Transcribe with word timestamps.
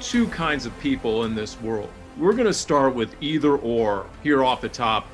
two 0.00 0.26
kinds 0.28 0.66
of 0.66 0.78
people 0.80 1.24
in 1.24 1.34
this 1.34 1.60
world, 1.60 1.90
we're 2.16 2.32
going 2.32 2.46
to 2.46 2.54
start 2.54 2.94
with 2.94 3.14
either 3.20 3.56
or 3.56 4.06
here 4.22 4.42
off 4.44 4.60
the 4.60 4.68
top 4.68 5.06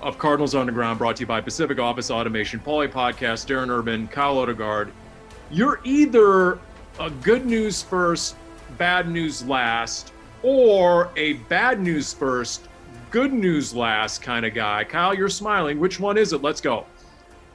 of 0.00 0.18
Cardinals 0.18 0.54
Underground, 0.54 0.98
brought 0.98 1.16
to 1.16 1.20
you 1.20 1.26
by 1.26 1.40
Pacific 1.40 1.78
Office 1.78 2.10
Automation, 2.10 2.60
Paulie 2.60 2.90
Podcast, 2.90 3.46
Darren 3.46 3.70
Urban, 3.70 4.08
Kyle 4.08 4.38
Odegaard. 4.38 4.92
You're 5.50 5.80
either 5.84 6.58
a 6.98 7.10
good 7.22 7.46
news 7.46 7.82
first, 7.82 8.36
bad 8.78 9.08
news 9.08 9.44
last, 9.46 10.12
or 10.42 11.10
a 11.16 11.34
bad 11.34 11.80
news 11.80 12.12
first, 12.12 12.68
good 13.10 13.32
news 13.32 13.74
last 13.74 14.22
kind 14.22 14.44
of 14.44 14.54
guy. 14.54 14.84
Kyle, 14.84 15.14
you're 15.14 15.28
smiling. 15.28 15.80
Which 15.80 15.98
one 15.98 16.18
is 16.18 16.32
it? 16.32 16.42
Let's 16.42 16.60
go. 16.60 16.86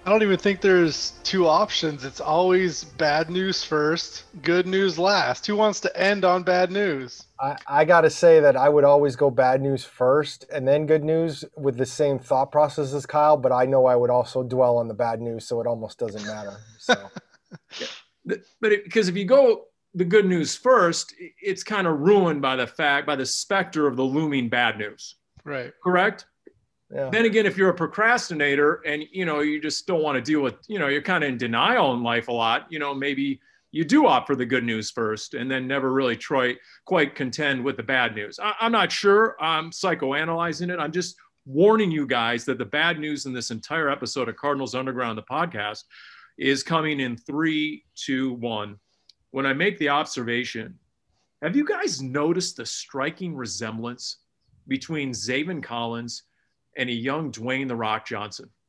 I 0.03 0.09
don't 0.09 0.23
even 0.23 0.38
think 0.39 0.61
there's 0.61 1.11
two 1.23 1.47
options. 1.47 2.03
It's 2.03 2.19
always 2.19 2.83
bad 2.83 3.30
news 3.30 3.63
first, 3.63 4.23
good 4.41 4.66
news 4.66 4.97
last. 4.97 5.45
Who 5.45 5.55
wants 5.55 5.80
to 5.81 5.95
end 5.99 6.25
on 6.25 6.41
bad 6.41 6.71
news? 6.71 7.27
I, 7.39 7.55
I 7.67 7.85
got 7.85 8.02
to 8.02 8.09
say 8.09 8.39
that 8.39 8.58
I 8.58 8.67
would 8.67 8.83
always 8.83 9.16
go 9.16 9.30
bad 9.30 9.61
news 9.61 9.85
first 9.85 10.45
and 10.52 10.67
then 10.67 10.88
good 10.88 11.03
news 11.03 11.45
with 11.55 11.77
the 11.77 11.85
same 11.85 12.17
thought 12.17 12.52
process 12.52 12.93
as 12.93 13.05
Kyle, 13.05 13.38
but 13.38 13.52
I 13.52 13.66
know 13.66 13.85
I 13.85 13.95
would 13.95 14.09
also 14.09 14.41
dwell 14.41 14.77
on 14.77 14.88
the 14.88 14.95
bad 14.95 15.21
news, 15.21 15.45
so 15.45 15.61
it 15.61 15.67
almost 15.67 15.99
doesn't 15.99 16.25
matter. 16.25 16.58
So, 16.80 16.95
but 18.25 18.41
because 18.59 19.08
if 19.08 19.15
you 19.15 19.25
go 19.25 19.65
the 19.93 20.05
good 20.05 20.25
news 20.25 20.55
first, 20.55 21.13
it's 21.39 21.63
kind 21.63 21.86
of 21.86 21.99
ruined 21.99 22.41
by 22.41 22.55
the 22.55 22.65
fact, 22.65 23.05
by 23.05 23.15
the 23.15 23.25
specter 23.25 23.86
of 23.86 23.97
the 23.97 24.03
looming 24.03 24.49
bad 24.49 24.80
news. 24.80 25.15
Right. 25.43 25.71
Correct. 25.83 26.25
Yeah. 26.94 27.09
Then 27.09 27.25
again, 27.25 27.45
if 27.45 27.58
you're 27.58 27.70
a 27.70 27.73
procrastinator 27.73 28.81
and 28.86 29.03
you 29.11 29.25
know 29.25 29.39
you 29.39 29.61
just 29.61 29.88
don't 29.88 30.02
want 30.02 30.16
to 30.16 30.22
deal 30.22 30.42
with, 30.42 30.56
you 30.67 30.80
know, 30.80 30.88
you're 30.88 31.02
kind 31.02 31.23
of 31.23 31.30
in 31.30 31.38
denial 31.38 31.94
in 31.94 32.03
life 32.03 32.28
a 32.28 32.33
lot. 32.33 32.67
You 32.70 32.80
know, 32.80 32.94
maybe 32.94 33.39
you 33.72 33.86
do 33.86 34.08
opt 34.08 34.28
for 34.28 34.36
the 34.36 34.45
good 34.45 34.64
news 34.64 34.92
first, 34.92 35.33
and 35.33 35.50
then 35.50 35.67
never 35.67 35.94
really 35.94 36.17
try 36.17 36.56
quite 36.86 37.16
contend 37.16 37.64
with 37.64 37.78
the 37.78 37.83
bad 37.83 38.14
news. 38.14 38.39
I, 38.39 38.53
I'm 38.59 38.72
not 38.72 38.92
sure. 38.92 39.36
I'm 39.39 39.72
psychoanalyzing 39.72 40.72
it. 40.72 40.80
I'm 40.80 40.92
just 40.92 41.16
warning 41.45 41.92
you 41.92 42.06
guys 42.06 42.45
that 42.45 42.58
the 42.58 42.66
bad 42.66 43.00
news 43.00 43.26
in 43.26 43.33
this 43.33 43.52
entire 43.52 43.89
episode 43.89 44.28
of 44.28 44.36
Cardinals 44.36 44.76
Underground, 44.76 45.17
the 45.17 45.23
podcast, 45.23 45.83
is 46.38 46.64
coming 46.64 46.99
in 46.99 47.15
three, 47.15 47.86
two, 47.95 48.33
one. 48.33 48.77
When 49.32 49.45
I 49.45 49.54
make 49.54 49.77
the 49.80 49.89
observation, 49.89 50.77
have 51.42 51.55
you 51.55 51.65
guys 51.65 52.02
noticed 52.02 52.58
the 52.58 52.65
striking 52.65 53.33
resemblance 53.33 54.17
between 54.67 55.11
Zaven 55.11 55.64
Collins 55.64 56.23
and 56.77 56.89
a 56.89 56.93
young 56.93 57.32
Dwayne 57.32 57.67
the 57.67 57.76
Rock 57.76 58.05
Johnson? 58.05 58.49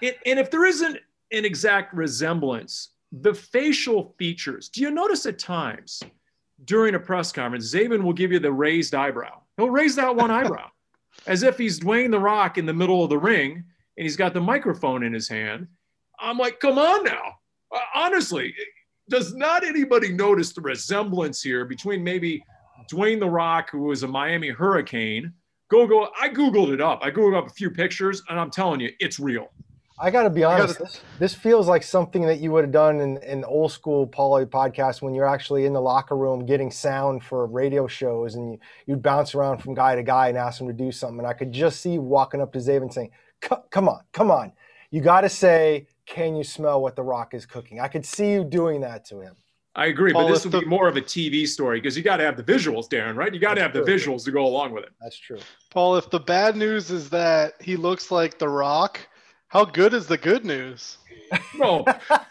It, 0.00 0.18
and 0.26 0.38
if 0.38 0.50
there 0.50 0.66
isn't 0.66 0.98
an 1.32 1.44
exact 1.44 1.94
resemblance, 1.94 2.90
the 3.12 3.34
facial 3.34 4.14
features, 4.18 4.68
do 4.68 4.82
you 4.82 4.90
notice 4.90 5.26
at 5.26 5.38
times 5.38 6.02
during 6.64 6.94
a 6.94 7.00
press 7.00 7.32
conference, 7.32 7.72
Zaven 7.72 8.02
will 8.02 8.12
give 8.12 8.32
you 8.32 8.38
the 8.38 8.52
raised 8.52 8.94
eyebrow? 8.94 9.40
He'll 9.56 9.70
raise 9.70 9.96
that 9.96 10.14
one 10.14 10.30
eyebrow 10.30 10.68
as 11.26 11.42
if 11.42 11.56
he's 11.56 11.80
Dwayne 11.80 12.10
the 12.10 12.18
Rock 12.18 12.58
in 12.58 12.66
the 12.66 12.74
middle 12.74 13.02
of 13.02 13.10
the 13.10 13.18
ring 13.18 13.64
and 13.96 14.04
he's 14.04 14.16
got 14.16 14.34
the 14.34 14.40
microphone 14.40 15.02
in 15.02 15.12
his 15.12 15.28
hand. 15.28 15.66
I'm 16.18 16.38
like, 16.38 16.60
come 16.60 16.78
on 16.78 17.04
now. 17.04 17.38
Uh, 17.74 17.78
honestly, 17.94 18.54
does 19.08 19.34
not 19.34 19.64
anybody 19.64 20.12
notice 20.12 20.52
the 20.52 20.60
resemblance 20.60 21.42
here 21.42 21.64
between 21.64 22.04
maybe 22.04 22.44
Dwayne 22.90 23.20
the 23.20 23.28
Rock, 23.28 23.70
who 23.70 23.82
was 23.82 24.02
a 24.02 24.08
Miami 24.08 24.48
Hurricane? 24.48 25.32
Go, 25.68 25.86
go. 25.86 26.08
I 26.20 26.28
Googled 26.28 26.72
it 26.72 26.80
up. 26.80 27.00
I 27.02 27.10
Googled 27.10 27.36
up 27.36 27.46
a 27.46 27.52
few 27.52 27.70
pictures 27.70 28.22
and 28.28 28.38
I'm 28.38 28.50
telling 28.50 28.80
you, 28.80 28.90
it's 29.00 29.18
real. 29.18 29.50
I 29.98 30.10
got 30.10 30.24
to 30.24 30.30
be 30.30 30.42
gotta- 30.42 30.64
honest. 30.64 30.78
This, 30.78 31.00
this 31.18 31.34
feels 31.34 31.68
like 31.68 31.82
something 31.82 32.26
that 32.26 32.38
you 32.38 32.52
would 32.52 32.64
have 32.64 32.72
done 32.72 33.00
in 33.00 33.16
an 33.18 33.44
old 33.44 33.72
school 33.72 34.06
Paulie 34.06 34.44
Podcast 34.44 35.00
when 35.00 35.14
you're 35.14 35.26
actually 35.26 35.64
in 35.64 35.72
the 35.72 35.80
locker 35.80 36.16
room 36.16 36.44
getting 36.44 36.70
sound 36.70 37.24
for 37.24 37.46
radio 37.46 37.86
shows 37.86 38.34
and 38.34 38.52
you, 38.52 38.58
you'd 38.86 39.02
bounce 39.02 39.34
around 39.34 39.58
from 39.58 39.74
guy 39.74 39.94
to 39.94 40.02
guy 40.02 40.28
and 40.28 40.36
ask 40.36 40.58
them 40.58 40.66
to 40.68 40.74
do 40.74 40.92
something. 40.92 41.20
And 41.20 41.26
I 41.26 41.32
could 41.32 41.50
just 41.50 41.80
see 41.80 41.94
you 41.94 42.02
walking 42.02 42.42
up 42.42 42.52
to 42.52 42.58
Zaven 42.58 42.92
saying, 42.92 43.10
Come 43.40 43.88
on, 43.88 44.00
come 44.12 44.30
on. 44.30 44.52
You 44.90 45.00
got 45.00 45.22
to 45.22 45.28
say, 45.28 45.86
Can 46.04 46.36
you 46.36 46.44
smell 46.44 46.80
what 46.82 46.94
The 46.94 47.02
Rock 47.02 47.32
is 47.32 47.46
cooking? 47.46 47.80
I 47.80 47.88
could 47.88 48.04
see 48.04 48.32
you 48.32 48.44
doing 48.44 48.82
that 48.82 49.04
to 49.06 49.20
him. 49.20 49.36
I 49.78 49.86
agree, 49.86 50.12
Paul, 50.12 50.26
but 50.26 50.32
this 50.32 50.44
would 50.46 50.58
be 50.60 50.66
more 50.66 50.88
of 50.88 50.96
a 50.96 51.02
TV 51.02 51.46
story 51.46 51.78
because 51.80 51.96
you 51.98 52.02
got 52.02 52.16
to 52.16 52.24
have 52.24 52.36
the 52.38 52.42
visuals, 52.42 52.88
Darren, 52.88 53.14
right? 53.14 53.32
You 53.32 53.38
got 53.38 53.54
to 53.54 53.60
have 53.62 53.74
That's 53.74 53.86
the 53.86 53.98
true. 53.98 54.12
visuals 54.14 54.24
to 54.24 54.32
go 54.32 54.46
along 54.46 54.72
with 54.72 54.84
it. 54.84 54.90
That's 55.02 55.18
true. 55.18 55.38
Paul, 55.70 55.96
if 55.96 56.08
the 56.08 56.18
bad 56.18 56.56
news 56.56 56.90
is 56.90 57.10
that 57.10 57.52
he 57.60 57.76
looks 57.76 58.10
like 58.10 58.38
The 58.38 58.48
Rock, 58.48 58.98
how 59.48 59.66
good 59.66 59.92
is 59.92 60.06
the 60.06 60.16
good 60.18 60.44
news? 60.44 60.98
No, 61.58 61.84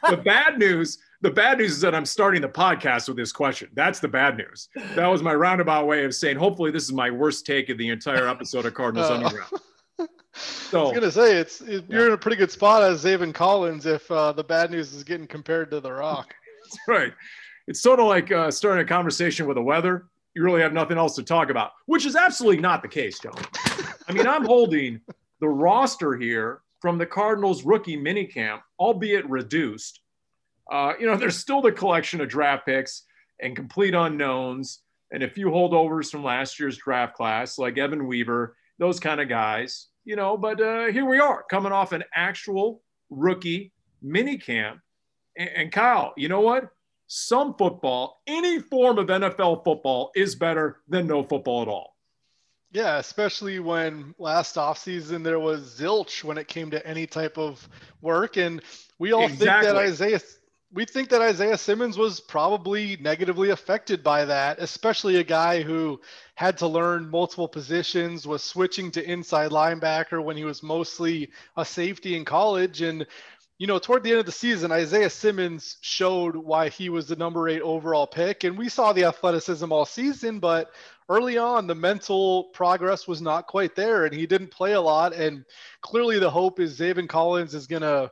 the 0.10 0.16
bad 0.18 0.58
news. 0.58 1.00
The 1.22 1.30
bad 1.32 1.58
news 1.58 1.72
is 1.72 1.82
that 1.82 1.94
I'm 1.94 2.06
starting 2.06 2.42
the 2.42 2.48
podcast 2.48 3.08
with 3.10 3.18
this 3.18 3.32
question. 3.34 3.70
That's 3.74 4.00
the 4.00 4.08
bad 4.08 4.38
news. 4.38 4.70
That 4.96 5.08
was 5.08 5.22
my 5.22 5.34
roundabout 5.36 5.86
way 5.86 6.06
of 6.06 6.16
saying. 6.16 6.38
Hopefully, 6.38 6.72
this 6.72 6.84
is 6.84 6.94
my 6.94 7.12
worst 7.12 7.46
take 7.46 7.68
of 7.70 7.78
the 7.78 7.90
entire 7.90 8.28
episode 8.30 8.66
of 8.66 8.74
Cardinals 8.74 9.10
Oh. 9.12 9.16
Underground. 9.16 9.52
I 10.00 10.06
So 10.34 10.84
was 10.86 10.94
gonna 10.94 11.12
say 11.12 11.36
it's 11.36 11.60
it, 11.62 11.84
you're 11.90 12.08
in 12.08 12.14
a 12.14 12.18
pretty 12.18 12.38
good 12.38 12.52
spot 12.52 12.84
as 12.84 13.04
Zaven 13.04 13.34
Collins 13.34 13.86
if 13.86 14.10
uh, 14.10 14.32
the 14.32 14.44
bad 14.44 14.72
news 14.72 14.94
is 14.94 15.04
getting 15.04 15.28
compared 15.28 15.70
to 15.72 15.80
The 15.82 15.92
Rock. 15.92 16.34
That's 16.66 16.80
right. 16.88 17.14
It's 17.68 17.82
sort 17.82 18.00
of 18.00 18.08
like 18.08 18.32
uh, 18.32 18.52
starting 18.52 18.84
a 18.84 18.88
conversation 18.88 19.48
with 19.48 19.56
the 19.56 19.64
weather. 19.64 20.08
You 20.36 20.44
really 20.44 20.62
have 20.62 20.74
nothing 20.74 20.98
else 20.98 21.16
to 21.16 21.24
talk 21.24 21.50
about, 21.50 21.72
which 21.86 22.06
is 22.06 22.16
absolutely 22.16 22.62
not 22.62 22.82
the 22.82 22.88
case, 22.88 23.20
gentlemen. 23.20 23.50
I 24.08 24.12
mean, 24.12 24.28
I'm 24.28 24.46
holding 24.46 25.00
the 25.40 25.48
roster 25.48 26.16
here 26.16 26.62
from 26.82 26.98
the 26.98 27.06
Cardinals 27.06 27.64
rookie 27.64 27.98
minicamp, 27.98 28.60
albeit 28.80 29.28
reduced. 29.30 30.02
Uh, 30.72 30.94
you 31.00 31.06
know, 31.06 31.16
there's 31.16 31.38
still 31.38 31.62
the 31.62 31.72
collection 31.72 32.22
of 32.22 32.28
draft 32.28 32.66
picks 32.66 33.04
and 33.42 33.56
complete 33.56 33.94
unknowns 33.94 34.82
and 35.12 35.24
a 35.24 35.30
few 35.30 35.48
holdovers 35.48 36.12
from 36.12 36.24
last 36.24 36.60
year's 36.60 36.78
draft 36.78 37.16
class, 37.16 37.58
like 37.58 37.78
Evan 37.78 38.08
Weaver, 38.08 38.56
those 38.80 39.00
kind 39.00 39.22
of 39.22 39.30
guys, 39.30 39.88
you 40.04 40.16
know. 40.16 40.38
But 40.38 40.60
uh, 40.60 40.86
here 40.88 41.06
we 41.06 41.20
are 41.20 41.44
coming 41.50 41.72
off 41.72 41.92
an 41.92 42.04
actual 42.14 42.82
rookie 43.10 43.72
minicamp. 44.04 44.80
And, 45.38 45.50
and 45.50 45.72
Kyle, 45.72 46.14
you 46.18 46.30
know 46.30 46.42
what? 46.42 46.70
Some 47.08 47.54
football, 47.56 48.22
any 48.26 48.60
form 48.60 48.98
of 48.98 49.08
NFL 49.08 49.64
football 49.64 50.12
is 50.16 50.36
better 50.36 50.82
than 50.88 51.08
no 51.08 51.24
football 51.24 51.62
at 51.62 51.68
all. 51.68 51.96
Yeah, 52.72 52.98
especially 52.98 53.60
when 53.60 54.14
last 54.18 54.56
offseason 54.56 55.24
there 55.24 55.40
was 55.40 55.80
zilch 55.80 56.24
when 56.24 56.38
it 56.38 56.48
came 56.48 56.72
to 56.72 56.86
any 56.86 57.08
type 57.08 57.38
of 57.38 57.68
work. 58.02 58.38
And 58.38 58.62
we 59.00 59.14
all 59.14 59.28
think 59.30 59.40
that 59.40 59.76
Isaiah 59.76 60.20
we 60.76 60.84
think 60.84 61.08
that 61.10 61.22
Isaiah 61.22 61.58
Simmons 61.58 61.98
was 61.98 62.20
probably 62.20 62.98
negatively 62.98 63.52
affected 63.52 64.04
by 64.04 64.26
that, 64.26 64.60
especially 64.60 65.16
a 65.16 65.24
guy 65.24 65.62
who 65.62 66.02
had 66.36 66.58
to 66.58 66.68
learn 66.68 67.10
multiple 67.10 67.48
positions, 67.48 68.28
was 68.28 68.44
switching 68.44 68.92
to 68.92 69.10
inside 69.10 69.52
linebacker 69.52 70.22
when 70.22 70.36
he 70.36 70.44
was 70.44 70.62
mostly 70.62 71.32
a 71.56 71.64
safety 71.64 72.18
in 72.18 72.26
college. 72.26 72.82
And, 72.82 73.08
you 73.58 73.68
know, 73.68 73.80
toward 73.80 74.04
the 74.04 74.12
end 74.12 74.20
of 74.20 74.26
the 74.26 74.32
season, 74.32 74.72
Isaiah 74.72 75.10
Simmons 75.10 75.78
showed 75.80 76.36
why 76.36 76.68
he 76.68 76.90
was 76.90 77.08
the 77.08 77.16
number 77.16 77.48
eight 77.48 77.62
overall 77.62 78.06
pick. 78.06 78.44
And 78.44 78.58
we 78.58 78.68
saw 78.68 78.92
the 78.92 79.06
athleticism 79.06 79.72
all 79.72 79.86
season, 79.86 80.40
but 80.40 80.72
early 81.08 81.38
on, 81.38 81.66
the 81.66 81.76
mental 81.76 82.46
progress 82.54 83.08
was 83.08 83.22
not 83.22 83.48
quite 83.48 83.76
there 83.76 84.06
and 84.06 84.14
he 84.14 84.28
didn't 84.28 84.52
play 84.52 84.74
a 84.74 84.82
lot. 84.82 85.14
And 85.14 85.46
clearly 85.82 86.20
the 86.20 86.30
hope 86.30 86.60
is 86.60 86.78
Zaven 86.78 87.08
Collins 87.08 87.56
is 87.56 87.68
going 87.68 87.84
to 87.84 88.12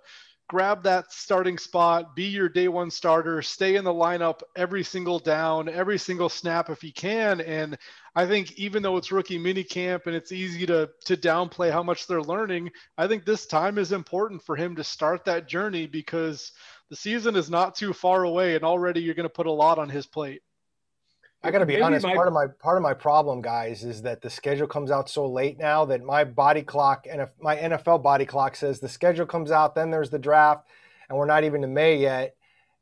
grab 0.49 0.83
that 0.83 1.11
starting 1.11 1.57
spot, 1.57 2.15
be 2.15 2.25
your 2.25 2.49
day 2.49 2.67
one 2.67 2.91
starter, 2.91 3.41
stay 3.41 3.75
in 3.75 3.83
the 3.83 3.93
lineup 3.93 4.41
every 4.55 4.83
single 4.83 5.19
down, 5.19 5.69
every 5.69 5.97
single 5.97 6.29
snap 6.29 6.69
if 6.69 6.81
he 6.81 6.91
can. 6.91 7.41
And 7.41 7.77
I 8.15 8.25
think 8.25 8.53
even 8.53 8.83
though 8.83 8.97
it's 8.97 9.11
rookie 9.11 9.37
mini 9.37 9.63
camp 9.63 10.03
and 10.05 10.15
it's 10.15 10.31
easy 10.31 10.65
to 10.67 10.89
to 11.05 11.17
downplay 11.17 11.71
how 11.71 11.83
much 11.83 12.07
they're 12.07 12.21
learning, 12.21 12.71
I 12.97 13.07
think 13.07 13.25
this 13.25 13.45
time 13.45 13.77
is 13.77 13.91
important 13.91 14.43
for 14.43 14.55
him 14.55 14.75
to 14.75 14.83
start 14.83 15.25
that 15.25 15.47
journey 15.47 15.87
because 15.87 16.51
the 16.89 16.95
season 16.95 17.35
is 17.35 17.49
not 17.49 17.75
too 17.75 17.93
far 17.93 18.23
away 18.23 18.55
and 18.55 18.63
already 18.63 19.01
you're 19.01 19.15
going 19.15 19.27
to 19.27 19.33
put 19.33 19.47
a 19.47 19.51
lot 19.51 19.79
on 19.79 19.89
his 19.89 20.05
plate. 20.05 20.41
I 21.43 21.51
got 21.51 21.59
to 21.59 21.65
be 21.65 21.73
Maybe 21.73 21.83
honest. 21.83 22.05
My... 22.05 22.15
Part 22.15 22.27
of 22.27 22.33
my 22.33 22.47
part 22.47 22.77
of 22.77 22.83
my 22.83 22.93
problem, 22.93 23.41
guys, 23.41 23.83
is 23.83 24.01
that 24.03 24.21
the 24.21 24.29
schedule 24.29 24.67
comes 24.67 24.91
out 24.91 25.09
so 25.09 25.27
late 25.27 25.59
now 25.59 25.85
that 25.85 26.03
my 26.03 26.23
body 26.23 26.61
clock 26.61 27.05
and 27.09 27.27
my 27.41 27.57
NFL 27.57 28.01
body 28.01 28.25
clock 28.25 28.55
says 28.55 28.79
the 28.79 28.87
schedule 28.87 29.25
comes 29.25 29.51
out, 29.51 29.75
then 29.75 29.91
there's 29.91 30.09
the 30.09 30.19
draft, 30.19 30.67
and 31.09 31.17
we're 31.17 31.25
not 31.25 31.43
even 31.43 31.61
to 31.61 31.67
May 31.67 31.97
yet. 31.97 32.35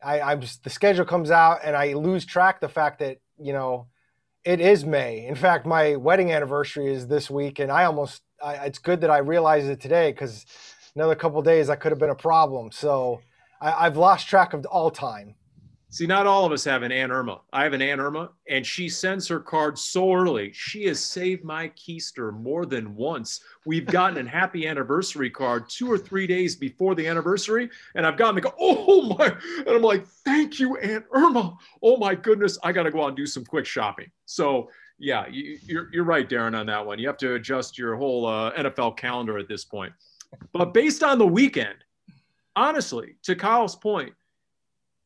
I, 0.04 0.22
I'm 0.22 0.42
just 0.42 0.64
the 0.64 0.70
schedule 0.70 1.06
comes 1.06 1.32
out, 1.32 1.62
and 1.64 1.76
I 1.76 1.94
lose 1.94 2.26
track 2.26 2.62
the 2.62 2.70
fact 2.70 3.00
that 3.00 3.18
you 3.40 3.54
know 3.54 3.88
it 4.44 4.62
is 4.62 4.86
May. 4.86 5.26
In 5.26 5.36
fact, 5.36 5.66
my 5.66 5.96
wedding 5.96 6.32
anniversary 6.32 6.94
is 6.94 7.08
this 7.08 7.32
week, 7.32 7.58
and 7.58 7.72
I 7.72 7.86
almost 7.86 8.22
I, 8.44 8.66
it's 8.66 8.80
good 8.80 9.02
that 9.02 9.10
I 9.10 9.18
realized 9.20 9.68
it 9.68 9.82
today 9.82 10.12
because 10.12 10.46
another 10.96 11.16
couple 11.16 11.42
days 11.42 11.70
I 11.70 11.76
could 11.76 11.92
have 11.92 12.00
been 12.00 12.10
a 12.10 12.16
problem. 12.16 12.72
So 12.72 13.22
I, 13.60 13.86
I've 13.86 13.98
lost 13.98 14.28
track 14.28 14.54
of 14.54 14.66
all 14.68 14.92
time. 14.92 15.36
See, 15.94 16.08
not 16.08 16.26
all 16.26 16.46
of 16.46 16.54
us 16.54 16.64
have 16.64 16.84
an 16.84 16.92
Aunt 16.94 17.12
Irma. 17.12 17.42
I 17.52 17.64
have 17.64 17.74
an 17.74 17.82
Aunt 17.82 18.00
Irma, 18.00 18.30
and 18.48 18.66
she 18.66 18.88
sends 18.88 19.28
her 19.28 19.42
cards 19.42 19.82
so 19.82 20.14
early. 20.14 20.54
She 20.54 20.86
has 20.86 21.02
saved 21.02 21.44
my 21.44 21.68
keister 21.68 22.32
more 22.32 22.66
than 22.66 22.96
once. 22.96 23.42
We've 23.66 23.86
gotten 23.86 24.26
a 24.26 24.30
happy 24.30 24.66
anniversary 24.70 25.30
card 25.30 25.68
two 25.68 25.92
or 25.92 25.98
three 25.98 26.26
days 26.26 26.56
before 26.56 26.96
the 26.96 27.06
anniversary, 27.06 27.70
and 27.96 28.08
I've 28.08 28.16
gotten 28.16 28.36
to 28.36 28.42
go, 28.42 28.54
oh 28.58 29.18
my, 29.18 29.36
and 29.58 29.68
I'm 29.68 29.82
like, 29.82 30.08
thank 30.08 30.62
you, 30.62 30.78
Aunt 30.78 31.04
Irma. 31.12 31.58
Oh 31.84 31.98
my 31.98 32.16
goodness, 32.16 32.58
I 32.64 32.72
got 32.72 32.84
to 32.84 32.92
go 32.92 33.04
out 33.04 33.10
and 33.10 33.18
do 33.18 33.26
some 33.26 33.44
quick 33.44 33.66
shopping. 33.66 34.10
So, 34.26 34.70
yeah, 34.98 35.28
you, 35.28 35.56
are 35.56 35.60
you're, 35.66 35.90
you're 35.92 36.04
right, 36.06 36.30
Darren, 36.30 36.58
on 36.58 36.68
that 36.68 36.86
one. 36.86 37.00
You 37.00 37.08
have 37.08 37.18
to 37.18 37.34
adjust 37.34 37.78
your 37.78 37.98
whole 37.98 38.26
uh, 38.26 38.54
NFL 38.54 38.96
calendar 38.96 39.38
at 39.38 39.50
this 39.50 39.66
point. 39.66 39.92
But 40.54 40.74
based 40.74 41.04
on 41.04 41.20
the 41.20 41.28
weekend, 41.28 41.84
honestly, 42.56 43.18
to 43.24 43.36
Kyle's 43.36 43.76
point, 43.76 44.14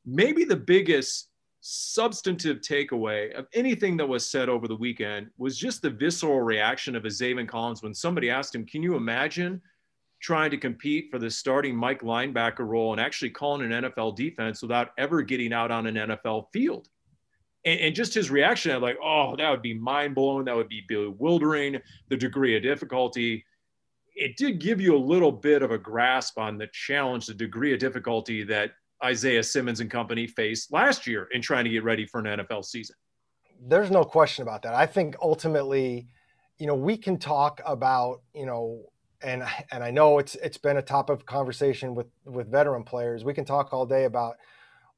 maybe 0.06 0.44
the 0.44 0.56
biggest 0.56 1.30
substantive 1.68 2.58
takeaway 2.58 3.34
of 3.34 3.48
anything 3.54 3.98
that 3.98 4.08
was 4.08 4.28
said 4.28 4.50
over 4.50 4.68
the 4.68 4.76
weekend 4.76 5.28
was 5.40 5.58
just 5.58 5.82
the 5.82 5.90
visceral 5.90 6.42
reaction 6.42 6.96
of 6.96 7.06
a 7.06 7.10
Zaven 7.10 7.48
Collins 7.48 7.82
when 7.82 7.94
somebody 7.94 8.30
asked 8.30 8.54
him, 8.54 8.66
Can 8.68 8.84
you 8.84 8.96
imagine 8.96 9.60
trying 10.22 10.52
to 10.52 10.58
compete 10.58 11.10
for 11.10 11.18
the 11.18 11.30
starting 11.30 11.76
Mike 11.76 12.02
linebacker 12.02 12.60
role 12.60 12.92
and 12.92 13.02
actually 13.02 13.32
calling 13.32 13.72
an 13.72 13.84
NFL 13.84 14.16
defense 14.16 14.62
without 14.62 14.92
ever 15.00 15.24
getting 15.24 15.54
out 15.54 15.72
on 15.72 15.88
an 15.88 15.96
NFL 15.96 16.46
field? 16.54 16.88
And, 17.66 17.80
and 17.80 17.96
just 17.96 18.14
his 18.14 18.30
reaction, 18.30 18.72
I'm 18.72 18.84
like, 18.84 19.00
oh, 19.04 19.36
that 19.36 19.50
would 19.50 19.64
be 19.64 19.74
mind 19.74 20.14
blowing. 20.14 20.46
That 20.46 20.56
would 20.56 20.70
be 20.70 20.84
bewildering, 20.88 21.82
the 22.10 22.18
degree 22.18 22.56
of 22.56 22.62
difficulty. 22.62 23.44
It 24.16 24.38
did 24.38 24.60
give 24.60 24.80
you 24.80 24.96
a 24.96 25.00
little 25.00 25.32
bit 25.32 25.64
of 25.64 25.72
a 25.72 25.80
grasp 25.80 26.38
on 26.38 26.60
the 26.60 26.68
challenge, 26.68 27.26
the 27.26 27.34
degree 27.34 27.74
of 27.74 27.80
difficulty 27.80 28.44
that 28.44 28.74
Isaiah 29.04 29.44
Simmons 29.44 29.80
and 29.80 29.90
company 29.90 30.28
faced 30.28 30.72
last 30.72 31.06
year 31.06 31.28
in 31.32 31.42
trying 31.42 31.66
to 31.66 31.70
get 31.70 31.84
ready 31.84 32.06
for 32.06 32.20
an 32.20 32.26
NFL 32.26 32.66
season. 32.66 32.96
There's 33.68 33.92
no 33.92 34.04
question 34.04 34.44
about 34.44 34.62
that. 34.64 34.74
I 34.74 34.86
think 34.86 35.16
ultimately, 35.22 36.08
you 36.58 36.68
know, 36.68 36.76
we 36.76 36.98
can 36.98 37.18
talk 37.18 37.62
about, 37.66 38.22
you 38.34 38.46
know, 38.46 38.86
and 39.22 39.44
and 39.72 39.84
I 39.84 39.92
know 39.92 40.20
it's 40.20 40.36
it's 40.36 40.58
been 40.58 40.78
a 40.78 40.82
topic 40.82 41.16
of 41.16 41.26
conversation 41.26 41.96
with 41.96 42.08
with 42.26 42.52
veteran 42.52 42.84
players. 42.84 43.24
We 43.24 43.34
can 43.34 43.46
talk 43.46 43.74
all 43.74 43.86
day 43.86 44.06
about 44.06 44.36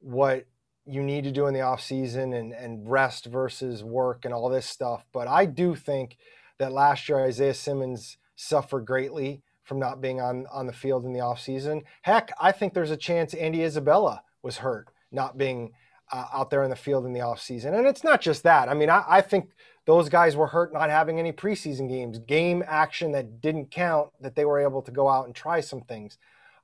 what 0.00 0.46
you 0.84 1.02
need 1.02 1.24
to 1.24 1.30
do 1.30 1.46
in 1.46 1.54
the 1.54 1.60
off 1.60 1.80
season 1.80 2.32
and 2.32 2.52
and 2.52 2.88
rest 2.90 3.26
versus 3.26 3.84
work 3.84 4.24
and 4.24 4.34
all 4.34 4.48
this 4.48 4.66
stuff. 4.66 5.04
But 5.12 5.28
I 5.28 5.46
do 5.46 5.74
think 5.74 6.16
that 6.58 6.72
last 6.72 7.08
year 7.08 7.20
Isaiah 7.20 7.54
Simmons 7.54 8.18
suffered 8.36 8.86
greatly 8.86 9.42
from 9.68 9.78
not 9.78 10.00
being 10.00 10.20
on 10.20 10.46
on 10.50 10.66
the 10.66 10.72
field 10.72 11.04
in 11.04 11.12
the 11.12 11.20
offseason. 11.20 11.84
Heck, 12.02 12.32
I 12.40 12.50
think 12.50 12.72
there's 12.72 12.90
a 12.90 12.96
chance 12.96 13.34
Andy 13.34 13.62
Isabella 13.62 14.22
was 14.42 14.56
hurt 14.56 14.88
not 15.12 15.36
being 15.36 15.72
uh, 16.10 16.24
out 16.32 16.48
there 16.48 16.64
in 16.64 16.70
the 16.70 16.76
field 16.76 17.04
in 17.04 17.12
the 17.12 17.20
offseason. 17.20 17.76
And 17.76 17.86
it's 17.86 18.02
not 18.02 18.22
just 18.22 18.42
that. 18.44 18.68
I 18.68 18.74
mean, 18.74 18.88
I, 18.88 19.04
I, 19.06 19.20
think 19.20 19.50
those 19.84 20.08
guys 20.08 20.36
were 20.36 20.46
hurt 20.46 20.72
not 20.72 20.88
having 20.88 21.18
any 21.18 21.32
preseason 21.32 21.88
games, 21.88 22.18
game 22.18 22.64
action 22.66 23.12
that 23.12 23.42
didn't 23.42 23.70
count, 23.70 24.10
that 24.20 24.34
they 24.34 24.46
were 24.46 24.58
able 24.58 24.80
to 24.82 24.90
go 24.90 25.08
out 25.08 25.26
and 25.26 25.34
try 25.34 25.60
some 25.60 25.82
things. 25.82 26.16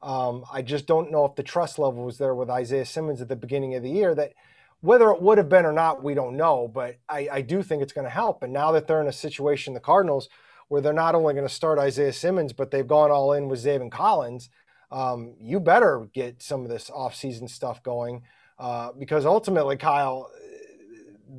Um, 0.03 0.45
I 0.53 0.63
just 0.63 0.87
don't 0.87 1.11
know 1.11 1.27
if 1.27 1.35
the 1.35 1.43
trust 1.43 1.79
level 1.79 2.05
was 2.05 2.19
there 2.19 2.35
with 2.35 2.51
Isaiah 2.51 2.87
Simmons 2.87 3.21
at 3.21 3.29
the 3.29 3.37
beginning 3.37 3.75
of 3.75 3.83
the 3.83 3.91
year 3.91 4.15
that 4.15 4.33
whether 4.81 5.11
it 5.11 5.21
would 5.21 5.39
have 5.39 5.49
been 5.49 5.65
or 5.65 5.73
not, 5.73 6.03
we 6.03 6.15
don't 6.15 6.37
know. 6.37 6.69
But 6.69 6.97
I, 7.09 7.29
I 7.33 7.41
do 7.43 7.63
think 7.63 7.83
it's 7.83 7.93
going 7.93 8.07
to 8.07 8.11
help. 8.11 8.43
And 8.43 8.53
now 8.53 8.73
that 8.73 8.87
they're 8.87 9.01
in 9.01 9.09
a 9.09 9.13
situation, 9.13 9.75
the 9.75 9.81
Cardinals– 9.81 10.29
where 10.69 10.81
they're 10.81 10.93
not 10.93 11.15
only 11.15 11.35
going 11.35 11.47
to 11.47 11.53
start 11.53 11.79
Isaiah 11.79 12.13
Simmons, 12.13 12.53
but 12.53 12.71
they've 12.71 12.87
gone 12.87 13.11
all 13.11 13.33
in 13.33 13.49
with 13.49 13.65
Zaven 13.65 13.91
Collins, 13.91 14.49
um, 14.91 15.35
you 15.41 15.61
better 15.61 16.09
get 16.13 16.43
some 16.43 16.63
of 16.63 16.69
this 16.69 16.91
offseason 16.91 17.49
stuff 17.49 17.83
going 17.83 18.23
uh, 18.59 18.93
because 18.99 19.27
ultimately, 19.27 19.77
Kyle, 19.77 20.31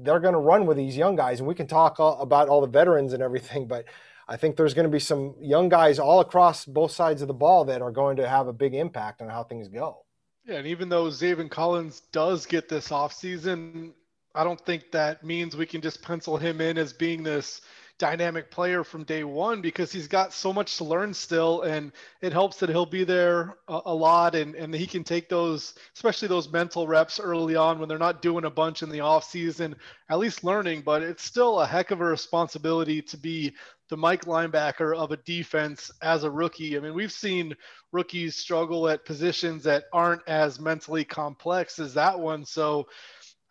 they're 0.01 0.19
going 0.19 0.33
to 0.33 0.39
run 0.39 0.65
with 0.65 0.77
these 0.77 0.97
young 0.97 1.15
guys. 1.15 1.39
And 1.39 1.47
we 1.47 1.55
can 1.55 1.67
talk 1.67 1.99
all, 1.99 2.19
about 2.21 2.49
all 2.49 2.61
the 2.61 2.67
veterans 2.67 3.13
and 3.13 3.23
everything, 3.23 3.67
but 3.67 3.85
I 4.27 4.37
think 4.37 4.57
there's 4.57 4.73
going 4.73 4.85
to 4.85 4.91
be 4.91 4.99
some 4.99 5.35
young 5.39 5.69
guys 5.69 5.99
all 5.99 6.19
across 6.19 6.65
both 6.65 6.91
sides 6.91 7.21
of 7.21 7.27
the 7.27 7.33
ball 7.33 7.65
that 7.65 7.81
are 7.81 7.91
going 7.91 8.17
to 8.17 8.27
have 8.27 8.47
a 8.47 8.53
big 8.53 8.73
impact 8.73 9.21
on 9.21 9.29
how 9.29 9.43
things 9.43 9.67
go. 9.67 10.03
Yeah, 10.45 10.55
and 10.55 10.67
even 10.67 10.89
though 10.89 11.05
Zaven 11.05 11.49
Collins 11.49 12.01
does 12.11 12.45
get 12.45 12.67
this 12.67 12.89
offseason, 12.89 13.93
I 14.33 14.43
don't 14.43 14.63
think 14.63 14.91
that 14.91 15.23
means 15.23 15.55
we 15.55 15.65
can 15.65 15.81
just 15.81 16.01
pencil 16.01 16.37
him 16.37 16.61
in 16.61 16.77
as 16.77 16.93
being 16.93 17.23
this– 17.23 17.61
dynamic 17.97 18.51
player 18.51 18.83
from 18.83 19.03
day 19.05 19.23
one 19.23 19.61
because 19.61 19.89
he's 19.89 20.07
got 20.07 20.33
so 20.33 20.51
much 20.51 20.75
to 20.77 20.83
learn 20.83 21.13
still 21.13 21.61
and 21.61 21.93
it 22.21 22.33
helps 22.33 22.57
that 22.57 22.69
he'll 22.69 22.85
be 22.85 23.05
there 23.05 23.55
a, 23.69 23.81
a, 23.85 23.93
lot 23.93 24.35
and, 24.35 24.53
and 24.55 24.73
he 24.73 24.85
can 24.85 25.01
take 25.01 25.29
those 25.29 25.75
especially 25.95 26.27
those 26.27 26.51
mental 26.51 26.87
reps 26.87 27.21
early 27.21 27.55
on 27.55 27.79
when 27.79 27.87
they're 27.87 27.97
not 27.97 28.21
doing 28.21 28.43
a 28.43 28.49
bunch 28.49 28.83
in 28.83 28.89
the 28.89 28.99
off 28.99 29.23
season 29.23 29.73
at 30.09 30.19
least 30.19 30.43
learning 30.43 30.81
but 30.81 31.01
it's 31.01 31.23
still 31.23 31.61
a 31.61 31.65
heck 31.65 31.91
of 31.91 32.01
a 32.01 32.05
responsibility 32.05 33.01
to 33.01 33.17
be 33.17 33.53
the 33.89 33.97
Mike 33.97 34.25
linebacker 34.25 34.95
of 34.95 35.11
a 35.11 35.17
defense 35.17 35.91
as 36.01 36.23
a 36.23 36.31
rookie. 36.31 36.75
I 36.75 36.79
mean, 36.79 36.95
we've 36.95 37.11
seen 37.11 37.55
rookies 37.91 38.35
struggle 38.35 38.89
at 38.89 39.05
positions 39.05 39.63
that 39.63 39.85
aren't 39.93 40.27
as 40.27 40.59
mentally 40.59 41.03
complex 41.05 41.77
as 41.77 41.93
that 41.93 42.19
one. 42.19 42.45
So 42.45 42.87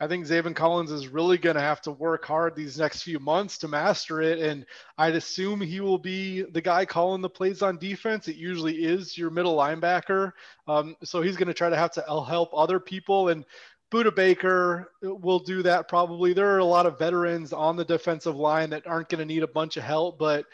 I 0.01 0.09
think 0.09 0.27
Zaven 0.27 0.57
Collins 0.57 0.91
is 0.91 1.07
really 1.07 1.39
going 1.39 1.55
to 1.55 1.63
have 1.63 1.81
to 1.83 1.93
work 1.93 2.25
hard 2.25 2.57
these 2.57 2.79
next 2.79 3.03
few 3.03 3.21
months 3.21 3.59
to 3.59 3.69
master 3.69 4.21
it. 4.21 4.41
And 4.41 4.67
I'd 4.99 5.15
assume 5.15 5.61
he 5.61 5.81
will 5.81 5.99
be 5.99 6.43
the 6.43 6.61
guy 6.61 6.85
calling 6.85 7.23
the 7.23 7.31
plays 7.31 7.63
on 7.63 7.79
defense. 7.79 8.27
It 8.27 8.37
usually 8.37 8.85
is 8.85 9.17
your 9.17 9.31
middle 9.31 9.57
linebacker. 9.57 10.33
Um, 10.67 10.97
so 11.05 11.23
he's 11.23 11.37
going 11.37 11.49
to 11.49 11.55
try 11.55 11.71
to 11.71 11.77
have 11.77 11.93
to 11.93 12.03
help 12.03 12.51
other 12.53 12.81
people. 12.81 13.29
And 13.29 13.45
Budda 13.93 14.15
Baker 14.15 14.91
will 15.01 15.39
do 15.39 15.63
that 15.63 15.89
probably. 15.89 16.33
There 16.33 16.53
are 16.53 16.59
a 16.59 16.65
lot 16.65 16.87
of 16.87 16.99
veterans 16.99 17.53
on 17.53 17.77
the 17.77 17.85
defensive 17.85 18.35
line 18.35 18.71
that 18.71 18.89
aren't 18.89 19.09
going 19.09 19.21
to 19.21 19.25
need 19.25 19.45
a 19.45 19.49
bunch 19.49 19.77
of 19.77 19.85
help, 19.85 20.19
but 20.19 20.47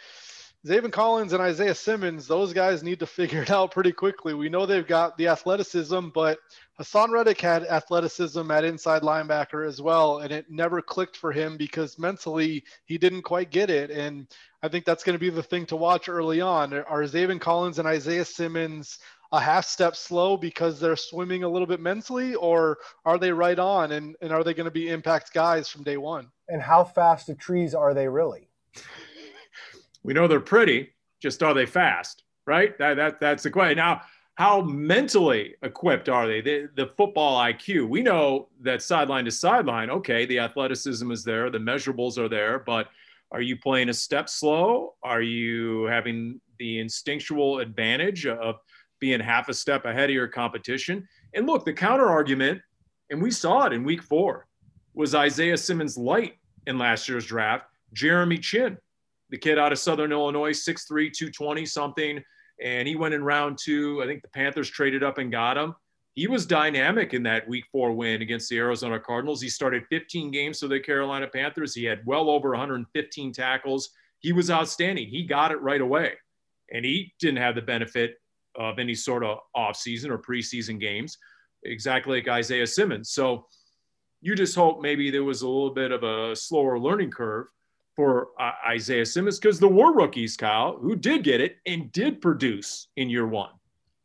Zaven 0.66 0.92
Collins 0.92 1.32
and 1.32 1.40
Isaiah 1.40 1.74
Simmons, 1.74 2.26
those 2.26 2.52
guys 2.52 2.82
need 2.82 3.00
to 3.00 3.06
figure 3.06 3.42
it 3.42 3.50
out 3.50 3.70
pretty 3.70 3.92
quickly. 3.92 4.34
We 4.34 4.50
know 4.50 4.66
they've 4.66 4.86
got 4.86 5.16
the 5.16 5.28
athleticism, 5.28 6.08
but 6.08 6.38
Haason 6.78 7.10
Reddick 7.10 7.40
had 7.40 7.64
athleticism 7.64 8.50
at 8.50 8.64
inside 8.64 9.00
linebacker 9.00 9.66
as 9.66 9.80
well, 9.80 10.18
and 10.18 10.30
it 10.30 10.50
never 10.50 10.82
clicked 10.82 11.16
for 11.16 11.32
him 11.32 11.56
because 11.56 11.98
mentally 11.98 12.62
he 12.84 12.98
didn't 12.98 13.22
quite 13.22 13.50
get 13.50 13.70
it. 13.70 13.90
And 13.90 14.26
I 14.62 14.68
think 14.68 14.84
that's 14.84 15.02
going 15.02 15.14
to 15.14 15.18
be 15.18 15.30
the 15.30 15.42
thing 15.42 15.64
to 15.66 15.76
watch 15.76 16.10
early 16.10 16.42
on. 16.42 16.74
Are 16.74 17.04
Zaven 17.04 17.40
Collins 17.40 17.78
and 17.78 17.88
Isaiah 17.88 18.26
Simmons 18.26 18.98
a 19.32 19.40
half 19.40 19.64
step 19.64 19.96
slow 19.96 20.36
because 20.36 20.78
they're 20.78 20.96
swimming 20.96 21.42
a 21.42 21.48
little 21.48 21.66
bit 21.66 21.80
mentally, 21.80 22.34
or 22.34 22.78
are 23.06 23.16
they 23.16 23.32
right 23.32 23.58
on? 23.58 23.92
And, 23.92 24.14
and 24.20 24.30
are 24.30 24.44
they 24.44 24.52
going 24.52 24.66
to 24.66 24.70
be 24.70 24.90
impact 24.90 25.32
guys 25.32 25.68
from 25.68 25.84
day 25.84 25.96
one? 25.96 26.28
And 26.48 26.60
how 26.60 26.84
fast 26.84 27.28
the 27.28 27.34
trees 27.34 27.74
are 27.74 27.94
they 27.94 28.08
really? 28.08 28.48
We 30.02 30.14
know 30.14 30.26
they're 30.26 30.40
pretty, 30.40 30.90
just 31.20 31.42
are 31.42 31.54
they 31.54 31.66
fast? 31.66 32.24
Right? 32.46 32.76
That, 32.78 32.94
that 32.94 33.20
that's 33.20 33.42
the 33.42 33.50
question. 33.50 33.76
Now, 33.76 34.02
how 34.34 34.62
mentally 34.62 35.54
equipped 35.62 36.08
are 36.08 36.26
they? 36.26 36.40
The, 36.40 36.70
the 36.74 36.86
football 36.86 37.38
IQ. 37.38 37.88
We 37.88 38.00
know 38.00 38.48
that 38.62 38.82
sideline 38.82 39.26
to 39.26 39.30
sideline, 39.30 39.90
okay, 39.90 40.24
the 40.24 40.38
athleticism 40.38 41.10
is 41.10 41.22
there, 41.24 41.50
the 41.50 41.58
measurables 41.58 42.16
are 42.16 42.28
there, 42.28 42.60
but 42.60 42.88
are 43.32 43.42
you 43.42 43.56
playing 43.56 43.90
a 43.90 43.94
step 43.94 44.28
slow? 44.28 44.94
Are 45.02 45.22
you 45.22 45.84
having 45.84 46.40
the 46.58 46.80
instinctual 46.80 47.58
advantage 47.58 48.26
of 48.26 48.56
being 48.98 49.20
half 49.20 49.48
a 49.48 49.54
step 49.54 49.84
ahead 49.84 50.10
of 50.10 50.14
your 50.14 50.26
competition? 50.26 51.06
And 51.34 51.46
look, 51.46 51.64
the 51.64 51.72
counter 51.72 52.06
argument, 52.06 52.62
and 53.10 53.22
we 53.22 53.30
saw 53.30 53.66
it 53.66 53.72
in 53.72 53.84
week 53.84 54.02
four, 54.02 54.46
was 54.94 55.14
Isaiah 55.14 55.58
Simmons 55.58 55.98
light 55.98 56.38
in 56.66 56.78
last 56.78 57.08
year's 57.08 57.26
draft, 57.26 57.66
Jeremy 57.92 58.38
Chinn 58.38 58.78
the 59.30 59.38
kid 59.38 59.58
out 59.58 59.72
of 59.72 59.78
Southern 59.78 60.12
Illinois, 60.12 60.52
6'3, 60.52 61.12
220 61.12 61.66
something. 61.66 62.22
and 62.62 62.86
he 62.86 62.96
went 62.96 63.14
in 63.14 63.24
round 63.24 63.58
two. 63.58 64.02
I 64.02 64.06
think 64.06 64.22
the 64.22 64.28
Panthers 64.28 64.68
traded 64.68 65.02
up 65.02 65.18
and 65.18 65.32
got 65.32 65.56
him. 65.56 65.74
He 66.14 66.26
was 66.26 66.44
dynamic 66.44 67.14
in 67.14 67.22
that 67.22 67.48
week 67.48 67.64
four 67.72 67.92
win 67.92 68.20
against 68.20 68.50
the 68.50 68.58
Arizona 68.58 69.00
Cardinals. 69.00 69.40
He 69.40 69.48
started 69.48 69.84
15 69.88 70.30
games 70.30 70.58
for 70.58 70.68
the 70.68 70.80
Carolina 70.80 71.26
Panthers. 71.26 71.74
He 71.74 71.84
had 71.84 72.04
well 72.04 72.28
over 72.28 72.50
115 72.50 73.32
tackles. 73.32 73.90
He 74.18 74.32
was 74.32 74.50
outstanding. 74.50 75.08
He 75.08 75.22
got 75.24 75.52
it 75.52 75.62
right 75.62 75.80
away. 75.80 76.14
And 76.72 76.84
he 76.84 77.14
didn't 77.20 77.38
have 77.38 77.54
the 77.54 77.62
benefit 77.62 78.16
of 78.56 78.78
any 78.78 78.94
sort 78.94 79.24
of 79.24 79.38
offseason 79.56 80.10
or 80.10 80.18
preseason 80.18 80.78
games, 80.78 81.16
exactly 81.64 82.18
like 82.18 82.28
Isaiah 82.28 82.66
Simmons. 82.66 83.10
So 83.10 83.46
you 84.20 84.34
just 84.34 84.54
hope 84.54 84.82
maybe 84.82 85.10
there 85.10 85.24
was 85.24 85.42
a 85.42 85.48
little 85.48 85.70
bit 85.72 85.92
of 85.92 86.02
a 86.02 86.36
slower 86.36 86.78
learning 86.78 87.12
curve 87.12 87.46
for 87.96 88.28
uh, 88.38 88.52
Isaiah 88.66 89.06
Simmons 89.06 89.38
because 89.38 89.60
there 89.60 89.68
were 89.68 89.92
rookies, 89.92 90.36
Kyle, 90.36 90.76
who 90.78 90.96
did 90.96 91.24
get 91.24 91.40
it 91.40 91.58
and 91.66 91.90
did 91.92 92.20
produce 92.20 92.88
in 92.96 93.10
year 93.10 93.26
one. 93.26 93.50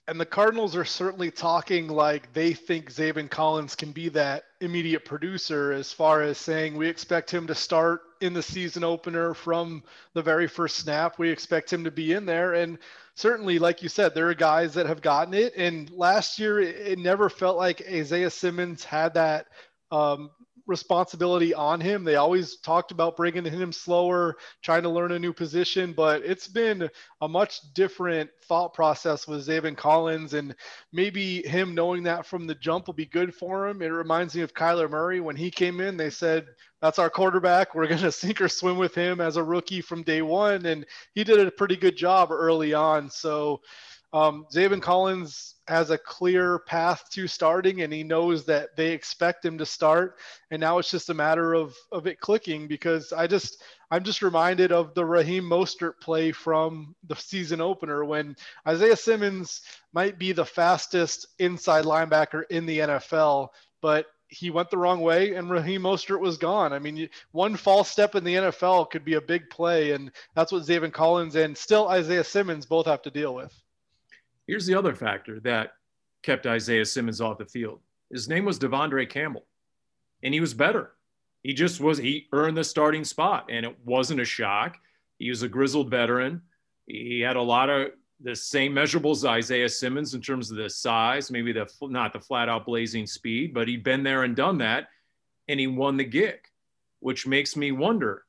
And 0.07 0.19
the 0.19 0.25
Cardinals 0.25 0.75
are 0.75 0.85
certainly 0.85 1.31
talking 1.31 1.87
like 1.87 2.31
they 2.31 2.53
think 2.53 2.91
Zaven 2.91 3.27
Collins 3.27 3.75
can 3.75 3.91
be 3.91 4.07
that 4.09 4.43
immediate 4.61 5.03
producer 5.03 5.71
as 5.71 5.91
far 5.91 6.21
as 6.21 6.37
saying 6.37 6.75
we 6.75 6.87
expect 6.87 7.31
him 7.31 7.47
to 7.47 7.55
start 7.55 8.01
in 8.21 8.31
the 8.33 8.43
season 8.43 8.83
opener 8.83 9.33
from 9.33 9.83
the 10.13 10.21
very 10.21 10.47
first 10.47 10.77
snap. 10.77 11.17
We 11.17 11.31
expect 11.31 11.73
him 11.73 11.83
to 11.83 11.91
be 11.91 12.13
in 12.13 12.23
there. 12.25 12.53
And 12.53 12.77
certainly, 13.15 13.57
like 13.57 13.81
you 13.81 13.89
said, 13.89 14.13
there 14.13 14.29
are 14.29 14.35
guys 14.35 14.75
that 14.75 14.85
have 14.85 15.01
gotten 15.01 15.33
it. 15.33 15.53
And 15.55 15.89
last 15.89 16.37
year, 16.37 16.59
it 16.59 16.99
never 16.99 17.27
felt 17.27 17.57
like 17.57 17.81
Isaiah 17.89 18.29
Simmons 18.29 18.83
had 18.83 19.15
that 19.15 19.47
um, 19.89 20.29
responsibility 20.67 21.53
on 21.53 21.79
him. 21.79 22.03
They 22.03 22.15
always 22.15 22.57
talked 22.57 22.91
about 22.91 23.17
bringing 23.17 23.45
him 23.45 23.71
slower, 23.71 24.35
trying 24.63 24.83
to 24.83 24.89
learn 24.89 25.11
a 25.11 25.19
new 25.19 25.33
position, 25.33 25.93
but 25.93 26.23
it's 26.25 26.47
been 26.47 26.89
a 27.21 27.27
much 27.27 27.61
different 27.73 28.29
thought 28.47 28.73
process 28.73 29.27
with 29.27 29.47
Zaven 29.47 29.77
Collins, 29.77 30.33
and 30.33 30.55
maybe 30.91 31.47
him 31.47 31.75
knowing 31.75 32.03
that 32.03 32.25
from 32.25 32.47
the 32.47 32.55
jump 32.55 32.87
will 32.87 32.93
be 32.93 33.05
good 33.05 33.33
for 33.33 33.67
him. 33.67 33.81
It 33.81 33.87
reminds 33.87 34.35
me 34.35 34.41
of 34.41 34.53
Kyler 34.53 34.89
Murray 34.89 35.19
when 35.19 35.35
he 35.35 35.51
came 35.51 35.79
in. 35.79 35.97
They 35.97 36.09
said 36.09 36.47
that's 36.81 36.99
our 36.99 37.09
quarterback. 37.09 37.75
We're 37.75 37.87
going 37.87 38.01
to 38.01 38.11
sink 38.11 38.41
or 38.41 38.49
swim 38.49 38.77
with 38.77 38.95
him 38.95 39.21
as 39.21 39.37
a 39.37 39.43
rookie 39.43 39.81
from 39.81 40.03
day 40.03 40.21
one, 40.21 40.65
and 40.65 40.85
he 41.13 41.23
did 41.23 41.39
a 41.39 41.51
pretty 41.51 41.77
good 41.77 41.97
job 41.97 42.31
early 42.31 42.73
on. 42.73 43.09
So. 43.09 43.61
Um, 44.15 44.45
Collins 44.79 45.55
has 45.67 45.89
a 45.89 45.97
clear 45.97 46.59
path 46.59 47.03
to 47.11 47.27
starting, 47.27 47.81
and 47.81 47.91
he 47.91 48.01
knows 48.01 48.45
that 48.45 48.73
they 48.77 48.93
expect 48.93 49.43
him 49.43 49.57
to 49.57 49.65
start. 49.65 50.19
And 50.51 50.61
now 50.61 50.77
it's 50.77 50.89
just 50.89 51.09
a 51.09 51.13
matter 51.13 51.53
of 51.53 51.75
of 51.91 52.07
it 52.07 52.21
clicking 52.21 52.65
because 52.65 53.11
I 53.11 53.27
just 53.27 53.61
I'm 53.91 54.05
just 54.05 54.21
reminded 54.21 54.71
of 54.71 54.93
the 54.93 55.03
Raheem 55.03 55.43
Mostert 55.43 55.99
play 55.99 56.31
from 56.31 56.95
the 57.03 57.15
season 57.17 57.59
opener 57.59 58.05
when 58.05 58.37
Isaiah 58.65 58.95
Simmons 58.95 59.63
might 59.91 60.17
be 60.17 60.31
the 60.31 60.45
fastest 60.45 61.27
inside 61.39 61.83
linebacker 61.83 62.43
in 62.49 62.65
the 62.65 62.79
NFL, 62.79 63.49
but 63.81 64.05
he 64.29 64.49
went 64.49 64.69
the 64.69 64.77
wrong 64.77 65.01
way 65.01 65.35
and 65.35 65.49
Raheem 65.49 65.81
Mostert 65.81 66.21
was 66.21 66.37
gone. 66.37 66.71
I 66.71 66.79
mean, 66.79 67.09
one 67.33 67.57
false 67.57 67.89
step 67.89 68.15
in 68.15 68.23
the 68.23 68.35
NFL 68.35 68.91
could 68.91 69.03
be 69.03 69.15
a 69.15 69.21
big 69.21 69.49
play, 69.49 69.91
and 69.91 70.09
that's 70.35 70.53
what 70.53 70.63
Zaven 70.63 70.93
Collins 70.93 71.35
and 71.35 71.57
still 71.57 71.89
Isaiah 71.89 72.23
Simmons 72.23 72.65
both 72.65 72.85
have 72.85 73.01
to 73.01 73.11
deal 73.11 73.35
with. 73.35 73.53
Here's 74.47 74.65
the 74.65 74.75
other 74.75 74.93
factor 74.93 75.39
that 75.41 75.73
kept 76.23 76.45
Isaiah 76.45 76.85
Simmons 76.85 77.21
off 77.21 77.37
the 77.37 77.45
field. 77.45 77.79
His 78.11 78.29
name 78.29 78.45
was 78.45 78.59
De'Vondre 78.59 79.09
Campbell, 79.09 79.45
and 80.23 80.33
he 80.33 80.39
was 80.39 80.53
better. 80.53 80.91
He 81.43 81.53
just 81.53 81.79
was, 81.79 81.97
he 81.97 82.27
earned 82.31 82.57
the 82.57 82.63
starting 82.63 83.03
spot, 83.03 83.47
and 83.49 83.65
it 83.65 83.75
wasn't 83.85 84.21
a 84.21 84.25
shock. 84.25 84.77
He 85.19 85.29
was 85.29 85.43
a 85.43 85.47
grizzled 85.47 85.89
veteran. 85.89 86.41
He 86.87 87.19
had 87.19 87.35
a 87.35 87.41
lot 87.41 87.69
of 87.69 87.91
the 88.21 88.35
same 88.35 88.73
measurables 88.73 89.17
as 89.17 89.25
Isaiah 89.25 89.69
Simmons 89.69 90.13
in 90.13 90.21
terms 90.21 90.49
of 90.49 90.57
the 90.57 90.69
size, 90.69 91.31
maybe 91.31 91.51
the 91.51 91.67
not 91.81 92.13
the 92.13 92.19
flat 92.19 92.49
out 92.49 92.65
blazing 92.65 93.05
speed, 93.05 93.53
but 93.53 93.67
he'd 93.67 93.83
been 93.83 94.03
there 94.03 94.23
and 94.23 94.35
done 94.35 94.57
that, 94.59 94.87
and 95.47 95.59
he 95.59 95.67
won 95.67 95.97
the 95.97 96.03
gig, 96.03 96.39
which 96.99 97.27
makes 97.27 97.55
me 97.55 97.71
wonder 97.71 98.23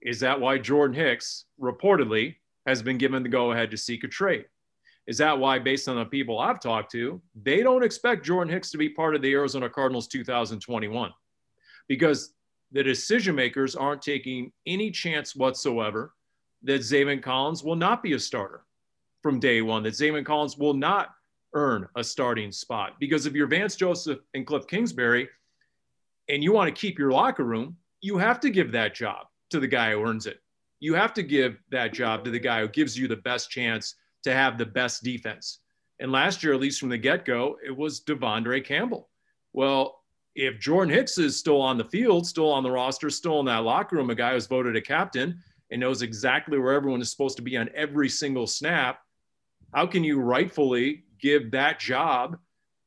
is 0.00 0.20
that 0.20 0.38
why 0.38 0.58
Jordan 0.58 0.94
Hicks 0.94 1.46
reportedly 1.58 2.36
has 2.66 2.82
been 2.82 2.98
given 2.98 3.22
the 3.22 3.28
go 3.28 3.52
ahead 3.52 3.70
to 3.70 3.76
seek 3.76 4.04
a 4.04 4.08
trade? 4.08 4.44
Is 5.06 5.18
that 5.18 5.38
why, 5.38 5.58
based 5.58 5.88
on 5.88 5.96
the 5.96 6.04
people 6.04 6.38
I've 6.38 6.60
talked 6.60 6.90
to, 6.92 7.20
they 7.42 7.62
don't 7.62 7.84
expect 7.84 8.24
Jordan 8.24 8.52
Hicks 8.52 8.70
to 8.70 8.78
be 8.78 8.88
part 8.88 9.14
of 9.14 9.22
the 9.22 9.32
Arizona 9.32 9.68
Cardinals 9.68 10.08
2021? 10.08 11.12
Because 11.88 12.32
the 12.72 12.82
decision 12.82 13.34
makers 13.34 13.76
aren't 13.76 14.00
taking 14.02 14.50
any 14.66 14.90
chance 14.90 15.36
whatsoever 15.36 16.14
that 16.62 16.80
Zaven 16.80 17.22
Collins 17.22 17.62
will 17.62 17.76
not 17.76 18.02
be 18.02 18.14
a 18.14 18.18
starter 18.18 18.64
from 19.22 19.38
day 19.38 19.60
one, 19.62 19.82
that 19.82 19.92
Zaven 19.92 20.24
Collins 20.24 20.56
will 20.56 20.74
not 20.74 21.10
earn 21.54 21.86
a 21.96 22.02
starting 22.02 22.50
spot. 22.50 22.94
Because 22.98 23.26
if 23.26 23.34
you're 23.34 23.46
Vance 23.46 23.76
Joseph 23.76 24.18
and 24.32 24.46
Cliff 24.46 24.66
Kingsbury 24.66 25.28
and 26.28 26.42
you 26.42 26.52
want 26.52 26.74
to 26.74 26.80
keep 26.80 26.98
your 26.98 27.12
locker 27.12 27.44
room, 27.44 27.76
you 28.00 28.16
have 28.18 28.40
to 28.40 28.50
give 28.50 28.72
that 28.72 28.94
job 28.94 29.26
to 29.50 29.60
the 29.60 29.68
guy 29.68 29.92
who 29.92 30.02
earns 30.02 30.26
it. 30.26 30.40
You 30.80 30.94
have 30.94 31.14
to 31.14 31.22
give 31.22 31.58
that 31.70 31.92
job 31.92 32.24
to 32.24 32.30
the 32.30 32.38
guy 32.38 32.60
who 32.60 32.68
gives 32.68 32.98
you 32.98 33.06
the 33.06 33.16
best 33.16 33.50
chance 33.50 33.94
to 34.24 34.34
have 34.34 34.58
the 34.58 34.66
best 34.66 35.02
defense. 35.02 35.60
And 36.00 36.10
last 36.10 36.42
year, 36.42 36.54
at 36.54 36.60
least 36.60 36.80
from 36.80 36.88
the 36.88 36.98
get 36.98 37.24
go, 37.24 37.56
it 37.64 37.76
was 37.76 38.00
De'Vondre 38.00 38.64
Campbell. 38.64 39.08
Well, 39.52 40.00
if 40.34 40.58
Jordan 40.58 40.92
Hicks 40.92 41.16
is 41.18 41.38
still 41.38 41.60
on 41.60 41.78
the 41.78 41.84
field, 41.84 42.26
still 42.26 42.50
on 42.50 42.64
the 42.64 42.70
roster, 42.70 43.08
still 43.08 43.38
in 43.38 43.46
that 43.46 43.62
locker 43.62 43.96
room, 43.96 44.10
a 44.10 44.14
guy 44.14 44.32
who's 44.32 44.46
voted 44.46 44.74
a 44.74 44.80
captain 44.80 45.38
and 45.70 45.80
knows 45.80 46.02
exactly 46.02 46.58
where 46.58 46.72
everyone 46.72 47.00
is 47.00 47.10
supposed 47.10 47.36
to 47.36 47.42
be 47.42 47.56
on 47.56 47.70
every 47.74 48.08
single 48.08 48.46
snap, 48.46 48.98
how 49.72 49.86
can 49.86 50.02
you 50.02 50.20
rightfully 50.20 51.04
give 51.20 51.50
that 51.52 51.78
job 51.78 52.36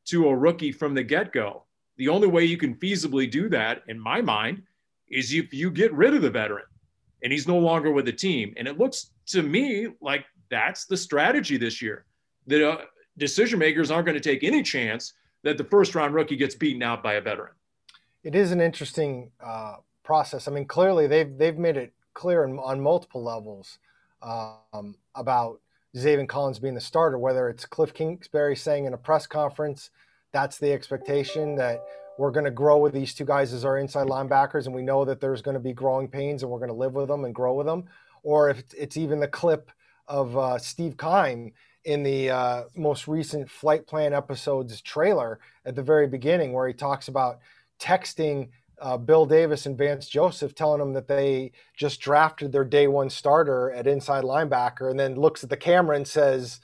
to 0.05 0.27
a 0.27 0.35
rookie 0.35 0.71
from 0.71 0.93
the 0.93 1.03
get 1.03 1.31
go? 1.31 1.63
The 1.97 2.09
only 2.09 2.27
way 2.27 2.43
you 2.43 2.57
can 2.57 2.75
feasibly 2.75 3.29
do 3.29 3.49
that, 3.49 3.83
in 3.87 3.99
my 3.99 4.21
mind, 4.21 4.63
is 5.09 5.33
if 5.33 5.53
you 5.53 5.71
get 5.71 5.93
rid 5.93 6.13
of 6.13 6.21
the 6.21 6.29
veteran 6.29 6.65
and 7.23 7.31
he's 7.31 7.47
no 7.47 7.57
longer 7.57 7.91
with 7.91 8.05
the 8.05 8.13
team. 8.13 8.53
And 8.57 8.67
it 8.67 8.77
looks 8.77 9.11
to 9.27 9.41
me 9.41 9.87
like 10.01 10.25
that's 10.49 10.85
the 10.85 10.97
strategy 10.97 11.57
this 11.57 11.81
year. 11.81 12.05
The 12.47 12.71
uh, 12.71 12.81
decision 13.17 13.59
makers 13.59 13.91
aren't 13.91 14.05
going 14.05 14.19
to 14.19 14.29
take 14.29 14.43
any 14.43 14.63
chance 14.63 15.13
that 15.43 15.57
the 15.57 15.63
first 15.63 15.95
round 15.95 16.13
rookie 16.13 16.35
gets 16.35 16.55
beaten 16.55 16.83
out 16.83 17.03
by 17.03 17.13
a 17.13 17.21
veteran. 17.21 17.53
It 18.23 18.35
is 18.35 18.51
an 18.51 18.61
interesting 18.61 19.31
uh, 19.43 19.75
process. 20.03 20.47
I 20.47 20.51
mean, 20.51 20.65
clearly 20.65 21.07
they've 21.07 21.37
they've 21.37 21.57
made 21.57 21.77
it 21.77 21.93
clear 22.13 22.43
in, 22.43 22.57
on 22.59 22.81
multiple 22.81 23.23
levels 23.23 23.79
um, 24.21 24.95
about 25.15 25.61
Zaven 25.95 26.27
Collins 26.27 26.59
being 26.59 26.73
the 26.73 26.81
starter. 26.81 27.17
Whether 27.17 27.49
it's 27.49 27.65
Cliff 27.65 27.93
Kingsbury 27.93 28.55
saying 28.55 28.85
in 28.85 28.93
a 28.93 28.97
press 28.97 29.27
conference, 29.27 29.89
that's 30.31 30.57
the 30.57 30.71
expectation 30.73 31.55
that 31.55 31.83
we're 32.17 32.31
going 32.31 32.45
to 32.45 32.51
grow 32.51 32.79
with 32.79 32.93
these 32.93 33.13
two 33.13 33.25
guys 33.25 33.53
as 33.53 33.63
our 33.63 33.77
inside 33.77 34.07
linebackers, 34.07 34.65
and 34.65 34.73
we 34.73 34.81
know 34.81 35.05
that 35.05 35.21
there's 35.21 35.41
going 35.41 35.53
to 35.53 35.59
be 35.59 35.73
growing 35.73 36.07
pains, 36.07 36.41
and 36.41 36.51
we're 36.51 36.57
going 36.57 36.69
to 36.69 36.73
live 36.73 36.93
with 36.93 37.07
them 37.07 37.25
and 37.25 37.35
grow 37.35 37.53
with 37.53 37.67
them. 37.67 37.85
Or 38.23 38.49
if 38.49 38.63
it's 38.75 38.97
even 38.97 39.19
the 39.19 39.27
clip 39.27 39.71
of 40.07 40.37
uh, 40.37 40.57
Steve 40.57 40.97
Keim 40.97 41.51
in 41.85 42.03
the 42.03 42.29
uh, 42.29 42.63
most 42.75 43.07
recent 43.07 43.49
flight 43.49 43.87
plan 43.87 44.13
episodes 44.13 44.81
trailer 44.81 45.39
at 45.65 45.75
the 45.75 45.83
very 45.83 46.07
beginning, 46.07 46.53
where 46.53 46.67
he 46.67 46.73
talks 46.73 47.07
about 47.07 47.39
texting 47.79 48.49
uh, 48.81 48.97
Bill 48.97 49.25
Davis 49.25 49.65
and 49.65 49.77
Vance 49.77 50.07
Joseph, 50.07 50.53
telling 50.53 50.79
them 50.79 50.93
that 50.93 51.07
they 51.07 51.51
just 51.75 51.99
drafted 52.01 52.51
their 52.51 52.65
day 52.65 52.87
one 52.87 53.09
starter 53.09 53.71
at 53.71 53.87
inside 53.87 54.23
linebacker, 54.23 54.89
and 54.89 54.99
then 54.99 55.15
looks 55.15 55.43
at 55.43 55.49
the 55.49 55.57
camera 55.57 55.95
and 55.95 56.07
says, 56.07 56.59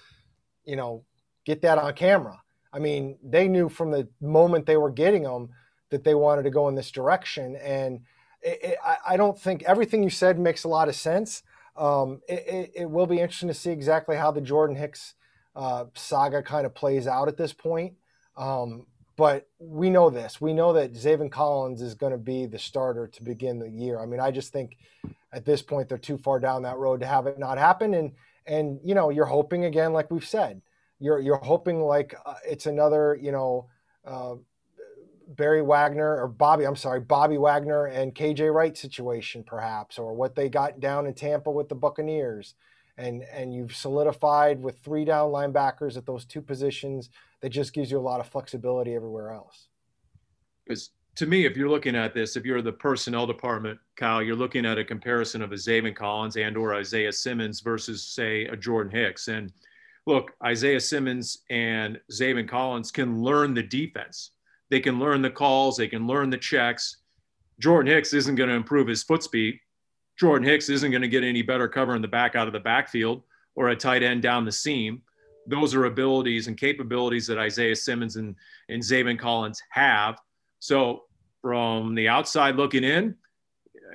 you 0.66 0.76
know, 0.76 1.04
get 1.46 1.62
that 1.62 1.78
on 1.78 1.94
camera. 1.94 2.42
I 2.72 2.80
mean, 2.80 3.18
they 3.24 3.48
knew 3.48 3.70
from 3.70 3.92
the 3.92 4.08
moment 4.20 4.66
they 4.66 4.78
were 4.78 4.90
getting 4.90 5.24
them 5.24 5.50
that 5.90 6.04
they 6.04 6.16
wanted 6.16 6.44
to 6.44 6.50
go 6.50 6.68
in 6.68 6.76
this 6.76 6.92
direction. 6.92 7.56
And 7.58 8.02
it, 8.42 8.60
it, 8.64 8.78
I, 8.84 8.98
I 9.10 9.18
don't 9.18 9.40
think 9.40 9.64
everything 9.64 10.04
you 10.04 10.10
said 10.10 10.40
makes 10.40 10.64
a 10.64 10.70
lot 10.70 10.90
of 10.90 10.96
sense 10.96 11.44
um, 11.76 12.22
it, 12.28 12.44
it, 12.48 12.72
it, 12.76 12.90
will 12.90 13.08
be 13.08 13.20
interesting 13.20 13.48
to 13.48 13.54
see 13.54 13.72
exactly 13.72 14.16
how 14.16 14.32
the 14.32 14.42
Jordan 14.42 14.76
Hicks 14.76 15.16
uh, 15.56 15.86
saga 15.96 16.44
kind 16.44 16.66
of 16.66 16.76
plays 16.76 17.08
out 17.08 17.28
at 17.28 17.38
this 17.38 17.54
point. 17.54 17.94
Um, 18.38 18.86
but 19.16 19.48
we 19.60 19.90
know 19.90 20.10
this. 20.10 20.42
We 20.42 20.54
know 20.54 20.74
that 20.74 20.94
Zaven 20.94 21.32
Collins 21.32 21.82
is 21.82 21.94
going 21.94 22.12
to 22.12 22.18
be 22.18 22.46
the 22.46 22.58
starter 22.58 23.08
to 23.08 23.24
begin 23.24 23.60
the 23.60 23.70
year. 23.70 24.00
I 24.00 24.06
mean, 24.06 24.20
I 24.20 24.32
just 24.32 24.52
think 24.52 24.78
at 25.32 25.46
this 25.46 25.62
point 25.62 25.90
they're 25.90 25.98
too 25.98 26.18
far 26.18 26.40
down 26.40 26.64
that 26.64 26.78
road 26.78 27.00
to 27.02 27.06
have 27.06 27.28
it 27.28 27.38
not 27.38 27.58
happen. 27.58 27.94
And 27.94 28.14
and 28.46 28.80
you 28.84 28.96
know, 28.96 29.10
you're 29.10 29.26
hoping 29.26 29.66
again, 29.66 29.94
like 29.94 30.10
we've 30.12 30.26
said, 30.26 30.62
you're 31.00 31.20
you're 31.20 31.38
hoping 31.38 31.84
like 31.84 32.16
uh, 32.26 32.36
it's 32.48 32.66
another 32.66 33.18
you 33.22 33.32
know 33.32 33.68
uh, 34.06 34.36
Barry 35.28 35.62
Wagner 35.62 36.22
or 36.22 36.28
Bobby, 36.28 36.66
I'm 36.66 36.76
sorry, 36.76 37.00
Bobby 37.00 37.38
Wagner 37.38 37.86
and 37.86 38.14
KJ 38.14 38.54
Wright 38.54 38.78
situation, 38.78 39.44
perhaps, 39.44 39.98
or 39.98 40.14
what 40.14 40.36
they 40.36 40.50
got 40.50 40.80
down 40.80 41.06
in 41.06 41.14
Tampa 41.14 41.52
with 41.52 41.70
the 41.70 41.76
Buccaneers. 41.76 42.56
And, 42.98 43.24
and 43.24 43.54
you've 43.54 43.76
solidified 43.76 44.62
with 44.62 44.78
three 44.80 45.04
down 45.04 45.32
linebackers 45.32 45.98
at 45.98 46.06
those 46.06 46.26
two 46.26 46.42
positions 46.42 47.10
that 47.42 47.50
just 47.50 47.74
gives 47.74 47.90
you 47.90 47.98
a 47.98 48.02
lot 48.02 48.20
of 48.20 48.28
flexibility 48.28 48.94
everywhere 48.94 49.32
else. 49.32 49.68
Because 50.64 50.92
to 51.16 51.26
me, 51.26 51.46
if 51.46 51.56
you're 51.56 51.70
looking 51.70 51.96
at 51.96 52.14
this, 52.14 52.36
if 52.36 52.46
you're 52.46 52.62
the 52.62 52.72
personnel 52.72 53.28
department, 53.28 53.80
Kyle, 53.96 54.22
you're 54.22 54.36
looking 54.36 54.66
at 54.66 54.78
a 54.78 54.84
comparison 54.84 55.42
of 55.42 55.52
a 55.52 55.56
Zaven 55.56 55.96
Collins 55.96 56.38
and 56.38 56.58
or 56.58 56.74
Isaiah 56.74 57.12
Simmons 57.12 57.60
versus, 57.60 58.04
say, 58.04 58.46
a 58.46 58.56
Jordan 58.56 58.92
Hicks. 58.92 59.28
And 59.28 59.52
look, 60.08 60.32
Isaiah 60.44 60.80
Simmons 60.80 61.40
and 61.50 62.00
Zaven 62.12 62.48
Collins 62.48 62.92
can 62.92 63.22
learn 63.22 63.54
the 63.54 63.64
defense. 63.64 64.32
They 64.70 64.80
can 64.80 65.00
learn 65.00 65.22
the 65.22 65.30
calls, 65.30 65.78
they 65.78 65.88
can 65.88 66.08
learn 66.08 66.30
the 66.30 66.38
checks. 66.38 66.98
Jordan 67.60 67.92
Hicks 67.92 68.14
isn't 68.14 68.36
going 68.36 68.50
to 68.50 68.56
improve 68.56 68.88
his 68.88 69.04
foot 69.04 69.24
speed. 69.24 69.60
Jordan 70.20 70.48
Hicks 70.48 70.70
isn't 70.70 70.92
going 70.92 71.02
to 71.02 71.08
get 71.08 71.24
any 71.24 71.42
better 71.42 71.68
cover 71.68 71.96
in 71.96 72.02
the 72.02 72.08
back 72.08 72.36
out 72.36 72.48
of 72.48 72.54
the 72.54 72.60
backfield 72.60 73.24
or 73.56 73.70
a 73.70 73.76
tight 73.76 74.04
end 74.04 74.22
down 74.22 74.46
the 74.46 74.52
seam. 74.52 75.02
Those 75.48 75.76
are 75.76 75.86
abilities 75.86 76.48
and 76.48 76.58
capabilities 76.58 77.28
that 77.28 77.38
Isaiah 77.38 77.76
Simmons 77.76 78.16
and, 78.16 78.36
and 78.70 78.82
Zaven 78.82 79.20
Collins 79.20 79.62
have. 79.70 80.20
So, 80.60 81.04
from 81.42 81.94
the 81.94 82.08
outside 82.08 82.56
looking 82.56 82.86
in, 82.86 83.16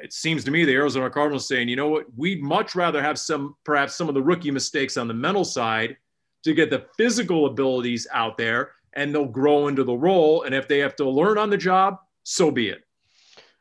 it 0.02 0.12
seems 0.12 0.44
to 0.44 0.50
me 0.50 0.64
the 0.64 0.74
Arizona 0.74 1.08
Cardinals 1.08 1.48
saying, 1.48 1.68
you 1.68 1.76
know 1.76 1.88
what, 1.88 2.06
we'd 2.16 2.42
much 2.42 2.74
rather 2.74 3.02
have 3.02 3.18
some, 3.18 3.56
perhaps 3.64 3.96
some 3.96 4.08
of 4.08 4.14
the 4.14 4.22
rookie 4.22 4.50
mistakes 4.50 4.96
on 4.96 5.08
the 5.08 5.14
mental 5.14 5.44
side 5.44 5.96
to 6.44 6.52
get 6.52 6.70
the 6.70 6.84
physical 6.96 7.46
abilities 7.46 8.06
out 8.12 8.36
there 8.36 8.72
and 8.94 9.14
they'll 9.14 9.26
grow 9.26 9.68
into 9.68 9.84
the 9.84 9.94
role. 9.94 10.42
And 10.42 10.54
if 10.54 10.68
they 10.68 10.78
have 10.78 10.96
to 10.96 11.08
learn 11.08 11.38
on 11.38 11.50
the 11.50 11.56
job, 11.56 11.98
so 12.22 12.50
be 12.50 12.68
it. 12.68 12.80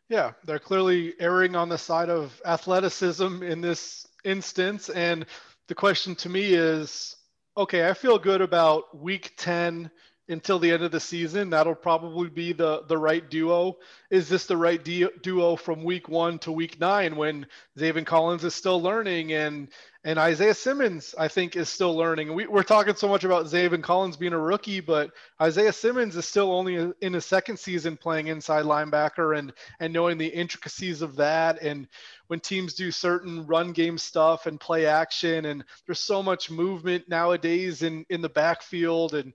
Yeah, 0.10 0.32
they're 0.46 0.60
clearly 0.60 1.14
erring 1.20 1.56
on 1.56 1.70
the 1.70 1.78
side 1.78 2.10
of 2.10 2.42
athleticism 2.46 3.44
in 3.44 3.62
this 3.62 4.08
instance. 4.24 4.90
And 4.90 5.26
the 5.68 5.76
question 5.76 6.16
to 6.16 6.30
me 6.30 6.54
is 6.54 7.16
okay, 7.58 7.90
I 7.90 7.94
feel 7.94 8.20
good 8.20 8.42
about 8.42 8.96
week 8.96 9.34
10 9.38 9.90
until 10.30 10.60
the 10.60 10.72
end 10.72 10.84
of 10.84 10.92
the 10.92 11.00
season. 11.00 11.50
That'll 11.50 11.76
probably 11.76 12.30
be 12.30 12.54
the 12.54 12.84
the 12.88 12.98
right 12.98 13.28
duo. 13.30 13.78
Is 14.10 14.28
this 14.28 14.46
the 14.46 14.58
right 14.58 14.84
duo 14.84 15.56
from 15.56 15.84
week 15.84 16.10
one 16.10 16.40
to 16.40 16.52
week 16.52 16.80
nine 16.80 17.16
when 17.16 17.46
Zaven 17.78 18.06
Collins 18.06 18.44
is 18.44 18.54
still 18.54 18.82
learning 18.82 19.34
and 19.34 19.70
and 20.04 20.20
Isaiah 20.20 20.54
Simmons 20.54 21.16
I 21.18 21.28
think 21.28 21.56
is 21.56 21.70
still 21.70 21.96
learning. 21.96 22.34
We, 22.34 22.48
we're 22.48 22.64
talking 22.64 22.96
so 22.96 23.08
much 23.08 23.24
about 23.24 23.46
Zaven 23.46 23.84
Collins 23.84 24.18
being 24.18 24.34
a 24.34 24.40
rookie, 24.40 24.80
but 24.80 25.12
Isaiah 25.42 25.74
Simmons 25.74 26.16
is 26.16 26.26
still 26.26 26.52
only 26.52 26.94
in 27.02 27.14
his 27.14 27.26
second 27.26 27.58
season 27.58 27.98
playing 27.98 28.28
inside 28.28 28.66
linebacker 28.66 29.38
and 29.38 29.54
and 29.80 29.94
knowing 29.94 30.18
the 30.18 30.28
intricacies 30.28 31.02
of 31.02 31.16
that 31.18 31.62
and 31.62 31.88
when 32.28 32.42
teams 32.42 32.74
do 32.74 32.92
certain 32.92 33.46
run 33.48 33.72
game 33.72 33.98
stuff 33.98 34.46
and 34.46 34.60
play 34.60 34.86
action 34.86 35.46
and 35.46 35.64
there's 35.86 36.00
so 36.00 36.22
much 36.22 36.52
movement 36.52 37.08
nowadays 37.08 37.82
in 37.82 38.06
in 38.10 38.22
the 38.22 38.30
backfield 38.30 39.14
and 39.14 39.34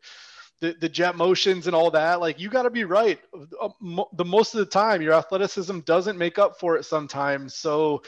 the, 0.63 0.77
the 0.81 0.89
jet 0.89 1.17
motions 1.17 1.67
and 1.67 1.75
all 1.75 1.91
that 1.91 2.21
like 2.21 2.39
you 2.39 2.49
got 2.49 2.63
to 2.63 2.71
be 2.71 2.85
right. 2.85 3.19
Uh, 3.61 3.69
the 4.13 4.25
most 4.25 4.55
of 4.55 4.61
the 4.61 4.67
time 4.67 5.03
your 5.03 5.13
athleticism 5.13 5.81
doesn't 5.81 6.17
make 6.17 6.39
up 6.39 6.59
for 6.59 6.77
it 6.77 6.85
sometimes 6.85 7.55
so 7.55 8.01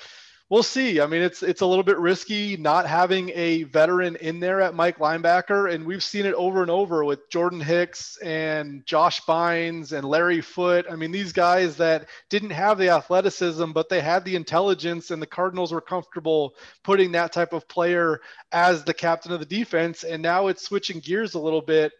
we'll 0.51 0.63
see. 0.63 1.01
I 1.01 1.07
mean 1.07 1.23
it's 1.23 1.43
it's 1.43 1.63
a 1.63 1.67
little 1.67 1.83
bit 1.83 1.99
risky 1.99 2.57
not 2.57 2.87
having 2.87 3.31
a 3.31 3.65
veteran 3.65 4.15
in 4.17 4.39
there 4.39 4.61
at 4.61 4.75
mike 4.75 4.99
linebacker 4.99 5.73
and 5.73 5.85
we've 5.85 6.03
seen 6.03 6.27
it 6.27 6.35
over 6.35 6.63
and 6.63 6.71
over 6.71 7.05
with 7.05 7.29
jordan 7.29 7.61
hicks 7.61 8.19
and 8.19 8.87
josh 8.87 9.21
bynes 9.23 9.93
and 9.93 10.07
larry 10.07 10.41
foote. 10.41 10.87
I 10.89 10.95
mean 10.95 11.11
these 11.11 11.33
guys 11.33 11.77
that 11.79 12.09
didn't 12.31 12.51
have 12.51 12.79
the 12.79 12.91
athleticism 12.91 13.73
but 13.73 13.89
they 13.89 14.01
had 14.01 14.25
the 14.25 14.37
intelligence 14.37 15.11
and 15.11 15.21
the 15.21 15.27
cardinals 15.27 15.73
were 15.73 15.81
comfortable 15.81 16.55
putting 16.85 17.13
that 17.13 17.33
type 17.33 17.53
of 17.53 17.67
player 17.67 18.21
as 18.53 18.85
the 18.85 18.95
captain 18.95 19.33
of 19.33 19.41
the 19.41 19.47
defense 19.47 20.05
and 20.05 20.23
now 20.23 20.47
it's 20.47 20.65
switching 20.65 21.01
gears 21.01 21.35
a 21.35 21.41
little 21.41 21.63
bit 21.63 21.93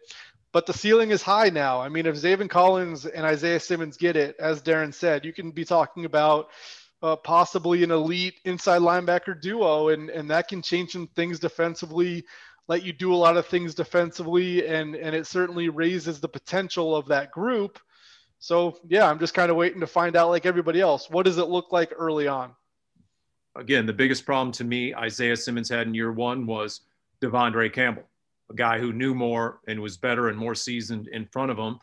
but 0.55 0.65
the 0.65 0.71
ceiling 0.71 1.11
is 1.11 1.21
high 1.21 1.49
now. 1.49 1.81
I 1.81 1.89
mean, 1.89 2.05
if 2.05 2.15
Zaven 2.15 2.49
Collins 2.49 3.05
and 3.05 3.25
Isaiah 3.25 3.59
Simmons 3.59 3.97
get 3.97 4.15
it, 4.15 4.37
as 4.39 4.61
Darren 4.61 4.93
said, 4.93 5.25
you 5.25 5.33
can 5.33 5.51
be 5.51 5.65
talking 5.65 6.05
about 6.05 6.47
uh, 7.03 7.17
possibly 7.17 7.83
an 7.83 7.91
elite 7.91 8.35
inside 8.45 8.79
linebacker 8.79 9.37
duo, 9.41 9.89
and 9.89 10.09
and 10.09 10.29
that 10.29 10.47
can 10.47 10.61
change 10.61 10.93
some 10.93 11.07
things 11.07 11.39
defensively. 11.39 12.23
Let 12.69 12.83
you 12.83 12.93
do 12.93 13.13
a 13.13 13.17
lot 13.17 13.35
of 13.35 13.45
things 13.47 13.75
defensively, 13.75 14.65
and 14.65 14.95
and 14.95 15.13
it 15.13 15.27
certainly 15.27 15.67
raises 15.67 16.21
the 16.21 16.29
potential 16.29 16.95
of 16.95 17.05
that 17.07 17.31
group. 17.31 17.77
So 18.39 18.77
yeah, 18.87 19.09
I'm 19.09 19.19
just 19.19 19.33
kind 19.33 19.51
of 19.51 19.57
waiting 19.57 19.81
to 19.81 19.87
find 19.87 20.15
out, 20.15 20.29
like 20.29 20.45
everybody 20.45 20.79
else, 20.79 21.09
what 21.09 21.25
does 21.25 21.37
it 21.37 21.49
look 21.49 21.73
like 21.73 21.91
early 21.97 22.29
on? 22.29 22.55
Again, 23.57 23.85
the 23.85 23.91
biggest 23.91 24.25
problem 24.25 24.53
to 24.53 24.63
me 24.63 24.95
Isaiah 24.95 25.35
Simmons 25.35 25.67
had 25.67 25.85
in 25.85 25.93
year 25.93 26.13
one 26.13 26.45
was 26.45 26.79
De'Vondre 27.19 27.73
Campbell 27.73 28.07
a 28.51 28.53
guy 28.53 28.79
who 28.79 28.93
knew 28.93 29.15
more 29.15 29.59
and 29.67 29.79
was 29.79 29.97
better 29.97 30.29
and 30.29 30.37
more 30.37 30.55
seasoned 30.55 31.07
in 31.07 31.25
front 31.25 31.51
of 31.51 31.57
him. 31.57 31.79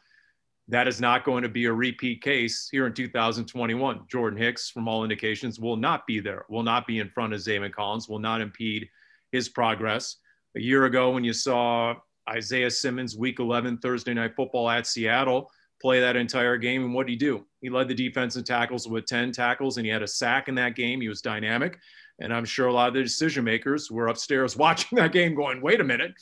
That 0.68 0.88
is 0.88 1.00
not 1.00 1.24
going 1.24 1.42
to 1.42 1.48
be 1.48 1.64
a 1.64 1.72
repeat 1.72 2.22
case 2.22 2.68
here 2.70 2.86
in 2.86 2.94
2021. 2.94 4.02
Jordan 4.08 4.38
Hicks, 4.38 4.70
from 4.70 4.88
all 4.88 5.02
indications, 5.02 5.58
will 5.58 5.76
not 5.76 6.06
be 6.06 6.20
there, 6.20 6.44
will 6.48 6.62
not 6.62 6.86
be 6.86 7.00
in 7.00 7.10
front 7.10 7.32
of 7.32 7.40
Zaven 7.40 7.72
Collins, 7.72 8.08
will 8.08 8.20
not 8.20 8.40
impede 8.40 8.88
his 9.32 9.48
progress. 9.48 10.16
A 10.56 10.60
year 10.60 10.84
ago, 10.84 11.10
when 11.10 11.24
you 11.24 11.32
saw 11.32 11.94
Isaiah 12.28 12.70
Simmons, 12.70 13.16
week 13.16 13.40
11, 13.40 13.78
Thursday 13.78 14.14
night 14.14 14.36
football 14.36 14.70
at 14.70 14.86
Seattle, 14.86 15.50
play 15.80 16.00
that 16.00 16.14
entire 16.14 16.56
game, 16.56 16.84
and 16.84 16.94
what 16.94 17.06
did 17.06 17.12
he 17.14 17.18
do? 17.18 17.44
He 17.60 17.68
led 17.68 17.88
the 17.88 17.94
defense 17.94 18.36
in 18.36 18.44
tackles 18.44 18.86
with 18.86 19.06
10 19.06 19.32
tackles, 19.32 19.78
and 19.78 19.84
he 19.84 19.90
had 19.90 20.02
a 20.02 20.08
sack 20.08 20.48
in 20.48 20.54
that 20.54 20.76
game. 20.76 21.00
He 21.00 21.08
was 21.08 21.20
dynamic. 21.20 21.78
And 22.20 22.32
I'm 22.32 22.44
sure 22.44 22.68
a 22.68 22.72
lot 22.72 22.88
of 22.88 22.94
the 22.94 23.02
decision 23.02 23.42
makers 23.42 23.90
were 23.90 24.08
upstairs 24.08 24.56
watching 24.56 24.96
that 24.96 25.12
game 25.12 25.34
going, 25.34 25.60
wait 25.60 25.80
a 25.80 25.84
minute 25.84 26.12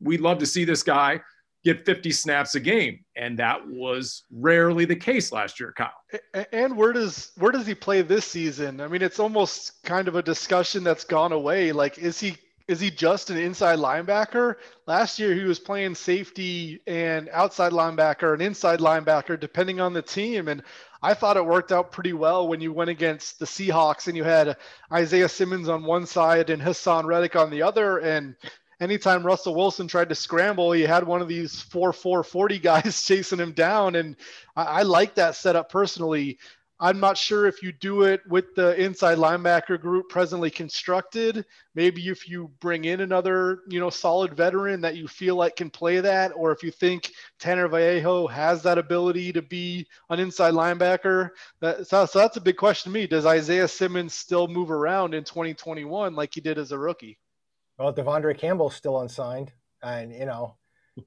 we'd 0.00 0.20
love 0.20 0.38
to 0.38 0.46
see 0.46 0.64
this 0.64 0.82
guy 0.82 1.20
get 1.64 1.84
50 1.84 2.12
snaps 2.12 2.54
a 2.54 2.60
game. 2.60 3.00
And 3.16 3.38
that 3.38 3.66
was 3.66 4.24
rarely 4.30 4.84
the 4.84 4.96
case 4.96 5.32
last 5.32 5.58
year 5.58 5.72
kyle. 5.72 5.92
And 6.52 6.76
where 6.76 6.92
does 6.92 7.32
where 7.36 7.50
does 7.50 7.66
he 7.66 7.74
play 7.74 8.02
this 8.02 8.26
season? 8.26 8.80
I 8.80 8.88
mean 8.88 9.02
it's 9.02 9.18
almost 9.18 9.82
kind 9.82 10.06
of 10.06 10.14
a 10.14 10.22
discussion 10.22 10.84
that's 10.84 11.04
gone 11.04 11.32
away. 11.32 11.72
Like 11.72 11.98
is 11.98 12.20
he 12.20 12.36
is 12.66 12.80
he 12.80 12.90
just 12.90 13.28
an 13.28 13.36
inside 13.36 13.78
linebacker? 13.78 14.56
Last 14.86 15.18
year 15.18 15.34
he 15.34 15.44
was 15.44 15.58
playing 15.58 15.94
safety 15.94 16.80
and 16.86 17.28
outside 17.30 17.72
linebacker 17.72 18.32
and 18.32 18.42
inside 18.42 18.80
linebacker 18.80 19.38
depending 19.40 19.80
on 19.80 19.92
the 19.92 20.02
team. 20.02 20.48
And 20.48 20.62
i 21.02 21.12
thought 21.12 21.36
it 21.36 21.44
worked 21.44 21.72
out 21.72 21.92
pretty 21.92 22.14
well 22.14 22.48
when 22.48 22.62
you 22.62 22.72
went 22.72 22.88
against 22.88 23.38
the 23.38 23.44
seahawks 23.44 24.06
and 24.06 24.16
you 24.16 24.24
had 24.24 24.56
isaiah 24.90 25.28
simmons 25.28 25.68
on 25.68 25.84
one 25.84 26.06
side 26.06 26.48
and 26.48 26.62
Haason 26.62 27.04
reddick 27.04 27.36
on 27.36 27.50
the 27.50 27.62
other. 27.62 27.98
And 27.98 28.34
anytime 28.80 29.24
Russell 29.24 29.54
Wilson 29.54 29.88
tried 29.88 30.08
to 30.08 30.14
scramble, 30.14 30.72
he 30.72 30.82
had 30.82 31.04
one 31.04 31.22
of 31.22 31.28
these 31.28 31.60
4 31.62 31.92
4 31.92 32.22
40 32.22 32.58
guys 32.58 33.04
chasing 33.06 33.38
him 33.38 33.52
down, 33.52 33.96
and 33.96 34.16
I, 34.56 34.64
I 34.64 34.82
like 34.82 35.14
that 35.16 35.36
setup 35.36 35.70
personally. 35.70 36.38
I'm 36.80 36.98
not 36.98 37.16
sure 37.16 37.46
if 37.46 37.62
you 37.62 37.70
do 37.70 38.02
it 38.02 38.20
with 38.28 38.54
the 38.56 38.74
inside 38.78 39.18
linebacker 39.18 39.80
group 39.80 40.08
presently 40.08 40.50
constructed. 40.50 41.46
Maybe 41.74 42.08
if 42.08 42.28
you 42.28 42.50
bring 42.58 42.84
in 42.84 43.00
another, 43.00 43.60
you 43.68 43.78
know, 43.78 43.90
solid 43.90 44.34
veteran 44.34 44.80
that 44.80 44.96
you 44.96 45.06
feel 45.06 45.36
like 45.36 45.54
can 45.54 45.70
play 45.70 46.00
that, 46.00 46.32
or 46.34 46.50
if 46.50 46.64
you 46.64 46.72
think 46.72 47.12
Tanner 47.38 47.68
Vallejo 47.68 48.26
has 48.26 48.62
that 48.64 48.76
ability 48.76 49.32
to 49.32 49.42
be 49.42 49.86
an 50.10 50.18
inside 50.18 50.54
linebacker. 50.54 51.30
That, 51.60 51.86
so, 51.86 52.06
so 52.06 52.18
that's 52.18 52.36
a 52.36 52.40
big 52.40 52.56
question 52.56 52.92
to 52.92 52.98
me. 52.98 53.06
Does 53.06 53.24
Isaiah 53.24 53.68
Simmons 53.68 54.14
still 54.14 54.48
move 54.48 54.72
around 54.72 55.14
in 55.14 55.22
2021 55.22 56.14
like 56.14 56.34
he 56.34 56.40
did 56.40 56.58
as 56.58 56.72
a 56.72 56.78
rookie? 56.78 57.18
Well, 57.78 57.92
De'Vondre 57.92 58.38
Campbell's 58.38 58.76
still 58.76 59.00
unsigned, 59.00 59.52
and 59.82 60.12
you 60.12 60.26
know, 60.26 60.56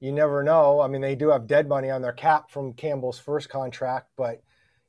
you 0.00 0.12
never 0.12 0.42
know. 0.42 0.80
I 0.80 0.88
mean, 0.88 1.00
they 1.00 1.14
do 1.14 1.30
have 1.30 1.46
dead 1.46 1.68
money 1.68 1.90
on 1.90 2.02
their 2.02 2.12
cap 2.12 2.50
from 2.50 2.74
Campbell's 2.74 3.18
first 3.18 3.48
contract, 3.48 4.10
but 4.16 4.42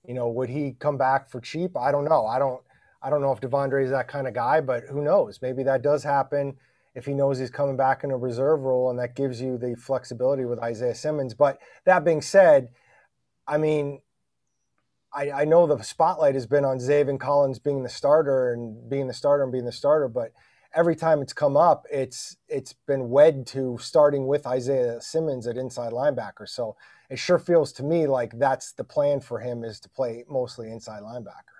you 0.05 0.13
know, 0.13 0.29
would 0.29 0.49
he 0.49 0.75
come 0.79 0.97
back 0.97 1.29
for 1.29 1.39
cheap? 1.39 1.77
I 1.77 1.91
don't 1.91 2.05
know. 2.05 2.25
I 2.25 2.39
don't. 2.39 2.61
I 3.01 3.09
don't 3.09 3.21
know 3.21 3.31
if 3.31 3.39
De'Vondre 3.39 3.83
is 3.83 3.91
that 3.91 4.09
kind 4.09 4.27
of 4.27 4.33
guy, 4.33 4.59
but 4.59 4.83
who 4.89 5.01
knows? 5.01 5.39
Maybe 5.41 5.63
that 5.63 5.81
does 5.81 6.03
happen 6.03 6.57
if 6.95 7.05
he 7.05 7.13
knows 7.13 7.39
he's 7.39 7.49
coming 7.49 7.77
back 7.77 8.03
in 8.03 8.11
a 8.11 8.17
reserve 8.17 8.61
role, 8.61 8.89
and 8.89 8.99
that 8.99 9.15
gives 9.15 9.41
you 9.41 9.57
the 9.57 9.75
flexibility 9.75 10.43
with 10.43 10.59
Isaiah 10.59 10.95
Simmons. 10.95 11.33
But 11.33 11.59
that 11.85 12.03
being 12.03 12.21
said, 12.21 12.69
I 13.47 13.57
mean, 13.57 14.01
I, 15.13 15.31
I 15.31 15.45
know 15.45 15.65
the 15.65 15.81
spotlight 15.81 16.35
has 16.35 16.45
been 16.45 16.65
on 16.65 16.79
Zaven 16.79 17.19
Collins 17.19 17.59
being 17.59 17.83
the 17.83 17.89
starter 17.89 18.51
and 18.51 18.89
being 18.89 19.07
the 19.07 19.13
starter 19.13 19.43
and 19.43 19.51
being 19.51 19.65
the 19.65 19.71
starter, 19.71 20.09
but 20.09 20.33
every 20.75 20.95
time 20.95 21.21
it's 21.21 21.33
come 21.33 21.57
up, 21.57 21.85
it's 21.91 22.37
it's 22.47 22.73
been 22.87 23.09
wed 23.09 23.47
to 23.47 23.77
starting 23.79 24.27
with 24.27 24.45
Isaiah 24.47 25.01
Simmons 25.01 25.47
at 25.47 25.57
inside 25.57 25.91
linebacker. 25.91 26.47
So 26.47 26.75
it 27.09 27.17
sure 27.19 27.39
feels 27.39 27.71
to 27.73 27.83
me 27.83 28.07
like 28.07 28.37
that's 28.37 28.73
the 28.73 28.83
plan 28.83 29.19
for 29.19 29.39
him 29.39 29.63
is 29.63 29.79
to 29.81 29.89
play 29.89 30.23
mostly 30.29 30.71
inside 30.71 31.01
linebacker. 31.01 31.59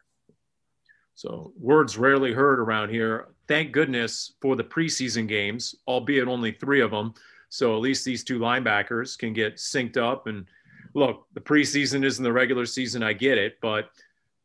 So 1.15 1.52
words 1.60 1.98
rarely 1.98 2.32
heard 2.32 2.60
around 2.60 2.89
here. 2.89 3.28
Thank 3.48 3.72
goodness 3.72 4.36
for 4.41 4.56
the 4.56 4.63
preseason 4.63 5.28
games, 5.28 5.76
albeit 5.88 6.28
only 6.28 6.54
three 6.54 6.82
of 6.82 6.91
them. 6.91 7.13
So 7.50 7.76
at 7.76 7.82
least 7.82 8.06
these 8.06 8.24
two 8.24 8.39
linebackers 8.39 9.17
can 9.17 9.34
get 9.34 9.58
synced 9.58 9.98
up. 9.98 10.28
And 10.28 10.45
look, 10.93 11.26
the 11.34 11.41
preseason 11.41 12.06
isn't 12.06 12.24
the 12.24 12.32
regular 12.32 12.65
season. 12.65 13.04
I 13.04 13.13
get 13.13 13.38
it, 13.38 13.58
but 13.62 13.89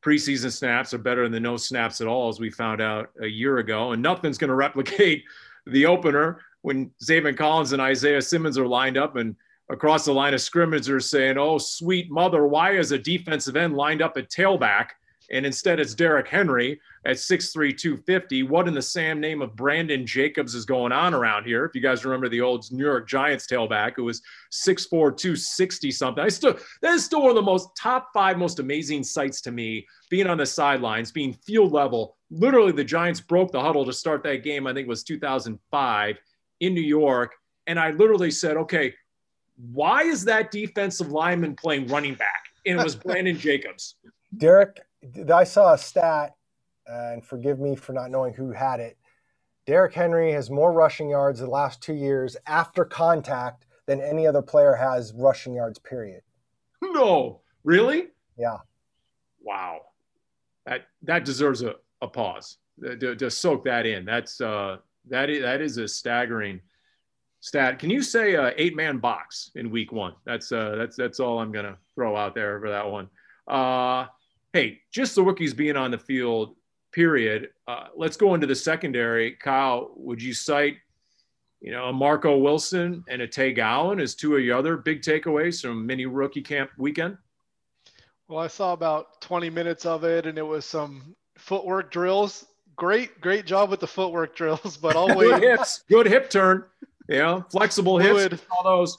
preseason 0.04 0.52
snaps 0.52 0.92
are 0.92 0.98
better 0.98 1.28
than 1.28 1.42
no 1.42 1.56
snaps 1.56 2.00
at 2.00 2.06
all, 2.06 2.28
as 2.28 2.38
we 2.38 2.50
found 2.50 2.80
out 2.80 3.10
a 3.20 3.26
year 3.26 3.58
ago. 3.58 3.92
And 3.92 4.02
nothing's 4.02 4.38
going 4.38 4.48
to 4.48 4.54
replicate 4.54 5.24
the 5.66 5.86
opener 5.86 6.40
when 6.62 6.90
Zaven 7.02 7.36
Collins 7.36 7.72
and 7.72 7.80
Isaiah 7.80 8.22
Simmons 8.22 8.58
are 8.58 8.66
lined 8.66 8.96
up 8.96 9.16
and 9.16 9.34
across 9.70 10.04
the 10.04 10.12
line 10.12 10.34
of 10.34 10.40
scrimmage 10.40 10.90
are 10.90 11.00
saying, 11.00 11.38
Oh, 11.38 11.58
sweet 11.58 12.10
mother, 12.10 12.46
why 12.46 12.76
is 12.76 12.92
a 12.92 12.98
defensive 12.98 13.56
end 13.56 13.76
lined 13.76 14.02
up 14.02 14.16
at 14.16 14.30
tailback? 14.30 14.88
And 15.30 15.46
instead, 15.46 15.80
it's 15.80 15.94
Derrick 15.94 16.28
Henry 16.28 16.80
at 17.06 17.16
6'3, 17.16 17.76
250. 17.76 18.44
What 18.44 18.66
in 18.66 18.74
the 18.74 18.82
Sam 18.82 19.20
name 19.20 19.42
of 19.42 19.54
Brandon 19.54 20.06
Jacobs 20.06 20.54
is 20.54 20.64
going 20.64 20.92
on 20.92 21.12
around 21.12 21.44
here? 21.44 21.64
If 21.64 21.74
you 21.74 21.80
guys 21.80 22.04
remember 22.04 22.28
the 22.28 22.40
old 22.40 22.70
New 22.72 22.84
York 22.84 23.08
Giants 23.08 23.46
tailback 23.46 23.92
who 23.96 24.04
was 24.04 24.22
6'4, 24.52 24.88
260 24.90 25.90
something. 25.90 26.24
I 26.24 26.28
still, 26.28 26.56
that 26.82 26.94
is 26.94 27.04
still 27.04 27.22
one 27.22 27.30
of 27.30 27.36
the 27.36 27.42
most 27.42 27.68
top 27.76 28.08
five 28.14 28.38
most 28.38 28.58
amazing 28.58 29.04
sights 29.04 29.40
to 29.42 29.50
me, 29.50 29.86
being 30.08 30.26
on 30.26 30.38
the 30.38 30.46
sidelines, 30.46 31.12
being 31.12 31.32
field 31.32 31.72
level. 31.72 32.16
Literally, 32.30 32.72
the 32.72 32.84
Giants 32.84 33.20
broke 33.20 33.52
the 33.52 33.60
huddle 33.60 33.84
to 33.84 33.92
start 33.92 34.22
that 34.24 34.42
game, 34.42 34.66
I 34.66 34.72
think 34.72 34.86
it 34.86 34.88
was 34.88 35.04
2005 35.04 36.16
in 36.60 36.74
New 36.74 36.80
York. 36.80 37.34
And 37.66 37.78
I 37.78 37.90
literally 37.90 38.30
said, 38.30 38.56
okay, 38.56 38.94
why 39.72 40.02
is 40.02 40.24
that 40.24 40.50
defensive 40.50 41.12
lineman 41.12 41.54
playing 41.54 41.86
running 41.88 42.14
back? 42.14 42.44
And 42.66 42.80
it 42.80 42.84
was 42.84 42.96
Brandon 42.96 43.38
Jacobs. 43.38 43.96
Derek, 44.36 44.80
I 45.32 45.44
saw 45.44 45.74
a 45.74 45.78
stat, 45.78 46.34
and 46.86 47.24
forgive 47.24 47.58
me 47.58 47.76
for 47.76 47.92
not 47.92 48.10
knowing 48.10 48.34
who 48.34 48.50
had 48.50 48.80
it. 48.80 48.96
Derrick 49.66 49.94
Henry 49.94 50.32
has 50.32 50.50
more 50.50 50.72
rushing 50.72 51.08
yards 51.08 51.40
the 51.40 51.46
last 51.46 51.82
two 51.82 51.94
years 51.94 52.36
after 52.46 52.84
contact 52.84 53.66
than 53.86 54.00
any 54.00 54.26
other 54.26 54.42
player 54.42 54.74
has 54.74 55.12
rushing 55.14 55.54
yards, 55.54 55.78
period. 55.78 56.22
No, 56.82 57.40
really? 57.64 58.08
Yeah. 58.36 58.58
Wow. 59.40 59.80
That 60.66 60.86
that 61.02 61.24
deserves 61.24 61.62
a, 61.62 61.74
a 62.00 62.08
pause. 62.08 62.58
To, 62.82 63.14
to 63.14 63.30
soak 63.30 63.64
that 63.66 63.86
in. 63.86 64.04
That's 64.04 64.40
uh 64.40 64.78
that 65.08 65.30
is 65.30 65.42
that 65.42 65.60
is 65.60 65.76
a 65.78 65.86
staggering 65.86 66.60
stat. 67.40 67.78
Can 67.78 67.88
you 67.88 68.02
say 68.02 68.34
uh, 68.34 68.50
eight 68.56 68.74
man 68.74 68.98
box 68.98 69.50
in 69.54 69.70
week 69.70 69.92
one? 69.92 70.14
That's 70.26 70.50
uh 70.50 70.74
that's 70.76 70.96
that's 70.96 71.20
all 71.20 71.38
I'm 71.38 71.52
gonna 71.52 71.76
throw 71.94 72.16
out 72.16 72.34
there 72.34 72.58
for 72.60 72.70
that 72.70 72.90
one. 72.90 73.08
Uh 73.46 74.06
hey, 74.52 74.80
just 74.90 75.14
the 75.14 75.22
rookies 75.22 75.54
being 75.54 75.76
on 75.76 75.90
the 75.92 75.98
field, 75.98 76.56
period. 76.94 77.50
Uh, 77.66 77.88
let's 77.96 78.16
go 78.16 78.34
into 78.34 78.46
the 78.46 78.54
secondary. 78.54 79.32
Kyle, 79.32 79.90
would 79.96 80.22
you 80.22 80.32
cite, 80.32 80.76
you 81.60 81.72
know, 81.72 81.86
a 81.86 81.92
Marco 81.92 82.38
Wilson 82.38 83.04
and 83.08 83.20
a 83.20 83.26
Tay 83.26 83.52
Gowan 83.52 84.00
as 84.00 84.14
two 84.14 84.36
of 84.36 84.44
your 84.44 84.56
other 84.56 84.76
big 84.76 85.02
takeaways 85.02 85.60
from 85.60 85.84
mini 85.84 86.06
rookie 86.06 86.42
camp 86.42 86.70
weekend? 86.78 87.18
Well, 88.28 88.38
I 88.38 88.46
saw 88.46 88.72
about 88.72 89.20
20 89.20 89.50
minutes 89.50 89.84
of 89.84 90.04
it, 90.04 90.24
and 90.26 90.38
it 90.38 90.42
was 90.42 90.64
some 90.64 91.14
footwork 91.36 91.90
drills. 91.90 92.46
Great, 92.76 93.20
great 93.20 93.44
job 93.44 93.70
with 93.70 93.80
the 93.80 93.86
footwork 93.86 94.34
drills, 94.36 94.76
but 94.76 94.94
wait. 95.16 95.30
good 95.30 95.42
hips, 95.42 95.84
good 95.90 96.06
hip 96.06 96.30
turn. 96.30 96.64
You 97.08 97.18
know, 97.18 97.44
flexible 97.50 97.98
hips, 97.98 98.42
all 98.50 98.64
those. 98.64 98.98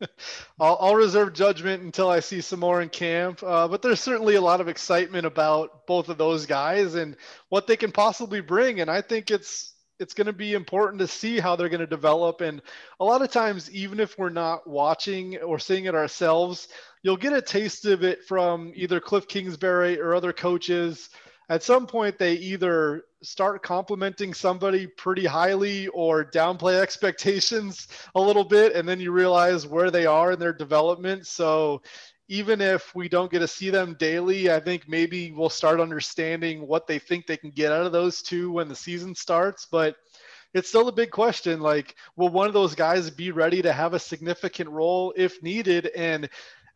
I'll, 0.60 0.78
I'll, 0.80 0.94
reserve 0.94 1.32
judgment 1.32 1.82
until 1.82 2.08
I 2.08 2.20
see 2.20 2.40
some 2.40 2.60
more 2.60 2.80
in 2.82 2.88
camp. 2.88 3.42
Uh, 3.42 3.68
but 3.68 3.82
there's 3.82 4.00
certainly 4.00 4.36
a 4.36 4.40
lot 4.40 4.60
of 4.60 4.68
excitement 4.68 5.26
about 5.26 5.86
both 5.86 6.08
of 6.08 6.18
those 6.18 6.46
guys 6.46 6.94
and 6.94 7.16
what 7.48 7.66
they 7.66 7.76
can 7.76 7.92
possibly 7.92 8.40
bring. 8.40 8.80
And 8.80 8.90
I 8.90 9.00
think 9.00 9.30
it's 9.30 9.74
it's 9.98 10.14
going 10.14 10.28
to 10.28 10.32
be 10.32 10.52
important 10.52 11.00
to 11.00 11.08
see 11.08 11.40
how 11.40 11.56
they're 11.56 11.68
going 11.68 11.80
to 11.80 11.86
develop. 11.86 12.40
And 12.40 12.62
a 13.00 13.04
lot 13.04 13.22
of 13.22 13.32
times, 13.32 13.68
even 13.72 13.98
if 13.98 14.16
we're 14.16 14.28
not 14.28 14.64
watching 14.64 15.38
or 15.38 15.58
seeing 15.58 15.86
it 15.86 15.94
ourselves, 15.96 16.68
you'll 17.02 17.16
get 17.16 17.32
a 17.32 17.42
taste 17.42 17.84
of 17.84 18.04
it 18.04 18.24
from 18.24 18.72
either 18.76 19.00
Cliff 19.00 19.26
Kingsbury 19.26 20.00
or 20.00 20.14
other 20.14 20.32
coaches 20.32 21.10
at 21.48 21.62
some 21.62 21.86
point 21.86 22.18
they 22.18 22.34
either 22.34 23.04
start 23.22 23.62
complimenting 23.62 24.32
somebody 24.32 24.86
pretty 24.86 25.24
highly 25.24 25.88
or 25.88 26.24
downplay 26.24 26.78
expectations 26.82 27.88
a 28.14 28.20
little 28.20 28.44
bit 28.44 28.74
and 28.74 28.88
then 28.88 29.00
you 29.00 29.12
realize 29.12 29.66
where 29.66 29.90
they 29.90 30.06
are 30.06 30.32
in 30.32 30.38
their 30.38 30.52
development. 30.52 31.26
So 31.26 31.82
even 32.28 32.60
if 32.60 32.94
we 32.94 33.08
don't 33.08 33.30
get 33.30 33.38
to 33.38 33.48
see 33.48 33.70
them 33.70 33.96
daily 33.98 34.50
i 34.50 34.60
think 34.60 34.86
maybe 34.86 35.32
we'll 35.32 35.48
start 35.48 35.80
understanding 35.80 36.66
what 36.66 36.86
they 36.86 36.98
think 36.98 37.26
they 37.26 37.38
can 37.38 37.50
get 37.50 37.72
out 37.72 37.86
of 37.86 37.92
those 37.92 38.20
two 38.20 38.52
when 38.52 38.68
the 38.68 38.76
season 38.76 39.14
starts. 39.14 39.66
But 39.70 39.96
it's 40.54 40.68
still 40.68 40.88
a 40.88 40.92
big 40.92 41.10
question 41.10 41.60
like 41.60 41.94
will 42.16 42.30
one 42.30 42.46
of 42.46 42.54
those 42.54 42.74
guys 42.74 43.10
be 43.10 43.30
ready 43.30 43.62
to 43.62 43.72
have 43.72 43.94
a 43.94 43.98
significant 43.98 44.70
role 44.70 45.12
if 45.16 45.42
needed? 45.42 45.90
And 45.94 46.28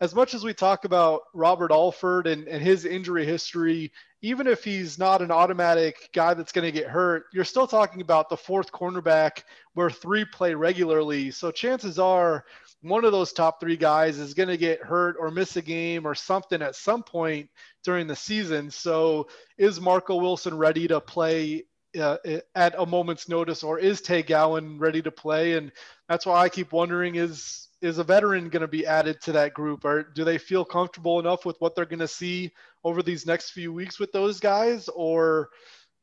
as 0.02 0.16
much 0.16 0.34
as 0.34 0.42
we 0.42 0.52
talk 0.52 0.84
about 0.84 1.22
Robert 1.32 1.70
Alford 1.70 2.26
and, 2.26 2.48
and 2.48 2.60
his 2.60 2.84
injury 2.84 3.24
history, 3.24 3.92
even 4.20 4.48
if 4.48 4.64
he's 4.64 4.98
not 4.98 5.22
an 5.22 5.30
automatic 5.30 6.10
guy 6.12 6.34
that's 6.34 6.50
going 6.50 6.64
to 6.64 6.72
get 6.72 6.88
hurt, 6.88 7.26
you're 7.32 7.44
still 7.44 7.68
talking 7.68 8.00
about 8.00 8.28
the 8.28 8.36
fourth 8.36 8.72
cornerback 8.72 9.44
where 9.74 9.90
three 9.90 10.24
play 10.24 10.54
regularly. 10.54 11.30
So 11.30 11.52
chances 11.52 12.00
are 12.00 12.44
one 12.80 13.04
of 13.04 13.12
those 13.12 13.32
top 13.32 13.60
three 13.60 13.76
guys 13.76 14.18
is 14.18 14.34
going 14.34 14.48
to 14.48 14.56
get 14.56 14.82
hurt 14.82 15.14
or 15.20 15.30
miss 15.30 15.54
a 15.54 15.62
game 15.62 16.04
or 16.04 16.16
something 16.16 16.62
at 16.62 16.74
some 16.74 17.04
point 17.04 17.48
during 17.84 18.08
the 18.08 18.16
season. 18.16 18.72
So 18.72 19.28
is 19.56 19.80
Marco 19.80 20.16
Wilson 20.16 20.58
ready 20.58 20.88
to 20.88 21.00
play 21.00 21.62
uh, 21.96 22.16
at 22.56 22.74
a 22.76 22.84
moment's 22.84 23.28
notice, 23.28 23.62
or 23.62 23.78
is 23.78 24.00
Tay 24.00 24.24
Gowan 24.24 24.80
ready 24.80 25.00
to 25.02 25.12
play? 25.12 25.52
And 25.52 25.70
that's 26.08 26.26
why 26.26 26.40
I 26.40 26.48
keep 26.48 26.72
wondering: 26.72 27.14
is 27.14 27.68
is 27.82 27.98
a 27.98 28.04
veteran 28.04 28.48
going 28.48 28.62
to 28.62 28.68
be 28.68 28.86
added 28.86 29.20
to 29.22 29.32
that 29.32 29.52
group? 29.52 29.84
Or 29.84 30.04
do 30.04 30.24
they 30.24 30.38
feel 30.38 30.64
comfortable 30.64 31.18
enough 31.18 31.44
with 31.44 31.56
what 31.60 31.74
they're 31.74 31.84
going 31.84 31.98
to 31.98 32.08
see 32.08 32.52
over 32.84 33.02
these 33.02 33.26
next 33.26 33.50
few 33.50 33.72
weeks 33.72 33.98
with 33.98 34.12
those 34.12 34.38
guys? 34.38 34.88
Or 34.88 35.50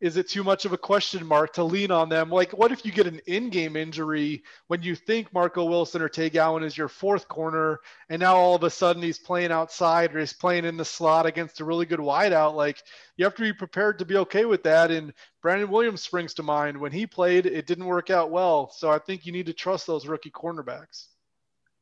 is 0.01 0.15
it 0.15 0.29
too 0.29 0.43
much 0.43 0.63
of 0.65 0.71
a 0.71 0.77
question 0.77 1.25
mark 1.25 1.53
to 1.53 1.63
lean 1.63 1.89
on 1.89 2.09
them? 2.09 2.29
Like 2.29 2.51
what 2.51 2.73
if 2.73 2.85
you 2.85 2.91
get 2.91 3.07
an 3.07 3.21
in-game 3.27 3.75
injury 3.75 4.43
when 4.67 4.81
you 4.81 4.95
think 4.95 5.33
marco 5.33 5.65
wilson 5.65 6.01
or 6.01 6.09
tay 6.09 6.29
gowan 6.29 6.63
is 6.63 6.77
your 6.77 6.87
fourth 6.87 7.27
corner 7.27 7.79
and 8.09 8.21
now 8.21 8.35
all 8.35 8.55
of 8.55 8.63
a 8.63 8.69
sudden 8.69 9.01
he's 9.01 9.19
playing 9.19 9.51
outside 9.51 10.15
or 10.15 10.19
he's 10.19 10.33
playing 10.33 10.63
in 10.63 10.77
the 10.77 10.85
slot 10.85 11.25
against 11.25 11.59
a 11.59 11.65
really 11.65 11.85
good 11.85 11.99
wideout? 11.99 12.55
Like 12.55 12.81
you 13.17 13.25
have 13.25 13.35
to 13.35 13.41
be 13.41 13.53
prepared 13.53 13.99
to 13.99 14.05
be 14.05 14.17
okay 14.17 14.45
with 14.45 14.63
that. 14.63 14.91
And 14.91 15.13
brandon 15.41 15.69
williams 15.69 16.01
springs 16.01 16.33
to 16.35 16.43
mind. 16.43 16.77
When 16.77 16.91
he 16.91 17.07
played 17.07 17.45
it 17.45 17.67
didn't 17.67 17.85
work 17.85 18.09
out 18.09 18.31
well. 18.31 18.69
So 18.69 18.89
i 18.89 18.99
think 18.99 19.25
you 19.25 19.31
need 19.31 19.47
to 19.47 19.53
trust 19.53 19.87
those 19.87 20.07
rookie 20.07 20.31
cornerbacks 20.31 21.07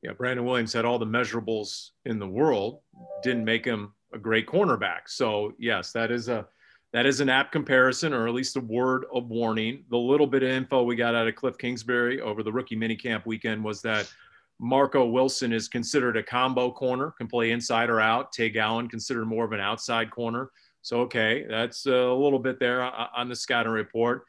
yeah, 0.02 0.12
Brandon 0.14 0.46
Williams 0.46 0.74
had 0.74 0.86
all 0.86 1.00
the 1.00 1.06
measurables 1.06 1.92
in 2.06 2.20
the 2.20 2.28
world, 2.28 2.82
didn't 3.24 3.46
make 3.46 3.66
him 3.66 3.94
a 4.14 4.18
great 4.18 4.48
cornerback. 4.48 5.02
So 5.08 5.54
yes, 5.58 5.92
that 5.94 6.12
is 6.12 6.30
a 6.30 6.48
that 6.94 7.06
is 7.06 7.20
an 7.20 7.30
apt 7.30 7.52
comparison, 7.52 8.14
or 8.14 8.28
at 8.28 8.34
least 8.34 8.56
a 8.56 8.62
word 8.62 9.06
of 9.14 9.28
warning. 9.28 9.84
The 9.90 9.98
little 9.98 10.28
bit 10.28 10.44
of 10.44 10.50
info 10.50 10.84
we 10.84 10.96
got 10.96 11.16
out 11.16 11.28
of 11.28 11.36
Cliff 11.36 11.58
Kingsbury 11.58 12.22
over 12.22 12.44
the 12.44 12.52
rookie 12.52 12.78
minicamp 12.78 13.26
weekend 13.26 13.64
was 13.64 13.82
that 13.82 14.12
Marco 14.60 15.06
Wilson 15.06 15.52
is 15.52 15.68
considered 15.68 16.16
a 16.18 16.24
combo 16.24 16.72
corner, 16.72 17.12
can 17.18 17.28
play 17.28 17.52
inside 17.52 17.90
or 17.90 18.00
out. 18.00 18.32
Tay 18.32 18.50
Gowan 18.50 18.88
considered 18.88 19.26
more 19.26 19.46
of 19.46 19.52
an 19.52 19.60
outside 19.60 20.10
corner. 20.12 20.52
So 20.82 21.02
okay, 21.02 21.46
that's 21.50 21.86
a 21.86 22.14
little 22.14 22.40
bit 22.40 22.60
there 22.60 22.84
uh, 22.84 23.08
on 23.16 23.28
the 23.28 23.36
scouting 23.36 23.74
report. 23.74 24.24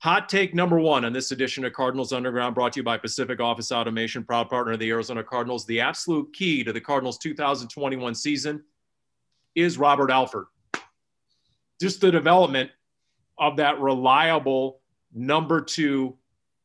Hot 0.00 0.28
take 0.28 0.54
number 0.54 0.78
one 0.78 1.04
on 1.04 1.12
this 1.12 1.32
edition 1.32 1.64
of 1.64 1.72
Cardinals 1.72 2.12
Underground, 2.12 2.54
brought 2.54 2.72
to 2.74 2.80
you 2.80 2.84
by 2.84 2.96
Pacific 2.96 3.40
Office 3.40 3.72
Automation, 3.72 4.22
proud 4.22 4.48
partner 4.48 4.74
of 4.74 4.78
the 4.78 4.90
Arizona 4.90 5.24
Cardinals. 5.24 5.66
The 5.66 5.80
absolute 5.80 6.32
key 6.32 6.62
to 6.62 6.72
the 6.72 6.80
Cardinals 6.80 7.18
2021 7.18 8.14
season 8.14 8.62
is 9.56 9.76
Robert 9.76 10.12
Alford. 10.12 10.46
Just 11.80 12.00
the 12.00 12.12
development 12.12 12.70
of 13.38 13.56
that 13.56 13.80
reliable 13.80 14.80
number 15.12 15.60
two 15.60 16.16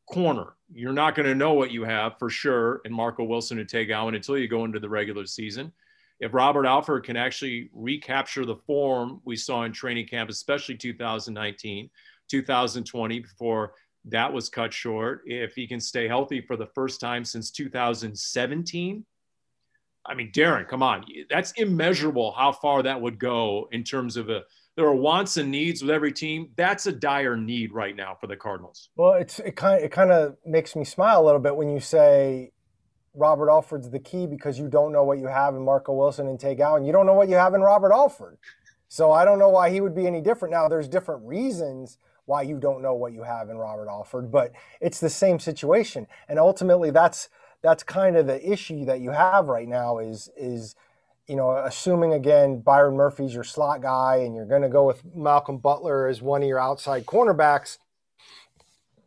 corner. 0.06 0.54
You're 0.72 0.94
not 0.94 1.16
going 1.16 1.28
to 1.28 1.34
know 1.34 1.54
what 1.54 1.72
you 1.72 1.84
have 1.86 2.20
for 2.20 2.30
sure 2.30 2.82
in 2.86 2.94
Marco 2.94 3.24
Wilson 3.24 3.58
and 3.58 3.68
Tay 3.68 3.86
Gowan 3.86 4.14
until 4.14 4.38
you 4.38 4.48
go 4.48 4.64
into 4.64 4.80
the 4.80 4.90
regular 4.90 5.26
season. 5.26 5.72
If 6.20 6.36
Robert 6.36 6.68
Alford 6.68 7.04
can 7.04 7.18
actually 7.18 7.72
recapture 7.74 8.46
the 8.46 8.56
form 8.56 9.22
we 9.26 9.36
saw 9.36 9.64
in 9.64 9.72
training 9.72 10.06
camp, 10.06 10.30
especially 10.30 10.78
2019, 10.78 11.90
2020 12.30 13.20
before 13.20 13.74
that 14.06 14.32
was 14.32 14.50
cut 14.50 14.74
short. 14.74 15.22
If 15.26 15.54
he 15.56 15.68
can 15.68 15.80
stay 15.80 16.08
healthy 16.08 16.42
for 16.42 16.58
the 16.58 16.68
first 16.68 17.00
time 17.00 17.24
since 17.24 17.52
2017, 17.52 19.06
I 20.06 20.16
mean, 20.16 20.32
Darren, 20.34 20.68
come 20.68 20.84
on, 20.84 21.06
that's 21.30 21.54
immeasurable 21.54 22.34
how 22.34 22.52
far 22.52 22.84
that 22.84 23.00
would 23.00 23.20
go 23.20 23.70
in 23.72 23.84
terms 23.84 24.18
of 24.18 24.30
a. 24.30 24.44
There 24.76 24.86
are 24.86 24.96
wants 24.96 25.38
and 25.38 25.52
needs 25.52 25.84
with 25.84 25.92
every 25.92 26.12
team. 26.12 26.50
That's 26.58 26.88
a 26.88 26.92
dire 26.92 27.38
need 27.38 27.72
right 27.74 27.96
now 27.96 28.18
for 28.20 28.26
the 28.26 28.36
Cardinals. 28.36 28.90
Well, 28.96 29.14
it's 29.14 29.40
it 29.40 29.56
kind 29.56 29.78
of, 29.78 29.84
it 29.86 29.92
kind 29.92 30.12
of 30.12 30.36
makes 30.46 30.76
me 30.76 30.84
smile 30.84 31.22
a 31.22 31.26
little 31.26 31.40
bit 31.40 31.56
when 31.56 31.70
you 31.70 31.80
say 31.80 32.52
Robert 33.14 33.52
Alford's 33.52 33.92
the 33.92 34.00
key 34.00 34.26
because 34.26 34.58
you 34.58 34.68
don't 34.68 34.92
know 34.92 35.04
what 35.04 35.20
you 35.20 35.28
have 35.28 35.56
in 35.56 35.64
Marco 35.64 35.94
Wilson 35.94 36.28
and 36.28 36.40
Tay 36.40 36.56
Gowan. 36.56 36.84
You 36.84 36.92
don't 36.92 37.06
know 37.06 37.14
what 37.14 37.30
you 37.30 37.36
have 37.36 37.54
in 37.54 37.62
Robert 37.62 37.94
Alford. 37.94 38.40
So 38.88 39.12
I 39.12 39.26
don't 39.26 39.40
know 39.40 39.50
why 39.50 39.70
he 39.70 39.80
would 39.80 39.96
be 39.96 40.08
any 40.08 40.22
different. 40.22 40.52
Now, 40.52 40.68
there's 40.68 40.88
different 40.88 41.24
reasons 41.24 42.00
why 42.26 42.42
you 42.42 42.58
don't 42.58 42.82
know 42.82 42.94
what 42.94 43.14
you 43.14 43.24
have 43.24 43.50
in 43.50 43.58
Robert 43.58 43.90
Alford, 43.90 44.32
but 44.32 44.52
it's 44.80 45.00
the 45.00 45.10
same 45.10 45.40
situation. 45.40 46.08
And 46.28 46.40
ultimately 46.40 46.92
that's 46.92 47.30
that's 47.62 47.84
kind 47.84 48.18
of 48.18 48.28
the 48.28 48.52
issue 48.52 48.86
that 48.86 49.00
you 49.00 49.12
have 49.12 49.48
right 49.48 49.68
now 49.68 50.00
is 50.00 50.30
is 50.38 50.76
you 51.28 51.36
know, 51.38 51.52
assuming 51.52 52.14
again 52.14 52.60
Byron 52.60 52.96
Murphy's 52.96 53.34
your 53.34 53.44
slot 53.44 53.82
guy 53.82 54.18
and 54.18 54.36
you're 54.36 54.46
going 54.46 54.62
to 54.62 54.70
go 54.70 54.86
with 54.86 55.04
Malcolm 55.16 55.58
Butler 55.58 56.08
as 56.08 56.22
one 56.22 56.42
of 56.44 56.48
your 56.48 56.60
outside 56.60 57.06
cornerbacks, 57.06 57.78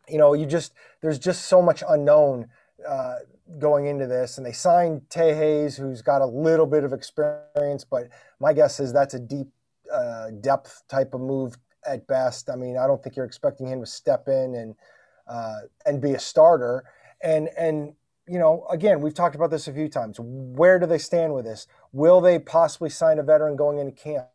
you 0.08 0.18
know, 0.18 0.32
you 0.32 0.46
just 0.46 0.72
there's 1.02 1.18
just 1.18 1.46
so 1.46 1.60
much 1.60 1.82
unknown 1.86 2.48
uh, 2.88 3.16
going 3.58 3.86
into 3.86 4.06
this. 4.06 4.38
And 4.38 4.46
they 4.46 4.52
signed 4.52 5.10
Tae 5.10 5.34
Hayes, 5.34 5.76
who's 5.76 6.00
got 6.00 6.22
a 6.22 6.26
little 6.26 6.66
bit 6.66 6.84
of 6.84 6.92
experience, 6.92 7.84
but 7.84 8.08
my 8.40 8.52
guess 8.52 8.80
is 8.80 8.92
that's 8.92 9.14
a 9.14 9.20
deep 9.20 9.48
uh, 9.92 10.30
depth 10.40 10.82
type 10.88 11.12
of 11.14 11.20
move 11.20 11.58
at 11.86 12.06
best. 12.06 12.50
I 12.50 12.56
mean, 12.56 12.76
I 12.76 12.86
don't 12.86 13.02
think 13.02 13.16
you're 13.16 13.26
expecting 13.26 13.66
him 13.66 13.80
to 13.80 13.86
step 13.86 14.28
in 14.28 14.54
and 14.54 14.74
uh, 15.28 15.60
and 15.84 16.00
be 16.00 16.12
a 16.12 16.18
starter. 16.18 16.84
And 17.22 17.48
and 17.58 17.94
you 18.28 18.38
know, 18.38 18.66
again, 18.70 19.00
we've 19.00 19.14
talked 19.14 19.36
about 19.36 19.50
this 19.50 19.68
a 19.68 19.72
few 19.72 19.88
times. 19.88 20.18
Where 20.20 20.78
do 20.78 20.86
they 20.86 20.98
stand 20.98 21.34
with 21.34 21.44
this? 21.44 21.66
Will 21.92 22.20
they 22.20 22.38
possibly 22.38 22.90
sign 22.90 23.18
a 23.18 23.22
veteran 23.22 23.56
going 23.56 23.78
into 23.78 23.92
camp? 23.92 24.26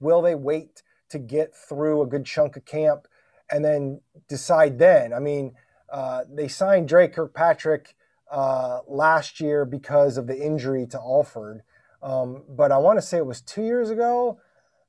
Will 0.00 0.22
they 0.22 0.34
wait 0.34 0.82
to 1.10 1.18
get 1.18 1.54
through 1.54 2.02
a 2.02 2.06
good 2.06 2.24
chunk 2.24 2.56
of 2.56 2.64
camp 2.64 3.06
and 3.50 3.64
then 3.64 4.00
decide 4.28 4.78
then? 4.78 5.12
I 5.12 5.20
mean, 5.20 5.54
uh, 5.90 6.22
they 6.28 6.48
signed 6.48 6.88
Dre 6.88 7.08
Kirkpatrick 7.08 7.94
uh, 8.30 8.80
last 8.86 9.40
year 9.40 9.64
because 9.64 10.18
of 10.18 10.26
the 10.26 10.38
injury 10.38 10.86
to 10.88 10.98
Alford. 10.98 11.62
Um, 12.02 12.44
but 12.48 12.72
I 12.72 12.78
want 12.78 12.98
to 12.98 13.02
say 13.02 13.18
it 13.18 13.26
was 13.26 13.40
two 13.40 13.62
years 13.62 13.90
ago. 13.90 14.40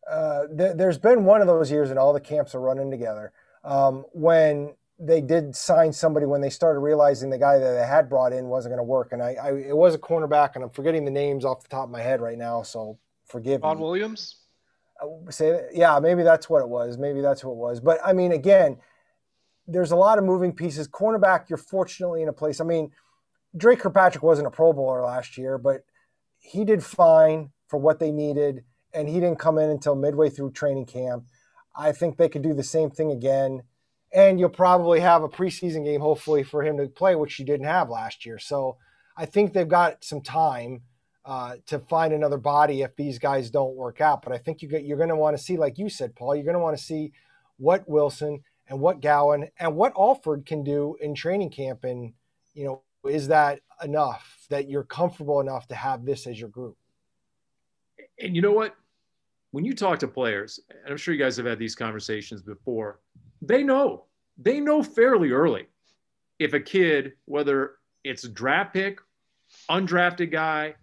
Uh, 0.10 0.48
th- 0.48 0.76
there's 0.76 0.98
been 0.98 1.24
one 1.24 1.42
of 1.42 1.48
those 1.48 1.70
years, 1.70 1.90
and 1.90 2.00
all 2.00 2.14
the 2.14 2.20
camps 2.20 2.56
are 2.56 2.62
running 2.62 2.90
together 2.90 3.32
um, 3.64 4.06
when 4.12 4.74
they 5.00 5.22
did 5.22 5.56
sign 5.56 5.94
somebody 5.94 6.26
when 6.26 6.42
they 6.42 6.50
started 6.50 6.80
realizing 6.80 7.30
the 7.30 7.38
guy 7.38 7.58
that 7.58 7.72
they 7.74 7.86
had 7.86 8.10
brought 8.10 8.34
in 8.34 8.48
wasn't 8.48 8.72
going 8.72 8.80
to 8.80 8.84
work. 8.84 9.14
And 9.14 9.24
I, 9.24 9.36
I, 9.42 9.54
it 9.54 9.78
was 9.78 9.96
a 9.96 10.00
cornerback, 10.00 10.56
and 10.56 10.64
I'm 10.64 10.70
forgetting 10.70 11.06
the 11.06 11.12
names 11.12 11.46
off 11.46 11.62
the 11.62 11.70
top 11.70 11.86
of 11.86 11.90
my 11.90 12.02
head 12.02 12.20
right 12.20 12.38
now, 12.38 12.64
so 12.64 12.98
forgive 13.26 13.62
Ron 13.62 13.78
me. 13.78 13.84
Williams. 13.84 14.36
Uh, 15.02 15.32
say, 15.32 15.68
yeah, 15.74 15.98
maybe 16.00 16.24
that's 16.24 16.50
what 16.50 16.62
it 16.62 16.68
was. 16.68 16.98
Maybe 16.98 17.22
that's 17.22 17.44
what 17.44 17.54
it 17.54 17.58
was. 17.58 17.80
But 17.80 18.00
I 18.04 18.12
mean, 18.12 18.34
again, 18.34 18.78
there's 19.68 19.92
a 19.92 19.96
lot 19.96 20.18
of 20.18 20.26
moving 20.26 20.52
pieces. 20.52 20.88
Cornerback, 20.88 21.48
you're 21.48 21.58
fortunately 21.58 22.22
in 22.22 22.28
a 22.28 22.34
place. 22.34 22.60
I 22.60 22.66
mean, 22.66 22.92
Dre 23.56 23.76
Kirkpatrick 23.76 24.24
wasn't 24.24 24.48
a 24.48 24.52
Pro 24.52 24.74
Bowler 24.74 25.04
last 25.04 25.38
year, 25.38 25.58
but 25.58 25.86
he 26.40 26.66
did 26.66 26.84
fine 26.84 27.52
for 27.68 27.78
what 27.78 28.00
they 28.00 28.12
needed, 28.12 28.64
and 28.94 29.08
he 29.08 29.16
didn't 29.16 29.40
come 29.40 29.58
in 29.58 29.70
until 29.70 29.96
midway 29.96 30.30
through 30.30 30.52
training 30.52 30.86
camp. 30.86 31.26
I 31.76 31.92
think 31.92 32.18
they 32.18 32.30
could 32.30 32.42
do 32.42 32.54
the 32.54 32.64
same 32.64 32.90
thing 32.90 33.12
again 33.12 33.64
and 34.12 34.40
you'll 34.40 34.50
probably 34.50 35.00
have 35.00 35.24
a 35.24 35.30
preseason 35.30 35.86
game 35.86 36.02
hopefully 36.02 36.44
for 36.44 36.64
him 36.64 36.78
to 36.78 36.88
play, 36.88 37.16
which 37.16 37.38
you 37.40 37.46
didn't 37.46 37.68
have 37.68 37.90
last 37.90 38.26
year. 38.26 38.40
So 38.40 38.78
I 39.16 39.26
think 39.26 39.54
they've 39.54 39.68
got 39.68 40.04
some 40.04 40.22
time 40.22 40.82
uh, 41.26 41.58
to 41.68 41.80
find 41.80 42.14
another 42.14 42.38
body 42.38 42.82
if 42.82 42.96
these 42.96 43.20
guys 43.20 43.52
don't 43.52 43.76
work 43.76 44.02
out. 44.02 44.24
But 44.24 44.34
I 44.34 44.38
think 44.38 44.62
you 44.62 44.70
get, 44.70 44.84
you're 44.84 44.98
going 44.98 45.10
to 45.10 45.16
want 45.16 45.38
to 45.38 45.44
see, 45.44 45.58
like 45.58 45.78
you 45.78 45.90
said, 45.90 46.16
Paul, 46.16 46.36
you're 46.36 46.46
going 46.46 46.56
to 46.56 46.60
want 46.60 46.78
to 46.78 46.84
see 46.84 47.12
what 47.58 47.88
Wilson 47.88 48.42
and 48.68 48.80
what 48.80 49.02
Gowan 49.02 49.50
and 49.60 49.76
what 49.76 49.94
Alford 49.98 50.46
can 50.46 50.64
do 50.64 50.96
in 51.00 51.14
training 51.14 51.52
camp. 51.52 51.84
And 51.84 52.14
you 52.56 52.66
know, 52.66 52.82
is 53.08 53.28
that 53.28 53.60
enough 53.84 54.48
that 54.50 54.70
you're 54.70 54.84
comfortable 54.84 55.40
enough 55.40 55.68
to 55.68 55.76
have 55.76 56.04
this 56.04 56.26
as 56.26 56.40
your 56.40 56.50
group? 56.50 56.78
And 58.22 58.36
you 58.36 58.42
know 58.42 58.52
what? 58.52 58.76
When 59.52 59.66
you 59.66 59.74
talk 59.74 60.00
to 60.00 60.08
players, 60.08 60.60
and 60.70 60.92
I'm 60.92 60.98
sure 60.98 61.14
you 61.14 61.20
guys 61.20 61.38
have 61.38 61.46
had 61.46 61.58
these 61.58 61.76
conversations 61.76 62.42
before 62.42 63.00
they 63.42 63.64
know 63.64 64.04
they 64.38 64.60
know 64.60 64.82
fairly 64.84 65.32
early 65.32 65.68
if 66.40 66.54
a 66.54 66.60
kid, 66.60 67.14
whether 67.26 67.76
it's 68.04 68.24
a 68.24 68.30
draft 68.30 68.74
pick, 68.74 69.00
undrafted 69.70 70.32
guy, 70.32 70.76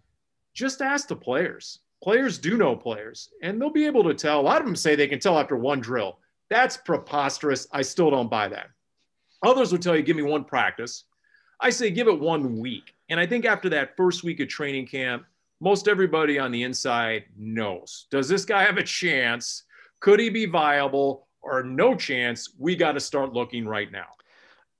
just 0.52 0.82
ask 0.82 1.08
the 1.08 1.16
players. 1.16 1.80
Players 2.02 2.38
do 2.38 2.58
know 2.58 2.76
players, 2.76 3.30
and 3.42 3.60
they'll 3.60 3.70
be 3.70 3.86
able 3.86 4.04
to 4.04 4.14
tell. 4.14 4.40
A 4.40 4.42
lot 4.42 4.60
of 4.60 4.66
them 4.66 4.76
say 4.76 4.94
they 4.94 5.08
can 5.08 5.18
tell 5.18 5.38
after 5.38 5.56
one 5.56 5.80
drill. 5.80 6.18
That's 6.50 6.76
preposterous. 6.76 7.66
I 7.72 7.82
still 7.82 8.10
don't 8.10 8.30
buy 8.30 8.48
that. 8.48 8.68
Others 9.42 9.72
will 9.72 9.78
tell 9.78 9.96
you, 9.96 10.02
give 10.02 10.16
me 10.16 10.22
one 10.22 10.44
practice. 10.44 11.04
I 11.58 11.70
say, 11.70 11.90
give 11.90 12.08
it 12.08 12.20
one 12.20 12.58
week. 12.58 12.94
And 13.08 13.18
I 13.18 13.26
think 13.26 13.46
after 13.46 13.68
that 13.70 13.96
first 13.96 14.22
week 14.22 14.40
of 14.40 14.48
training 14.48 14.86
camp, 14.86 15.24
most 15.60 15.88
everybody 15.88 16.38
on 16.38 16.50
the 16.52 16.62
inside 16.62 17.24
knows 17.36 18.06
does 18.10 18.28
this 18.28 18.44
guy 18.44 18.64
have 18.64 18.78
a 18.78 18.82
chance? 18.82 19.64
Could 20.00 20.20
he 20.20 20.30
be 20.30 20.46
viable? 20.46 21.26
or 21.46 21.62
no 21.62 21.94
chance, 21.94 22.50
we 22.58 22.76
got 22.76 22.92
to 22.92 23.00
start 23.00 23.32
looking 23.32 23.66
right 23.66 23.90
now. 23.90 24.06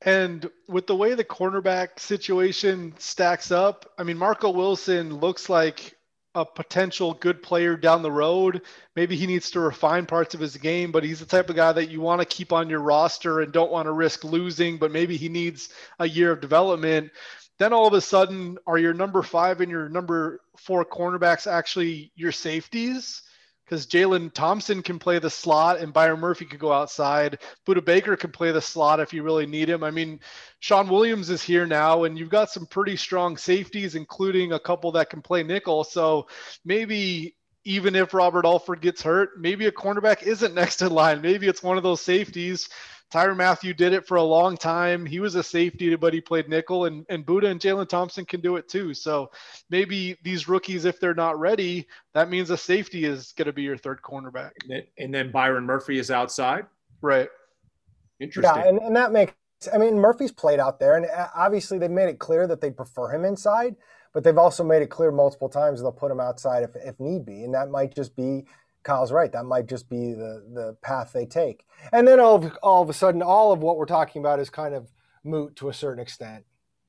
And 0.03 0.51
with 0.69 0.87
the 0.87 0.97
way 0.97 1.15
the 1.15 1.25
cornerback 1.25 1.99
situation 1.99 2.93
stacks 2.99 3.51
up, 3.51 3.91
I 3.99 4.03
mean, 4.03 4.19
Marco 4.19 4.51
Wilson 4.51 5.17
looks 5.17 5.49
like 5.49 5.97
a 6.35 6.45
potential 6.45 7.15
good 7.15 7.43
player 7.43 7.79
down 7.79 8.03
the 8.03 8.13
road. 8.13 8.61
Maybe 8.95 9.17
he 9.17 9.27
needs 9.27 9.51
to 9.53 9.61
refine 9.61 10.05
parts 10.05 10.35
of 10.35 10.41
his 10.41 10.55
game, 10.59 10.93
but 10.93 11.03
he's 11.03 11.21
the 11.21 11.25
type 11.25 11.49
of 11.49 11.57
guy 11.57 11.73
that 11.73 11.89
you 11.89 12.03
want 12.03 12.21
to 12.21 12.27
keep 12.27 12.53
on 12.53 12.69
your 12.69 12.81
roster 12.81 13.41
and 13.41 13.53
don't 13.53 13.73
want 13.73 13.87
to 13.87 13.93
risk 13.93 14.23
losing, 14.23 14.77
but 14.77 14.93
maybe 14.93 15.17
he 15.17 15.31
needs 15.31 15.71
a 15.99 16.07
year 16.07 16.33
of 16.33 16.43
development. 16.43 17.11
Then 17.59 17.73
all 17.73 17.87
of 17.87 17.95
a 17.95 18.01
sudden, 18.01 18.59
are 18.67 18.79
your 18.79 18.95
number 18.95 19.23
five 19.23 19.61
and 19.61 19.71
your 19.71 19.89
number 19.89 20.41
four 20.57 20.85
cornerbacks 20.85 21.47
actually 21.51 22.13
your 22.15 22.33
safeties? 22.33 23.23
because 23.67 23.87
Jalen 23.87 24.33
Thompson 24.33 24.83
can 24.83 24.99
play 24.99 25.19
the 25.19 25.29
slot 25.29 25.81
and 25.81 25.93
Byron 25.93 26.21
Murphy 26.21 26.45
could 26.45 26.61
go 26.61 26.73
outside. 26.73 27.39
Budda 27.67 27.85
Baker 27.85 28.17
can 28.17 28.31
play 28.31 28.53
the 28.53 28.61
slot 28.61 29.01
if 29.01 29.13
you 29.13 29.25
really 29.25 29.47
need 29.47 29.69
him. 29.69 29.83
I 29.83 29.91
mean, 29.91 30.21
Shawn 30.61 30.89
Williams 30.89 31.31
is 31.31 31.43
here 31.43 31.67
now, 31.67 32.05
and 32.05 32.17
you've 32.17 32.31
got 32.31 32.51
some 32.51 32.67
pretty 32.67 32.97
strong 32.97 33.37
safeties, 33.37 33.97
including 33.97 34.53
a 34.53 34.61
couple 34.61 34.93
that 34.93 35.11
can 35.11 35.21
play 35.21 35.43
nickel. 35.43 35.83
So 35.83 36.29
maybe 36.65 37.35
even 37.65 37.97
if 37.97 38.15
Robert 38.15 38.45
Alford 38.45 38.81
gets 38.81 39.03
hurt, 39.03 39.41
maybe 39.41 39.67
a 39.67 39.73
cornerback 39.73 40.23
isn't 40.23 40.55
next 40.55 40.83
in 40.83 40.93
line. 40.93 41.21
Maybe 41.21 41.49
it's 41.49 41.63
one 41.63 41.77
of 41.77 41.83
those 41.83 42.01
safeties 42.01 42.69
Tyrann 43.13 43.37
Mathieu 43.37 43.73
did 43.73 43.93
it 43.93 44.07
for 44.07 44.17
a 44.17 44.23
long 44.23 44.57
time. 44.57 45.07
He 45.07 45.21
was 45.21 45.37
a 45.37 45.43
safety, 45.43 45.95
but 45.95 46.13
he 46.13 46.21
played 46.21 46.49
nickel, 46.49 46.87
and, 46.87 47.07
and 47.09 47.25
Budda 47.25 47.51
and 47.51 47.61
Jalen 47.61 47.89
Thompson 47.89 48.25
can 48.25 48.41
do 48.41 48.57
it 48.57 48.69
too. 48.69 48.95
So 48.95 49.31
maybe 49.71 50.17
these 50.25 50.49
rookies, 50.49 50.85
if 50.85 50.99
they're 50.99 51.15
not 51.15 51.39
ready, 51.39 51.87
that 52.15 52.29
means 52.29 52.51
a 52.51 52.57
safety 52.57 53.05
is 53.05 53.33
going 53.37 53.47
to 53.47 53.53
be 53.53 53.63
your 53.63 53.77
third 53.77 54.03
cornerback. 54.03 54.51
And 54.99 55.15
then 55.15 55.31
Byron 55.31 55.65
Murphy 55.65 55.99
is 55.99 56.11
outside. 56.11 56.67
Right. 57.01 57.29
Interesting. 58.19 58.57
Yeah, 58.57 58.69
and, 58.69 58.79
and 58.79 58.97
that 58.97 59.13
makes, 59.13 59.35
I 59.73 59.79
mean, 59.79 59.99
Murphy's 59.99 60.33
played 60.33 60.59
out 60.59 60.81
there, 60.81 60.97
and 60.97 61.07
uh, 61.07 61.29
obviously 61.37 61.79
they've 61.79 61.91
made 61.91 62.09
it 62.09 62.19
clear 62.19 62.47
that 62.49 62.61
they 62.61 62.71
prefer 62.71 63.15
him 63.15 63.25
inside, 63.25 63.77
but 64.15 64.25
they've 64.25 64.37
also 64.37 64.65
made 64.65 64.83
it 64.83 64.91
clear 64.91 65.13
multiple 65.13 65.49
times 65.49 65.81
they'll 65.81 65.93
put 65.93 66.11
him 66.11 66.19
outside 66.21 66.65
if, 66.65 66.71
if 66.75 66.99
need 66.99 67.25
be. 67.25 67.45
And 67.45 67.55
that 67.55 67.71
might 67.71 67.95
just 67.95 68.17
be 68.17 68.47
Kyle's 68.87 69.11
right. 69.11 69.33
That 69.33 69.45
might 69.45 69.67
just 69.67 69.91
be 69.91 70.13
the 70.13 70.45
the 70.55 70.77
path 70.81 71.13
they 71.13 71.27
take. 71.27 71.67
And 71.93 72.07
then 72.07 72.21
all 72.21 72.37
of, 72.37 72.57
all 72.63 72.83
of 72.83 72.89
a 72.89 72.93
sudden, 72.93 73.21
all 73.21 73.53
of 73.53 73.59
what 73.59 73.77
we're 73.77 73.85
talking 73.85 74.23
about 74.23 74.39
is 74.39 74.49
kind 74.49 74.75
of 74.75 74.89
moot 75.25 75.57
to 75.57 75.69
a 75.69 75.75
certain 75.75 76.01
extent 76.01 76.45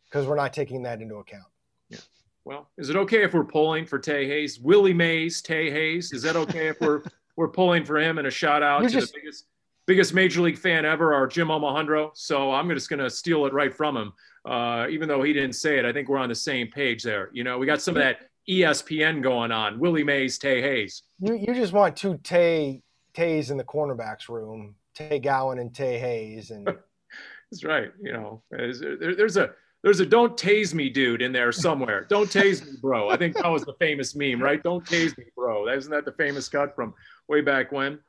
because 0.06 0.28
we're 0.28 0.36
not 0.36 0.54
taking 0.54 0.84
that 0.84 1.02
into 1.02 1.16
account. 1.16 1.48
Yeah. 1.90 2.00
Well, 2.46 2.70
is 2.78 2.90
it 2.90 2.96
okay 2.96 3.24
if 3.24 3.34
we're 3.34 3.44
pulling 3.44 3.86
for 3.86 3.98
Tae 3.98 4.28
Hayes, 4.28 4.60
Willie 4.60 4.94
Mays, 4.94 5.42
Tae 5.42 5.72
Hayes? 5.72 6.14
Is 6.14 6.22
that 6.22 6.36
okay 6.36 6.68
if 6.68 6.80
we're 6.80 7.02
we're 7.36 7.50
pulling 7.50 7.84
for 7.84 8.00
him 8.00 8.20
and 8.20 8.28
a 8.28 8.32
shout 8.32 8.62
out 8.62 8.82
You're 8.82 8.92
to 8.92 9.00
just, 9.00 9.14
the 9.14 9.20
biggest 9.20 9.46
biggest 9.88 10.14
major 10.14 10.42
league 10.42 10.58
fan 10.58 10.86
ever, 10.86 11.16
our 11.16 11.26
Jim 11.26 11.48
Omahundro. 11.48 12.12
So 12.14 12.52
I'm 12.52 12.70
just 12.70 12.90
going 12.90 13.00
to 13.00 13.10
steal 13.10 13.46
it 13.48 13.54
right 13.54 13.74
from 13.74 13.98
him. 13.98 14.14
Uh, 14.46 14.88
even 14.90 15.10
though 15.10 15.24
he 15.24 15.34
didn't 15.34 15.54
say 15.54 15.80
it, 15.80 15.86
I 15.86 15.92
think 15.92 16.08
we're 16.08 16.20
on 16.20 16.30
the 16.30 16.36
same 16.36 16.68
page 16.68 17.04
there. 17.04 17.32
You 17.34 17.44
know, 17.44 17.58
we 17.58 17.66
got 17.66 17.82
some 17.82 17.96
of 17.98 18.04
that 18.04 18.30
ESPN 18.50 19.22
going 19.22 19.52
on. 19.52 19.80
Willie 19.80 20.04
Mays, 20.04 20.38
Tae 20.38 20.62
Hayes. 20.62 21.04
You 21.20 21.36
you 21.36 21.54
just 21.54 21.74
want 21.74 21.96
two 21.96 22.20
Tay 22.24 22.82
Tays 23.14 23.52
in 23.52 23.58
the 23.58 23.64
cornerbacks 23.64 24.30
room, 24.30 24.76
Tay 24.94 25.20
Gowan 25.20 25.60
and 25.60 25.74
Tae 25.74 26.00
Hayes, 26.00 26.52
and 26.52 26.66
that's 27.52 27.64
right. 27.64 27.92
You 28.02 28.14
know, 28.14 28.42
there, 28.52 29.16
there's 29.16 29.38
a 29.38 29.52
there's 29.84 30.00
a 30.00 30.06
don't 30.06 30.38
tase 30.38 30.74
me 30.74 30.90
dude 30.90 31.22
in 31.22 31.32
there 31.32 31.52
somewhere. 31.52 32.06
don't 32.10 32.30
tase 32.30 32.66
me, 32.66 32.74
bro. 32.82 33.10
I 33.10 33.18
think 33.18 33.36
that 33.36 33.48
was 33.48 33.64
the 33.64 33.76
famous 33.80 34.16
meme, 34.16 34.42
right? 34.42 34.62
Don't 34.64 34.86
tase 34.86 35.18
me, 35.18 35.26
bro. 35.36 35.68
Isn't 35.70 35.92
that 35.92 36.06
the 36.06 36.12
famous 36.14 36.50
cut 36.50 36.76
from 36.76 36.94
way 37.28 37.42
back 37.42 37.72
when? 37.72 38.00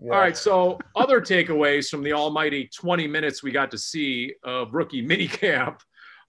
Yeah. 0.00 0.12
All 0.12 0.20
right. 0.20 0.36
So 0.36 0.78
other 0.96 1.20
takeaways 1.20 1.88
from 1.88 2.02
the 2.02 2.12
almighty 2.12 2.68
20 2.74 3.06
minutes 3.06 3.42
we 3.42 3.50
got 3.50 3.70
to 3.72 3.78
see 3.78 4.34
of 4.42 4.72
rookie 4.72 5.06
minicamp. 5.06 5.80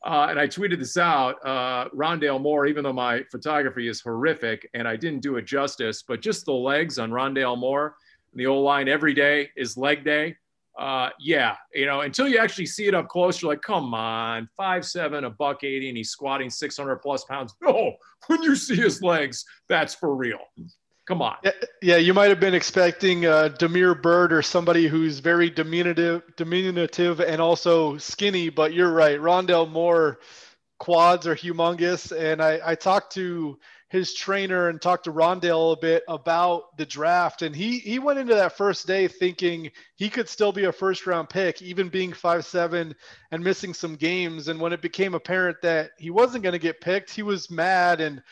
Uh, 0.03 0.27
and 0.29 0.37
I 0.39 0.47
tweeted 0.47 0.79
this 0.79 0.97
out, 0.97 1.35
uh, 1.45 1.87
Rondale 1.89 2.41
Moore, 2.41 2.65
even 2.65 2.83
though 2.83 2.93
my 2.93 3.23
photography 3.31 3.87
is 3.87 4.01
horrific 4.01 4.69
and 4.73 4.85
I 4.85 4.97
didn't 4.97 5.21
do 5.21 5.37
it 5.37 5.45
justice, 5.45 6.03
but 6.05 6.21
just 6.21 6.45
the 6.45 6.53
legs 6.53 6.99
on 6.99 7.09
Rondale 7.09 7.57
Moore, 7.57 7.95
and 8.31 8.39
the 8.39 8.45
old 8.47 8.65
line 8.65 8.89
every 8.89 9.13
day 9.13 9.49
is 9.55 9.77
leg 9.77 10.03
day. 10.03 10.35
Uh, 10.77 11.09
yeah, 11.19 11.55
you 11.73 11.85
know, 11.85 12.01
until 12.01 12.27
you 12.27 12.37
actually 12.37 12.65
see 12.65 12.87
it 12.87 12.95
up 12.95 13.07
close, 13.07 13.41
you're 13.41 13.51
like, 13.51 13.61
come 13.61 13.93
on, 13.93 14.49
five 14.57 14.83
seven, 14.83 15.23
a 15.23 15.29
buck 15.29 15.63
eighty, 15.63 15.87
and 15.87 15.95
he's 15.95 16.09
squatting 16.09 16.49
600 16.49 16.97
plus 16.97 17.23
pounds. 17.25 17.53
No, 17.61 17.93
when 18.27 18.41
you 18.41 18.55
see 18.55 18.75
his 18.75 19.01
legs, 19.01 19.45
that's 19.69 19.93
for 19.93 20.15
real. 20.15 20.39
Come 21.05 21.21
on. 21.21 21.35
Yeah, 21.43 21.51
yeah 21.81 21.97
you 21.97 22.13
might 22.13 22.29
have 22.29 22.39
been 22.39 22.53
expecting 22.53 23.25
uh, 23.25 23.49
Damiere 23.49 23.95
Byrd 23.95 24.31
or 24.31 24.41
somebody 24.41 24.87
who's 24.87 25.19
very 25.19 25.49
diminutive, 25.49 26.23
diminutive 26.37 27.19
and 27.19 27.41
also 27.41 27.97
skinny, 27.97 28.49
but 28.49 28.73
you're 28.73 28.91
right. 28.91 29.19
Rondale 29.19 29.69
Moore 29.69 30.19
quads 30.79 31.27
are 31.27 31.35
humongous. 31.35 32.11
And 32.17 32.41
I, 32.41 32.59
I 32.63 32.75
talked 32.75 33.13
to 33.13 33.59
his 33.89 34.13
trainer 34.13 34.69
and 34.69 34.81
talked 34.81 35.03
to 35.03 35.11
Rondale 35.11 35.73
a 35.73 35.79
bit 35.79 36.03
about 36.07 36.77
the 36.77 36.85
draft. 36.85 37.41
And 37.41 37.55
he, 37.55 37.79
he 37.79 37.99
went 37.99 38.17
into 38.17 38.35
that 38.35 38.57
first 38.57 38.87
day 38.87 39.07
thinking 39.07 39.71
he 39.95 40.09
could 40.09 40.27
still 40.27 40.51
be 40.51 40.63
a 40.63 40.71
first 40.71 41.05
round 41.05 41.29
pick, 41.29 41.61
even 41.61 41.89
being 41.89 42.11
five 42.11 42.45
seven 42.45 42.95
and 43.29 43.43
missing 43.43 43.73
some 43.73 43.95
games. 43.95 44.47
And 44.47 44.59
when 44.59 44.73
it 44.73 44.81
became 44.81 45.13
apparent 45.13 45.57
that 45.61 45.91
he 45.97 46.09
wasn't 46.09 46.43
going 46.43 46.53
to 46.53 46.59
get 46.59 46.81
picked, 46.81 47.11
he 47.11 47.23
was 47.23 47.51
mad 47.51 48.01
and 48.01 48.23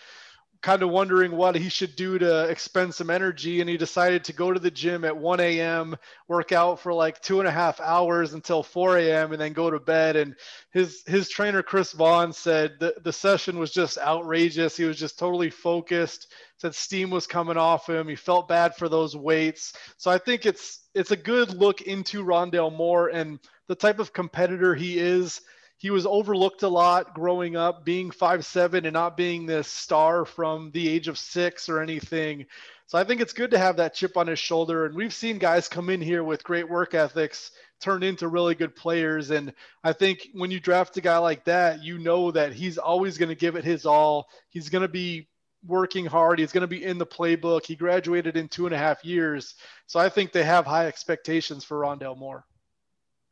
kind 0.61 0.83
of 0.83 0.89
wondering 0.89 1.31
what 1.31 1.55
he 1.55 1.69
should 1.69 1.95
do 1.95 2.19
to 2.19 2.43
expend 2.43 2.93
some 2.93 3.09
energy. 3.09 3.61
And 3.61 3.69
he 3.69 3.77
decided 3.77 4.23
to 4.25 4.33
go 4.33 4.51
to 4.51 4.59
the 4.59 4.69
gym 4.69 5.03
at 5.03 5.17
1 5.17 5.39
a.m., 5.39 5.95
work 6.27 6.51
out 6.51 6.79
for 6.79 6.93
like 6.93 7.19
two 7.21 7.39
and 7.39 7.47
a 7.47 7.51
half 7.51 7.79
hours 7.81 8.33
until 8.33 8.61
4 8.61 8.97
a.m., 8.99 9.31
and 9.31 9.41
then 9.41 9.53
go 9.53 9.71
to 9.71 9.79
bed. 9.79 10.15
And 10.15 10.35
his 10.71 11.03
his 11.07 11.29
trainer 11.29 11.63
Chris 11.63 11.93
Vaughn 11.93 12.31
said 12.31 12.73
the, 12.79 12.95
the 13.03 13.13
session 13.13 13.57
was 13.57 13.71
just 13.71 13.97
outrageous. 13.97 14.77
He 14.77 14.85
was 14.85 14.99
just 14.99 15.17
totally 15.17 15.49
focused. 15.49 16.27
Said 16.57 16.75
steam 16.75 17.09
was 17.09 17.25
coming 17.25 17.57
off 17.57 17.89
him. 17.89 18.07
He 18.07 18.15
felt 18.15 18.47
bad 18.47 18.75
for 18.75 18.87
those 18.87 19.15
weights. 19.15 19.73
So 19.97 20.11
I 20.11 20.19
think 20.19 20.45
it's 20.45 20.81
it's 20.93 21.11
a 21.11 21.17
good 21.17 21.53
look 21.53 21.81
into 21.81 22.23
Rondale 22.23 22.75
Moore 22.75 23.07
and 23.07 23.39
the 23.67 23.75
type 23.75 23.99
of 23.99 24.13
competitor 24.13 24.75
he 24.75 24.99
is 24.99 25.41
he 25.81 25.89
was 25.89 26.05
overlooked 26.05 26.61
a 26.61 26.67
lot 26.67 27.15
growing 27.15 27.55
up, 27.55 27.83
being 27.83 28.11
five 28.11 28.45
seven 28.45 28.85
and 28.85 28.93
not 28.93 29.17
being 29.17 29.47
this 29.47 29.67
star 29.67 30.25
from 30.25 30.69
the 30.75 30.87
age 30.87 31.07
of 31.07 31.17
six 31.17 31.69
or 31.69 31.81
anything. 31.81 32.45
So 32.85 32.99
I 32.99 33.03
think 33.03 33.19
it's 33.19 33.33
good 33.33 33.49
to 33.49 33.57
have 33.57 33.77
that 33.77 33.95
chip 33.95 34.15
on 34.15 34.27
his 34.27 34.37
shoulder. 34.37 34.85
And 34.85 34.93
we've 34.93 35.11
seen 35.11 35.39
guys 35.39 35.67
come 35.67 35.89
in 35.89 35.99
here 35.99 36.23
with 36.23 36.43
great 36.43 36.69
work 36.69 36.93
ethics 36.93 37.49
turn 37.79 38.03
into 38.03 38.27
really 38.27 38.53
good 38.53 38.75
players. 38.75 39.31
And 39.31 39.53
I 39.83 39.93
think 39.93 40.27
when 40.33 40.51
you 40.51 40.59
draft 40.59 40.97
a 40.97 41.01
guy 41.01 41.17
like 41.17 41.45
that, 41.45 41.81
you 41.81 41.97
know 41.97 42.29
that 42.29 42.53
he's 42.53 42.77
always 42.77 43.17
going 43.17 43.29
to 43.29 43.35
give 43.35 43.55
it 43.55 43.65
his 43.65 43.87
all. 43.87 44.29
He's 44.49 44.69
going 44.69 44.83
to 44.83 44.87
be 44.87 45.29
working 45.65 46.05
hard. 46.05 46.37
He's 46.37 46.51
going 46.51 46.61
to 46.61 46.67
be 46.67 46.83
in 46.83 46.99
the 46.99 47.07
playbook. 47.07 47.65
He 47.65 47.75
graduated 47.75 48.37
in 48.37 48.49
two 48.49 48.67
and 48.67 48.75
a 48.75 48.77
half 48.77 49.03
years. 49.03 49.55
So 49.87 49.99
I 49.99 50.09
think 50.09 50.31
they 50.31 50.43
have 50.43 50.67
high 50.67 50.85
expectations 50.85 51.63
for 51.63 51.79
Rondale 51.79 52.19
Moore. 52.19 52.45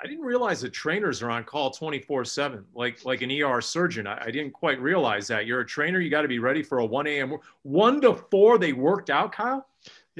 I 0.01 0.07
didn't 0.07 0.23
realize 0.23 0.61
that 0.61 0.71
trainers 0.71 1.21
are 1.21 1.29
on 1.29 1.43
call 1.43 1.71
24 1.71 2.23
7, 2.25 2.65
like 2.73 3.03
like 3.03 3.21
an 3.21 3.31
ER 3.31 3.61
surgeon. 3.61 4.07
I, 4.07 4.25
I, 4.25 4.31
didn't 4.31 4.51
quite 4.51 4.79
realize 4.81 5.27
that. 5.27 5.45
You're 5.45 5.61
a 5.61 5.65
trainer, 5.65 5.99
you 5.99 6.09
got 6.09 6.21
to 6.21 6.27
be 6.27 6.39
ready 6.39 6.63
for 6.63 6.79
a 6.79 6.85
1 6.85 7.07
a.m. 7.07 7.37
1 7.63 8.01
to 8.01 8.15
4, 8.15 8.57
they 8.57 8.73
worked 8.73 9.09
out, 9.09 9.33
Kyle? 9.33 9.65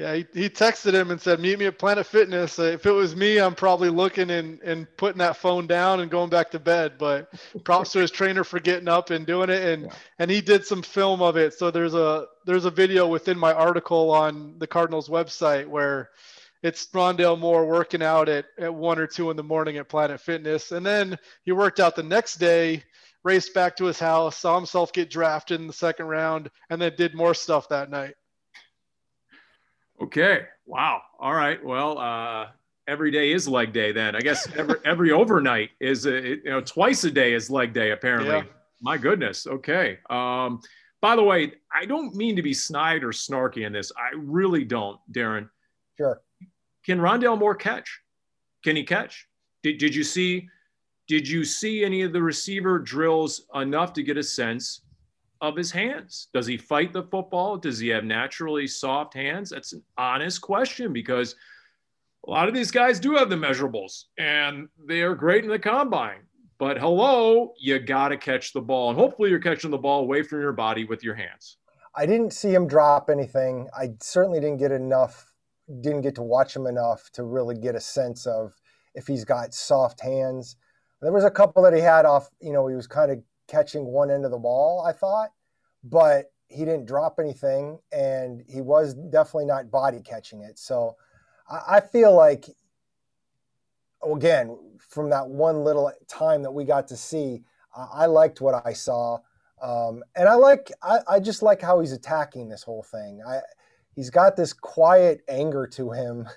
Yeah, 0.00 0.14
he, 0.14 0.26
he 0.32 0.48
texted 0.48 0.94
him 0.94 1.10
and 1.10 1.20
said, 1.20 1.40
Meet 1.40 1.58
me 1.58 1.66
at 1.66 1.78
Planet 1.78 2.06
Fitness. 2.06 2.58
Uh, 2.58 2.62
if 2.62 2.86
it 2.86 2.90
was 2.90 3.14
me, 3.14 3.38
I'm 3.38 3.54
probably 3.54 3.90
looking 3.90 4.30
and, 4.30 4.58
and 4.62 4.86
putting 4.96 5.18
that 5.18 5.36
phone 5.36 5.66
down 5.66 6.00
and 6.00 6.10
going 6.10 6.30
back 6.30 6.50
to 6.52 6.58
bed. 6.58 6.94
But 6.96 7.30
props 7.64 7.92
to 7.92 7.98
his 7.98 8.10
trainer 8.10 8.42
for 8.42 8.60
getting 8.60 8.88
up 8.88 9.10
and 9.10 9.26
doing 9.26 9.50
it. 9.50 9.62
And 9.62 9.82
yeah. 9.84 9.92
and 10.18 10.30
he 10.30 10.40
did 10.40 10.64
some 10.64 10.80
film 10.82 11.20
of 11.20 11.36
it. 11.36 11.52
So 11.52 11.70
there's 11.70 11.92
a 11.92 12.26
there's 12.46 12.64
a 12.64 12.70
video 12.70 13.08
within 13.08 13.38
my 13.38 13.52
article 13.52 14.10
on 14.10 14.54
the 14.58 14.66
Cardinals 14.66 15.10
website 15.10 15.66
where 15.66 16.08
it's 16.62 16.86
Rondale 16.88 17.38
Moore 17.38 17.66
working 17.66 18.02
out 18.02 18.28
at, 18.28 18.46
at 18.58 18.74
one 18.74 18.98
or 18.98 19.06
two 19.06 19.30
in 19.30 19.36
the 19.36 19.42
morning 19.42 19.78
at 19.78 19.88
Planet 19.88 20.20
Fitness. 20.20 20.72
And 20.72 20.84
then 20.84 21.18
he 21.44 21.52
worked 21.52 21.80
out 21.80 21.96
the 21.96 22.02
next 22.02 22.36
day, 22.36 22.84
raced 23.24 23.54
back 23.54 23.76
to 23.76 23.84
his 23.84 23.98
house, 23.98 24.36
saw 24.36 24.56
himself 24.56 24.92
get 24.92 25.10
drafted 25.10 25.60
in 25.60 25.66
the 25.66 25.72
second 25.72 26.06
round, 26.06 26.50
and 26.68 26.80
then 26.80 26.92
did 26.96 27.14
more 27.14 27.34
stuff 27.34 27.68
that 27.70 27.90
night. 27.90 28.14
Okay. 30.02 30.46
Wow. 30.66 31.02
All 31.18 31.34
right. 31.34 31.62
Well, 31.64 31.98
uh, 31.98 32.48
every 32.86 33.10
day 33.10 33.32
is 33.32 33.48
leg 33.48 33.72
day 33.72 33.92
then. 33.92 34.14
I 34.14 34.20
guess 34.20 34.46
every, 34.54 34.76
every 34.84 35.12
overnight 35.12 35.70
is, 35.80 36.06
a, 36.06 36.20
you 36.20 36.42
know, 36.44 36.60
twice 36.60 37.04
a 37.04 37.10
day 37.10 37.32
is 37.32 37.50
leg 37.50 37.72
day, 37.72 37.92
apparently. 37.92 38.36
Yeah. 38.36 38.44
My 38.82 38.98
goodness. 38.98 39.46
Okay. 39.46 39.98
Um, 40.10 40.60
by 41.00 41.16
the 41.16 41.22
way, 41.22 41.52
I 41.72 41.86
don't 41.86 42.14
mean 42.14 42.36
to 42.36 42.42
be 42.42 42.52
snide 42.52 43.02
or 43.02 43.12
snarky 43.12 43.66
in 43.66 43.72
this. 43.72 43.90
I 43.96 44.14
really 44.16 44.64
don't, 44.64 44.98
Darren. 45.10 45.48
Sure. 45.96 46.20
Can 46.84 46.98
Rondale 46.98 47.38
Moore 47.38 47.54
catch? 47.54 48.00
Can 48.64 48.76
he 48.76 48.84
catch? 48.84 49.26
Did, 49.62 49.78
did 49.78 49.94
you 49.94 50.04
see 50.04 50.48
did 51.08 51.28
you 51.28 51.44
see 51.44 51.84
any 51.84 52.02
of 52.02 52.12
the 52.12 52.22
receiver 52.22 52.78
drills 52.78 53.42
enough 53.56 53.92
to 53.94 54.02
get 54.04 54.16
a 54.16 54.22
sense 54.22 54.82
of 55.40 55.56
his 55.56 55.72
hands? 55.72 56.28
Does 56.32 56.46
he 56.46 56.56
fight 56.56 56.92
the 56.92 57.02
football? 57.02 57.56
Does 57.56 57.80
he 57.80 57.88
have 57.88 58.04
naturally 58.04 58.68
soft 58.68 59.14
hands? 59.14 59.50
That's 59.50 59.72
an 59.72 59.82
honest 59.98 60.40
question 60.40 60.92
because 60.92 61.34
a 62.28 62.30
lot 62.30 62.46
of 62.46 62.54
these 62.54 62.70
guys 62.70 63.00
do 63.00 63.16
have 63.16 63.28
the 63.28 63.36
measurables 63.36 64.04
and 64.18 64.68
they 64.86 65.02
are 65.02 65.16
great 65.16 65.42
in 65.42 65.50
the 65.50 65.58
combine. 65.58 66.20
But 66.58 66.78
hello, 66.78 67.54
you 67.58 67.78
got 67.78 68.10
to 68.10 68.16
catch 68.16 68.52
the 68.52 68.60
ball. 68.60 68.90
And 68.90 68.98
hopefully 68.98 69.30
you're 69.30 69.38
catching 69.40 69.70
the 69.70 69.78
ball 69.78 70.02
away 70.02 70.22
from 70.22 70.40
your 70.40 70.52
body 70.52 70.84
with 70.84 71.02
your 71.02 71.14
hands. 71.14 71.56
I 71.96 72.06
didn't 72.06 72.32
see 72.32 72.54
him 72.54 72.68
drop 72.68 73.10
anything. 73.10 73.68
I 73.76 73.94
certainly 74.00 74.38
didn't 74.38 74.58
get 74.58 74.70
enough 74.70 75.29
didn't 75.80 76.02
get 76.02 76.14
to 76.16 76.22
watch 76.22 76.54
him 76.54 76.66
enough 76.66 77.10
to 77.12 77.22
really 77.22 77.54
get 77.54 77.74
a 77.74 77.80
sense 77.80 78.26
of 78.26 78.54
if 78.94 79.06
he's 79.06 79.24
got 79.24 79.54
soft 79.54 80.00
hands. 80.00 80.56
There 81.00 81.12
was 81.12 81.24
a 81.24 81.30
couple 81.30 81.62
that 81.62 81.74
he 81.74 81.80
had 81.80 82.04
off, 82.04 82.28
you 82.40 82.52
know, 82.52 82.66
he 82.66 82.74
was 82.74 82.86
kind 82.86 83.10
of 83.10 83.22
catching 83.48 83.86
one 83.86 84.10
end 84.10 84.24
of 84.24 84.30
the 84.30 84.38
ball, 84.38 84.84
I 84.86 84.92
thought, 84.92 85.30
but 85.82 86.32
he 86.48 86.64
didn't 86.64 86.86
drop 86.86 87.18
anything 87.18 87.78
and 87.92 88.42
he 88.48 88.60
was 88.60 88.94
definitely 88.94 89.46
not 89.46 89.70
body 89.70 90.00
catching 90.02 90.42
it. 90.42 90.58
So 90.58 90.96
I, 91.48 91.76
I 91.76 91.80
feel 91.80 92.14
like, 92.14 92.46
again, 94.04 94.58
from 94.78 95.10
that 95.10 95.28
one 95.28 95.62
little 95.62 95.92
time 96.08 96.42
that 96.42 96.50
we 96.50 96.64
got 96.64 96.88
to 96.88 96.96
see, 96.96 97.42
I 97.74 98.06
liked 98.06 98.40
what 98.40 98.66
I 98.66 98.72
saw. 98.72 99.18
Um, 99.62 100.02
and 100.16 100.28
I 100.28 100.34
like, 100.34 100.72
I, 100.82 100.98
I 101.08 101.20
just 101.20 101.42
like 101.42 101.60
how 101.62 101.80
he's 101.80 101.92
attacking 101.92 102.48
this 102.48 102.62
whole 102.62 102.82
thing. 102.82 103.22
I, 103.26 103.40
he's 103.94 104.10
got 104.10 104.36
this 104.36 104.52
quiet 104.52 105.22
anger 105.28 105.66
to 105.66 105.90
him 105.92 106.28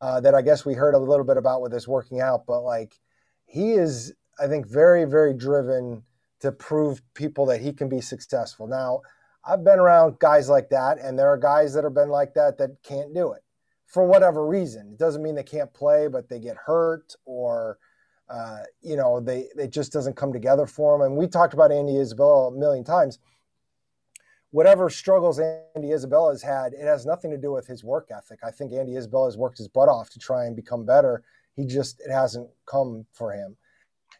uh, 0.00 0.20
that 0.20 0.34
I 0.34 0.42
guess 0.42 0.64
we 0.64 0.74
heard 0.74 0.94
a 0.94 0.98
little 0.98 1.24
bit 1.24 1.36
about 1.36 1.62
with 1.62 1.72
his 1.72 1.88
working 1.88 2.20
out, 2.20 2.44
but 2.46 2.60
like 2.60 2.98
he 3.46 3.72
is, 3.72 4.14
I 4.38 4.46
think, 4.46 4.66
very, 4.66 5.04
very 5.04 5.34
driven 5.34 6.02
to 6.40 6.52
prove 6.52 7.02
people 7.14 7.46
that 7.46 7.60
he 7.60 7.72
can 7.72 7.88
be 7.88 8.00
successful. 8.00 8.66
Now, 8.66 9.02
I've 9.44 9.64
been 9.64 9.78
around 9.78 10.18
guys 10.18 10.48
like 10.48 10.70
that, 10.70 10.98
and 10.98 11.18
there 11.18 11.28
are 11.28 11.36
guys 11.36 11.74
that 11.74 11.84
have 11.84 11.94
been 11.94 12.08
like 12.08 12.34
that 12.34 12.58
that 12.58 12.82
can't 12.82 13.14
do 13.14 13.32
it 13.32 13.42
for 13.86 14.06
whatever 14.06 14.46
reason. 14.46 14.92
It 14.92 14.98
doesn't 14.98 15.22
mean 15.22 15.34
they 15.34 15.42
can't 15.42 15.72
play, 15.72 16.08
but 16.08 16.28
they 16.28 16.38
get 16.38 16.56
hurt 16.56 17.14
or. 17.24 17.78
Uh, 18.32 18.62
you 18.80 18.94
know, 18.94 19.18
they 19.18 19.48
it 19.56 19.72
just 19.72 19.92
doesn't 19.92 20.14
come 20.14 20.32
together 20.32 20.64
for 20.64 20.96
them. 20.96 21.04
And 21.04 21.16
we 21.16 21.26
talked 21.26 21.52
about 21.52 21.72
Andy 21.72 21.96
Isabella 21.96 22.46
a 22.46 22.52
million 22.52 22.84
times 22.84 23.18
whatever 24.50 24.90
struggles 24.90 25.38
Andy 25.38 25.92
Isabella 25.92 26.32
has 26.32 26.42
had, 26.42 26.72
it 26.72 26.84
has 26.84 27.06
nothing 27.06 27.30
to 27.30 27.38
do 27.38 27.52
with 27.52 27.66
his 27.66 27.84
work 27.84 28.08
ethic. 28.10 28.40
I 28.42 28.50
think 28.50 28.72
Andy 28.72 28.96
Isabella 28.96 29.26
has 29.26 29.36
worked 29.36 29.58
his 29.58 29.68
butt 29.68 29.88
off 29.88 30.10
to 30.10 30.18
try 30.18 30.46
and 30.46 30.56
become 30.56 30.84
better. 30.84 31.22
He 31.54 31.66
just 31.66 32.00
it 32.00 32.10
hasn't 32.10 32.48
come 32.66 33.06
for 33.12 33.32
him, 33.32 33.56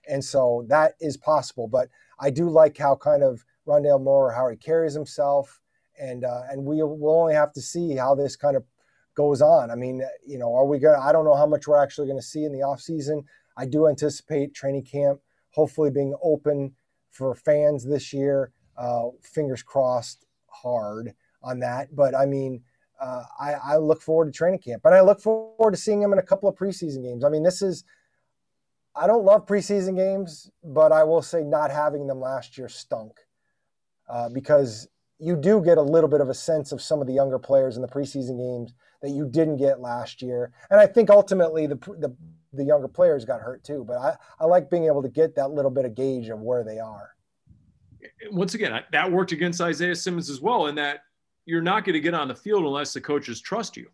and 0.09 0.25
so 0.25 0.65
that 0.69 0.95
is 1.01 1.17
possible. 1.17 1.69
But 1.69 1.89
I 2.19 2.31
do 2.31 2.49
like 2.49 2.77
how 2.77 2.97
kind 2.97 3.23
of 3.23 3.45
Rondale 3.67 4.03
Moore 4.03 4.33
how 4.33 4.49
he 4.49 4.57
carries 4.57 4.95
himself, 4.95 5.61
and 5.99 6.25
uh, 6.25 6.43
and 6.51 6.65
we 6.65 6.83
will 6.83 7.21
only 7.21 7.35
have 7.35 7.53
to 7.55 7.61
see 7.61 7.95
how 7.95 8.15
this 8.15 8.37
kind 8.37 8.57
of 8.57 8.65
goes 9.15 9.43
on. 9.43 9.71
I 9.71 9.75
mean, 9.75 10.03
you 10.27 10.39
know, 10.39 10.55
are 10.55 10.67
we 10.67 10.79
to 10.81 10.99
I 11.01 11.13
don't 11.13 11.25
know 11.25 11.37
how 11.37 11.47
much 11.47 11.67
we're 11.67 11.83
actually 11.83 12.09
going 12.09 12.21
to 12.21 12.27
see 12.27 12.45
in 12.45 12.53
the 12.53 12.63
off 12.63 12.81
season. 12.81 13.25
I 13.57 13.67
do 13.67 13.89
anticipate 13.89 14.55
training 14.55 14.85
camp 14.85 15.21
hopefully 15.53 15.91
being 15.91 16.15
open 16.23 16.73
for 17.11 17.35
fans 17.35 17.85
this 17.85 18.13
year 18.13 18.53
uh, 18.81 19.11
fingers 19.23 19.63
crossed 19.63 20.25
hard 20.49 21.13
on 21.43 21.61
that. 21.61 21.95
But 21.95 22.15
I 22.15 22.25
mean, 22.25 22.63
uh, 23.01 23.25
I, 23.39 23.53
I, 23.53 23.77
look 23.77 24.03
forward 24.03 24.27
to 24.27 24.33
training 24.33 24.61
camp, 24.61 24.83
and 24.85 24.95
I 24.95 25.01
look 25.01 25.21
forward 25.21 25.73
to 25.73 25.77
seeing 25.77 26.03
him 26.03 26.13
in 26.13 26.19
a 26.19 26.23
couple 26.23 26.49
of 26.49 26.57
preseason 26.57 27.03
games. 27.03 27.25
I 27.25 27.29
mean, 27.29 27.43
this 27.43 27.63
is. 27.63 27.85
I 28.97 29.07
don't 29.07 29.25
love 29.25 29.47
preseason 29.47 29.97
games, 29.97 30.51
but 30.65 30.91
I 30.91 31.05
will 31.05 31.23
say 31.23 31.45
not 31.45 31.71
having 31.71 32.09
them 32.09 32.21
last 32.21 32.59
year 32.59 32.69
stunk 32.69 33.13
uh, 34.09 34.29
because 34.29 34.89
you 35.19 35.37
do 35.37 35.63
get 35.63 35.79
a 35.79 35.83
little 35.83 36.11
bit 36.11 36.21
of 36.21 36.29
a 36.29 36.35
sense 36.35 36.73
of 36.73 36.83
some 36.83 37.01
of 37.01 37.07
the 37.07 37.13
younger 37.13 37.39
players 37.39 37.77
in 37.77 37.83
the 37.83 37.89
preseason 37.89 38.37
games 38.37 38.75
that 39.01 39.11
you 39.11 39.29
didn't 39.29 39.59
get 39.59 39.81
last 39.81 40.21
year. 40.21 40.51
And 40.71 40.81
I 40.81 40.87
think 40.87 41.09
ultimately 41.09 41.67
the 41.69 41.77
the, 41.77 42.17
the 42.53 42.65
younger 42.65 42.89
players 42.89 43.25
got 43.25 43.41
hurt 43.41 43.63
too. 43.63 43.85
But 43.87 43.99
I, 43.99 44.17
I 44.41 44.47
like 44.47 44.71
being 44.71 44.87
able 44.87 45.03
to 45.03 45.09
get 45.09 45.37
that 45.37 45.53
little 45.53 45.71
bit 45.71 45.85
of 45.85 45.95
gauge 45.95 46.29
of 46.29 46.41
where 46.41 46.65
they 46.65 46.81
are 46.81 47.11
once 48.31 48.55
again, 48.55 48.81
that 48.93 49.11
worked 49.11 49.33
against 49.33 49.61
Isaiah 49.61 49.95
Simmons 49.95 50.31
as 50.31 50.41
well, 50.41 50.67
in 50.67 50.75
that 50.77 51.01
you're 51.47 51.63
not 51.63 51.85
going 51.85 51.95
to 51.95 52.01
get 52.01 52.15
on 52.15 52.29
the 52.29 52.35
field 52.35 52.65
unless 52.65 52.93
the 52.93 53.01
coaches 53.01 53.41
trust 53.41 53.77
you. 53.77 53.89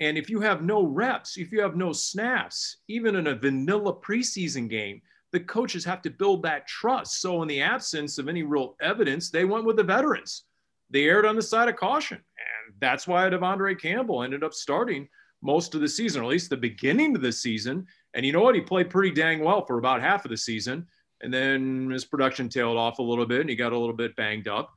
And 0.00 0.18
if 0.18 0.28
you 0.28 0.40
have 0.40 0.62
no 0.62 0.84
reps, 0.84 1.36
if 1.36 1.52
you 1.52 1.60
have 1.60 1.76
no 1.76 1.92
snaps, 1.92 2.78
even 2.88 3.16
in 3.16 3.28
a 3.28 3.34
vanilla 3.34 3.94
preseason 3.94 4.68
game, 4.68 5.00
the 5.32 5.40
coaches 5.40 5.84
have 5.84 6.02
to 6.02 6.10
build 6.10 6.42
that 6.42 6.66
trust. 6.66 7.20
So, 7.20 7.42
in 7.42 7.48
the 7.48 7.62
absence 7.62 8.18
of 8.18 8.28
any 8.28 8.42
real 8.42 8.76
evidence, 8.80 9.30
they 9.30 9.44
went 9.44 9.64
with 9.64 9.76
the 9.76 9.82
veterans. 9.82 10.44
They 10.90 11.04
erred 11.04 11.26
on 11.26 11.36
the 11.36 11.42
side 11.42 11.68
of 11.68 11.76
caution. 11.76 12.18
And 12.18 12.74
that's 12.80 13.08
why 13.08 13.28
De'Vondre 13.28 13.80
Campbell 13.80 14.22
ended 14.22 14.44
up 14.44 14.54
starting 14.54 15.08
most 15.42 15.74
of 15.74 15.80
the 15.80 15.88
season, 15.88 16.22
or 16.22 16.24
at 16.24 16.30
least 16.30 16.50
the 16.50 16.56
beginning 16.56 17.14
of 17.16 17.22
the 17.22 17.32
season. 17.32 17.86
And 18.14 18.24
you 18.24 18.32
know 18.32 18.42
what? 18.42 18.54
He 18.54 18.60
played 18.60 18.90
pretty 18.90 19.10
dang 19.10 19.42
well 19.42 19.64
for 19.64 19.78
about 19.78 20.00
half 20.00 20.24
of 20.24 20.30
the 20.30 20.36
season 20.36 20.86
and 21.22 21.32
then 21.32 21.90
his 21.90 22.04
production 22.04 22.48
tailed 22.48 22.76
off 22.76 22.98
a 22.98 23.02
little 23.02 23.26
bit 23.26 23.40
and 23.40 23.50
he 23.50 23.56
got 23.56 23.72
a 23.72 23.78
little 23.78 23.94
bit 23.94 24.16
banged 24.16 24.48
up. 24.48 24.72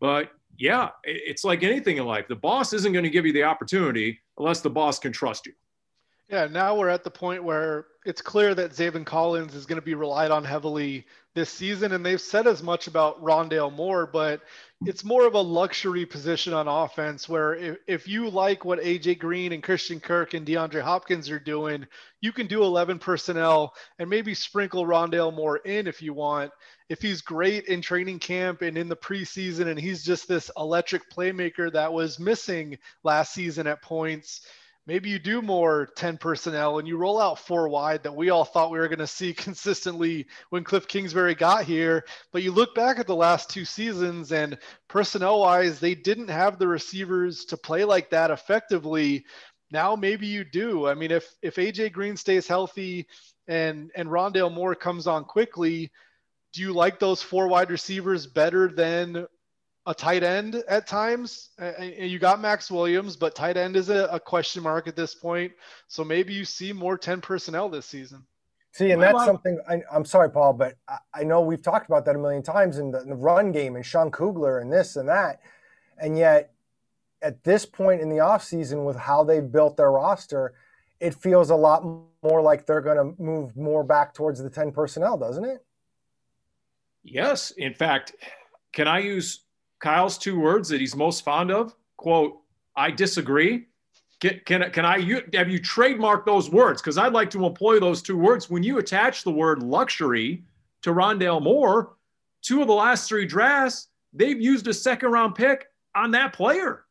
But 0.00 0.30
yeah, 0.58 0.90
it's 1.04 1.44
like 1.44 1.62
anything 1.62 1.96
in 1.96 2.04
life. 2.04 2.28
The 2.28 2.36
boss 2.36 2.72
isn't 2.72 2.92
going 2.92 3.04
to 3.04 3.10
give 3.10 3.26
you 3.26 3.32
the 3.32 3.44
opportunity 3.44 4.20
unless 4.38 4.60
the 4.60 4.70
boss 4.70 4.98
can 4.98 5.12
trust 5.12 5.46
you. 5.46 5.52
Yeah, 6.32 6.46
now 6.46 6.74
we're 6.74 6.88
at 6.88 7.04
the 7.04 7.10
point 7.10 7.44
where 7.44 7.84
it's 8.06 8.22
clear 8.22 8.54
that 8.54 8.70
Zaven 8.70 9.04
Collins 9.04 9.54
is 9.54 9.66
going 9.66 9.78
to 9.78 9.84
be 9.84 9.94
relied 9.94 10.30
on 10.30 10.44
heavily 10.44 11.04
this 11.34 11.50
season, 11.50 11.92
and 11.92 12.04
they've 12.04 12.18
said 12.18 12.46
as 12.46 12.62
much 12.62 12.86
about 12.86 13.22
Rondale 13.22 13.70
Moore, 13.70 14.06
but 14.06 14.40
it's 14.86 15.04
more 15.04 15.26
of 15.26 15.34
a 15.34 15.40
luxury 15.40 16.06
position 16.06 16.54
on 16.54 16.68
offense 16.68 17.28
where 17.28 17.54
if, 17.56 17.76
if 17.86 18.08
you 18.08 18.30
like 18.30 18.64
what 18.64 18.80
AJ 18.80 19.18
Green 19.18 19.52
and 19.52 19.62
Christian 19.62 20.00
Kirk 20.00 20.32
and 20.32 20.46
DeAndre 20.46 20.80
Hopkins 20.80 21.28
are 21.28 21.38
doing, 21.38 21.86
you 22.22 22.32
can 22.32 22.46
do 22.46 22.62
11 22.62 22.98
personnel 22.98 23.74
and 23.98 24.08
maybe 24.08 24.32
sprinkle 24.32 24.86
Rondale 24.86 25.34
Moore 25.34 25.58
in 25.58 25.86
if 25.86 26.00
you 26.00 26.14
want. 26.14 26.50
If 26.88 27.02
he's 27.02 27.20
great 27.20 27.66
in 27.66 27.82
training 27.82 28.20
camp 28.20 28.62
and 28.62 28.78
in 28.78 28.88
the 28.88 28.96
preseason, 28.96 29.66
and 29.66 29.78
he's 29.78 30.02
just 30.02 30.28
this 30.28 30.50
electric 30.56 31.10
playmaker 31.10 31.70
that 31.74 31.92
was 31.92 32.18
missing 32.18 32.78
last 33.04 33.34
season 33.34 33.66
at 33.66 33.82
points 33.82 34.46
maybe 34.86 35.10
you 35.10 35.18
do 35.18 35.40
more 35.40 35.88
10 35.96 36.18
personnel 36.18 36.78
and 36.78 36.88
you 36.88 36.96
roll 36.96 37.20
out 37.20 37.38
four 37.38 37.68
wide 37.68 38.02
that 38.02 38.14
we 38.14 38.30
all 38.30 38.44
thought 38.44 38.70
we 38.70 38.78
were 38.78 38.88
going 38.88 38.98
to 38.98 39.06
see 39.06 39.32
consistently 39.34 40.26
when 40.50 40.64
Cliff 40.64 40.88
Kingsbury 40.88 41.34
got 41.34 41.64
here. 41.64 42.04
But 42.32 42.42
you 42.42 42.52
look 42.52 42.74
back 42.74 42.98
at 42.98 43.06
the 43.06 43.14
last 43.14 43.50
two 43.50 43.64
seasons 43.64 44.32
and 44.32 44.58
personnel 44.88 45.40
wise, 45.40 45.78
they 45.78 45.94
didn't 45.94 46.28
have 46.28 46.58
the 46.58 46.68
receivers 46.68 47.44
to 47.46 47.56
play 47.56 47.84
like 47.84 48.10
that 48.10 48.30
effectively. 48.30 49.24
Now 49.70 49.96
maybe 49.96 50.26
you 50.26 50.44
do. 50.44 50.86
I 50.86 50.94
mean, 50.94 51.10
if 51.10 51.32
if 51.40 51.56
AJ 51.56 51.92
Green 51.92 52.16
stays 52.16 52.46
healthy 52.46 53.06
and 53.48 53.90
and 53.94 54.08
Rondale 54.08 54.52
Moore 54.52 54.74
comes 54.74 55.06
on 55.06 55.24
quickly, 55.24 55.90
do 56.52 56.60
you 56.60 56.72
like 56.74 56.98
those 56.98 57.22
four 57.22 57.48
wide 57.48 57.70
receivers 57.70 58.26
better 58.26 58.68
than 58.68 59.26
a 59.86 59.94
tight 59.94 60.22
end 60.22 60.62
at 60.68 60.86
times. 60.86 61.50
you 61.80 62.18
got 62.18 62.40
Maxx 62.40 62.70
Williams, 62.70 63.16
but 63.16 63.34
tight 63.34 63.56
end 63.56 63.76
is 63.76 63.88
a, 63.88 64.06
a, 64.06 64.20
question 64.20 64.62
mark 64.62 64.86
at 64.86 64.94
this 64.94 65.14
point. 65.14 65.52
So 65.88 66.04
maybe 66.04 66.32
you 66.32 66.44
see 66.44 66.72
more 66.72 66.96
10 66.96 67.20
personnel 67.20 67.68
this 67.68 67.86
season. 67.86 68.24
See, 68.72 68.90
and 68.92 69.02
that's 69.02 69.24
something 69.24 69.60
I, 69.68 69.82
am 69.94 70.04
sorry, 70.04 70.30
Paul, 70.30 70.54
but 70.54 70.76
I, 70.88 70.98
I, 71.14 71.24
know 71.24 71.42
we've 71.42 71.62
talked 71.62 71.88
about 71.88 72.06
that 72.06 72.16
a 72.16 72.18
million 72.18 72.42
times 72.42 72.78
in 72.78 72.90
the, 72.90 73.02
in 73.02 73.10
the, 73.10 73.16
run 73.16 73.52
game 73.52 73.76
and 73.76 73.84
Sean 73.84 74.10
Kugler 74.10 74.60
and 74.60 74.72
this 74.72 74.96
and 74.96 75.08
that. 75.08 75.40
And 75.98 76.16
yet, 76.16 76.54
at 77.20 77.44
this 77.44 77.66
point 77.66 78.00
in 78.00 78.08
the 78.08 78.16
offseason, 78.16 78.86
with 78.86 78.96
how 78.96 79.24
they've 79.24 79.50
built 79.50 79.76
their 79.76 79.90
roster, 79.90 80.54
it 81.00 81.14
feels 81.14 81.50
a 81.50 81.54
lot 81.54 81.84
more 82.22 82.40
like 82.40 82.64
they're 82.64 82.80
going 82.80 82.96
to 82.96 83.22
move 83.22 83.56
more 83.56 83.84
back 83.84 84.14
towards 84.14 84.42
the 84.42 84.48
10 84.48 84.72
personnel, 84.72 85.18
doesn't 85.18 85.44
it? 85.44 85.64
Yes. 87.04 87.50
In 87.50 87.74
fact, 87.74 88.14
can 88.72 88.88
I 88.88 89.00
use 89.00 89.40
Kyle's 89.82 90.16
two 90.16 90.38
words 90.38 90.68
that 90.68 90.80
he's 90.80 90.96
most 90.96 91.24
fond 91.24 91.50
of. 91.50 91.74
Quote, 91.96 92.38
I 92.76 92.90
disagree. 92.90 93.66
Can, 94.20 94.40
can, 94.46 94.70
can 94.70 94.86
I 94.86 95.20
have 95.34 95.50
you 95.50 95.58
trademark 95.58 96.24
those 96.24 96.48
words? 96.48 96.80
Because 96.80 96.96
I'd 96.96 97.12
like 97.12 97.28
to 97.30 97.44
employ 97.44 97.80
those 97.80 98.00
two 98.00 98.16
words. 98.16 98.48
When 98.48 98.62
you 98.62 98.78
attach 98.78 99.24
the 99.24 99.32
word 99.32 99.62
luxury 99.62 100.44
to 100.82 100.90
Rondale 100.90 101.42
Moore, 101.42 101.96
two 102.40 102.60
of 102.60 102.68
the 102.68 102.72
last 102.74 103.08
three 103.08 103.26
drafts, 103.26 103.88
they've 104.12 104.40
used 104.40 104.68
a 104.68 104.74
second 104.74 105.10
round 105.10 105.34
pick 105.34 105.66
on 105.96 106.12
that 106.12 106.32
player. 106.32 106.84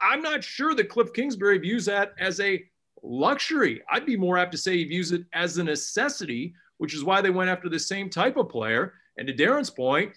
I'm 0.00 0.22
not 0.22 0.42
sure 0.42 0.74
that 0.74 0.88
Cliff 0.88 1.12
Kingsbury 1.12 1.58
views 1.58 1.84
that 1.84 2.14
as 2.18 2.40
a 2.40 2.64
luxury. 3.02 3.82
I'd 3.90 4.06
be 4.06 4.16
more 4.16 4.38
apt 4.38 4.52
to 4.52 4.58
say 4.58 4.78
he 4.78 4.84
views 4.84 5.12
it 5.12 5.24
as 5.34 5.58
a 5.58 5.64
necessity, 5.64 6.54
which 6.78 6.94
is 6.94 7.04
why 7.04 7.20
they 7.20 7.30
went 7.30 7.50
after 7.50 7.68
the 7.68 7.78
same 7.78 8.08
type 8.08 8.38
of 8.38 8.48
player. 8.48 8.94
And 9.18 9.28
to 9.28 9.34
Darren's 9.34 9.70
point, 9.70 10.12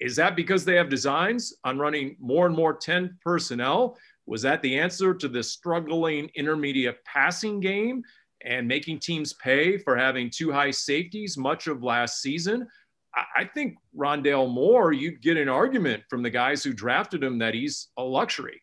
is 0.00 0.14
that 0.16 0.36
because 0.36 0.64
they 0.64 0.76
have 0.76 0.88
designs 0.88 1.54
on 1.64 1.78
running 1.78 2.16
more 2.20 2.46
and 2.46 2.54
more 2.54 2.74
10 2.74 3.18
personnel? 3.22 3.96
Was 4.26 4.42
that 4.42 4.62
the 4.62 4.78
answer 4.78 5.14
to 5.14 5.28
the 5.28 5.42
struggling 5.42 6.30
intermediate 6.34 7.04
passing 7.04 7.60
game 7.60 8.02
and 8.44 8.68
making 8.68 9.00
teams 9.00 9.32
pay 9.32 9.78
for 9.78 9.96
having 9.96 10.30
two 10.30 10.52
high 10.52 10.70
safeties 10.70 11.36
much 11.36 11.66
of 11.66 11.82
last 11.82 12.22
season? 12.22 12.68
I 13.36 13.44
think 13.52 13.76
Rondale 13.96 14.48
Moore, 14.48 14.92
you'd 14.92 15.22
get 15.22 15.36
an 15.36 15.48
argument 15.48 16.04
from 16.08 16.22
the 16.22 16.30
guys 16.30 16.62
who 16.62 16.72
drafted 16.72 17.24
him 17.24 17.38
that 17.38 17.54
he's 17.54 17.88
a 17.96 18.02
luxury. 18.02 18.62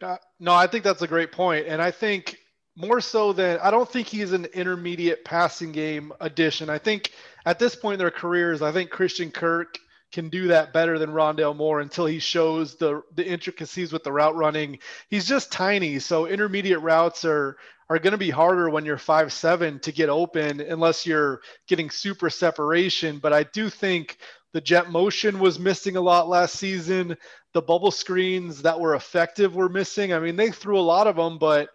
Uh, 0.00 0.18
no, 0.38 0.54
I 0.54 0.68
think 0.68 0.84
that's 0.84 1.02
a 1.02 1.08
great 1.08 1.32
point. 1.32 1.66
And 1.66 1.82
I 1.82 1.90
think 1.90 2.36
more 2.76 3.00
so 3.00 3.32
than 3.32 3.58
I 3.60 3.70
don't 3.70 3.90
think 3.90 4.06
he's 4.06 4.32
an 4.32 4.44
intermediate 4.46 5.24
passing 5.24 5.72
game 5.72 6.12
addition. 6.20 6.70
I 6.70 6.78
think 6.78 7.10
at 7.46 7.58
this 7.58 7.74
point 7.74 7.94
in 7.94 7.98
their 7.98 8.12
careers, 8.12 8.62
I 8.62 8.70
think 8.70 8.90
Christian 8.90 9.32
Kirk– 9.32 9.76
can 10.12 10.28
do 10.28 10.48
that 10.48 10.72
better 10.72 10.98
than 10.98 11.10
Rondale 11.10 11.56
Moore 11.56 11.80
until 11.80 12.06
he 12.06 12.18
shows 12.18 12.76
the 12.76 13.02
the 13.14 13.26
intricacies 13.26 13.92
with 13.92 14.04
the 14.04 14.12
route 14.12 14.36
running. 14.36 14.78
He's 15.08 15.26
just 15.26 15.52
tiny, 15.52 15.98
so 15.98 16.26
intermediate 16.26 16.80
routes 16.80 17.24
are 17.24 17.56
are 17.88 17.98
going 17.98 18.12
to 18.12 18.18
be 18.18 18.30
harder 18.30 18.70
when 18.70 18.84
you're 18.84 18.98
five 18.98 19.32
seven 19.32 19.80
to 19.80 19.92
get 19.92 20.08
open 20.08 20.60
unless 20.60 21.06
you're 21.06 21.40
getting 21.66 21.90
super 21.90 22.30
separation. 22.30 23.18
But 23.18 23.32
I 23.32 23.42
do 23.44 23.68
think 23.68 24.18
the 24.52 24.60
jet 24.60 24.90
motion 24.90 25.38
was 25.38 25.58
missing 25.58 25.96
a 25.96 26.00
lot 26.00 26.28
last 26.28 26.56
season. 26.56 27.16
The 27.52 27.62
bubble 27.62 27.90
screens 27.90 28.62
that 28.62 28.78
were 28.78 28.94
effective 28.94 29.54
were 29.54 29.68
missing. 29.68 30.12
I 30.12 30.20
mean, 30.20 30.36
they 30.36 30.50
threw 30.50 30.78
a 30.78 30.82
lot 30.82 31.06
of 31.06 31.16
them, 31.16 31.38
but 31.38 31.68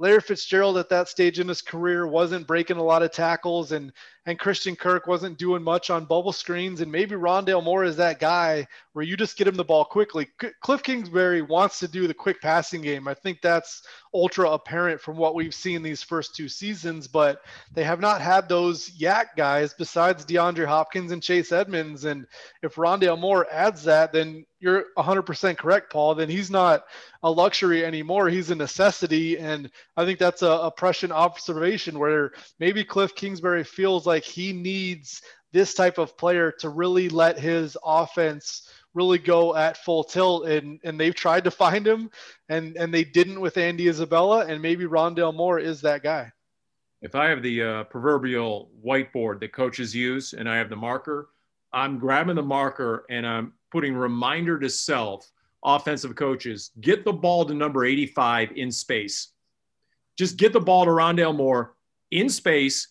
Larry 0.00 0.22
Fitzgerald 0.22 0.78
at 0.78 0.88
that 0.88 1.10
stage 1.10 1.40
in 1.40 1.48
his 1.48 1.60
career 1.60 2.06
wasn't 2.06 2.46
breaking 2.46 2.78
a 2.78 2.82
lot 2.82 3.02
of 3.02 3.12
tackles, 3.12 3.72
and 3.72 3.92
and 4.24 4.38
Christian 4.38 4.74
Kirk 4.74 5.06
wasn't 5.06 5.38
doing 5.38 5.62
much 5.62 5.90
on 5.90 6.06
bubble 6.06 6.32
screens, 6.32 6.80
and 6.80 6.90
maybe 6.90 7.16
Rondale 7.16 7.62
Moore 7.62 7.84
is 7.84 7.96
that 7.96 8.18
guy 8.18 8.66
where 8.94 9.04
you 9.04 9.14
just 9.14 9.36
get 9.36 9.46
him 9.46 9.56
the 9.56 9.64
ball 9.64 9.84
quickly. 9.84 10.26
Cliff 10.62 10.82
Kingsbury 10.82 11.42
wants 11.42 11.78
to 11.80 11.88
do 11.88 12.06
the 12.06 12.14
quick 12.14 12.40
passing 12.40 12.80
game. 12.80 13.08
I 13.08 13.14
think 13.14 13.42
that's 13.42 13.82
ultra 14.12 14.50
apparent 14.50 15.00
from 15.00 15.16
what 15.16 15.34
we've 15.34 15.54
seen 15.54 15.82
these 15.82 16.02
first 16.02 16.34
two 16.34 16.48
seasons, 16.48 17.06
but 17.06 17.42
they 17.72 17.84
have 17.84 18.00
not 18.00 18.20
had 18.20 18.48
those 18.48 18.90
YAC 18.90 19.26
guys 19.36 19.74
besides 19.74 20.24
DeAndre 20.24 20.66
Hopkins 20.66 21.12
and 21.12 21.22
Chase 21.22 21.52
Edmonds. 21.52 22.04
And 22.04 22.26
if 22.62 22.74
Rondale 22.74 23.18
Moore 23.18 23.46
adds 23.50 23.84
that, 23.84 24.12
then 24.12 24.44
you're 24.58 24.86
100% 24.98 25.56
correct, 25.56 25.92
Paul. 25.92 26.14
Then 26.14 26.28
he's 26.28 26.50
not 26.50 26.84
a 27.22 27.30
luxury 27.30 27.84
anymore. 27.84 28.28
He's 28.28 28.50
a 28.50 28.54
necessity. 28.54 29.38
And 29.38 29.70
I 29.96 30.04
think 30.04 30.18
that's 30.18 30.42
a, 30.42 30.50
a 30.50 30.70
prescient 30.70 31.12
observation 31.12 31.98
where 31.98 32.32
maybe 32.58 32.84
Cliff 32.84 33.14
Kingsbury 33.14 33.64
feels 33.64 34.06
like 34.06 34.24
he 34.24 34.52
needs 34.52 35.22
this 35.52 35.74
type 35.74 35.98
of 35.98 36.16
player 36.16 36.52
to 36.52 36.68
really 36.68 37.08
let 37.08 37.38
his 37.38 37.76
offense 37.84 38.68
really 38.94 39.18
go 39.18 39.54
at 39.56 39.76
full 39.76 40.04
tilt 40.04 40.46
and 40.46 40.80
and 40.84 40.98
they've 40.98 41.14
tried 41.14 41.44
to 41.44 41.50
find 41.50 41.86
him 41.86 42.10
and 42.48 42.76
and 42.76 42.92
they 42.92 43.04
didn't 43.04 43.40
with 43.40 43.56
Andy 43.56 43.88
Isabella 43.88 44.46
and 44.46 44.60
maybe 44.60 44.84
Rondale 44.84 45.34
Moore 45.34 45.58
is 45.58 45.80
that 45.82 46.02
guy. 46.02 46.32
If 47.02 47.14
I 47.14 47.28
have 47.28 47.42
the 47.42 47.62
uh, 47.62 47.84
proverbial 47.84 48.70
whiteboard 48.84 49.40
that 49.40 49.52
coaches 49.52 49.94
use 49.94 50.34
and 50.34 50.48
I 50.48 50.56
have 50.56 50.68
the 50.68 50.76
marker, 50.76 51.30
I'm 51.72 51.98
grabbing 51.98 52.36
the 52.36 52.42
marker 52.42 53.06
and 53.08 53.26
I'm 53.26 53.54
putting 53.70 53.94
reminder 53.94 54.58
to 54.58 54.68
self 54.68 55.30
offensive 55.64 56.16
coaches 56.16 56.70
get 56.80 57.04
the 57.04 57.12
ball 57.12 57.44
to 57.44 57.54
number 57.54 57.84
85 57.84 58.52
in 58.56 58.72
space. 58.72 59.28
Just 60.16 60.36
get 60.36 60.52
the 60.52 60.60
ball 60.60 60.84
to 60.84 60.90
Rondale 60.90 61.36
Moore 61.36 61.74
in 62.10 62.28
space 62.28 62.88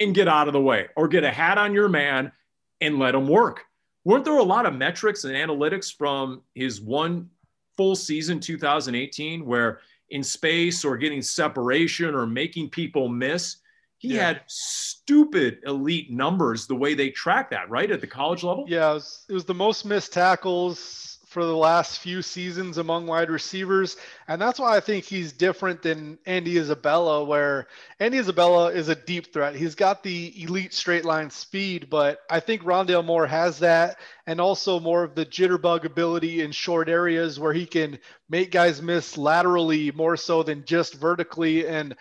and 0.00 0.14
get 0.14 0.28
out 0.28 0.48
of 0.48 0.52
the 0.52 0.60
way 0.60 0.88
or 0.96 1.06
get 1.06 1.24
a 1.24 1.30
hat 1.30 1.58
on 1.58 1.74
your 1.74 1.88
man 1.88 2.32
and 2.80 2.98
let 2.98 3.14
him 3.14 3.28
work 3.28 3.64
weren't 4.04 4.24
there 4.24 4.38
a 4.38 4.42
lot 4.42 4.66
of 4.66 4.74
metrics 4.74 5.24
and 5.24 5.34
analytics 5.34 5.94
from 5.94 6.42
his 6.54 6.80
one 6.80 7.28
full 7.76 7.96
season 7.96 8.40
2018 8.40 9.44
where 9.44 9.80
in 10.10 10.22
space 10.22 10.84
or 10.84 10.96
getting 10.96 11.22
separation 11.22 12.14
or 12.14 12.26
making 12.26 12.68
people 12.68 13.08
miss 13.08 13.56
he 13.98 14.14
yeah. 14.14 14.26
had 14.28 14.42
stupid 14.46 15.58
elite 15.64 16.10
numbers 16.10 16.66
the 16.66 16.74
way 16.74 16.94
they 16.94 17.08
track 17.10 17.50
that 17.50 17.68
right 17.70 17.90
at 17.90 18.00
the 18.00 18.06
college 18.06 18.42
level 18.42 18.66
yeah 18.68 18.90
it 18.90 18.94
was, 18.94 19.24
it 19.28 19.32
was 19.32 19.44
the 19.44 19.54
most 19.54 19.84
missed 19.84 20.12
tackles 20.12 21.11
for 21.32 21.44
the 21.44 21.56
last 21.56 21.98
few 21.98 22.20
seasons 22.20 22.78
among 22.78 23.06
wide 23.06 23.30
receivers. 23.30 23.96
And 24.28 24.40
that's 24.40 24.60
why 24.60 24.76
I 24.76 24.80
think 24.80 25.04
he's 25.04 25.32
different 25.32 25.82
than 25.82 26.18
Andy 26.26 26.58
Isabella, 26.58 27.24
where 27.24 27.68
Andy 27.98 28.18
Isabella 28.18 28.70
is 28.70 28.88
a 28.88 28.94
deep 28.94 29.32
threat. 29.32 29.56
He's 29.56 29.74
got 29.74 30.02
the 30.02 30.32
elite 30.42 30.74
straight 30.74 31.06
line 31.06 31.30
speed, 31.30 31.88
but 31.88 32.20
I 32.30 32.40
think 32.40 32.62
Rondale 32.62 33.04
Moore 33.04 33.26
has 33.26 33.58
that 33.60 33.98
and 34.26 34.40
also 34.40 34.78
more 34.78 35.02
of 35.02 35.14
the 35.14 35.26
jitterbug 35.26 35.84
ability 35.84 36.42
in 36.42 36.52
short 36.52 36.88
areas 36.88 37.40
where 37.40 37.54
he 37.54 37.66
can 37.66 37.98
make 38.28 38.50
guys 38.50 38.82
miss 38.82 39.16
laterally 39.16 39.90
more 39.90 40.16
so 40.16 40.42
than 40.42 40.64
just 40.64 40.94
vertically. 40.94 41.66
And 41.66 41.96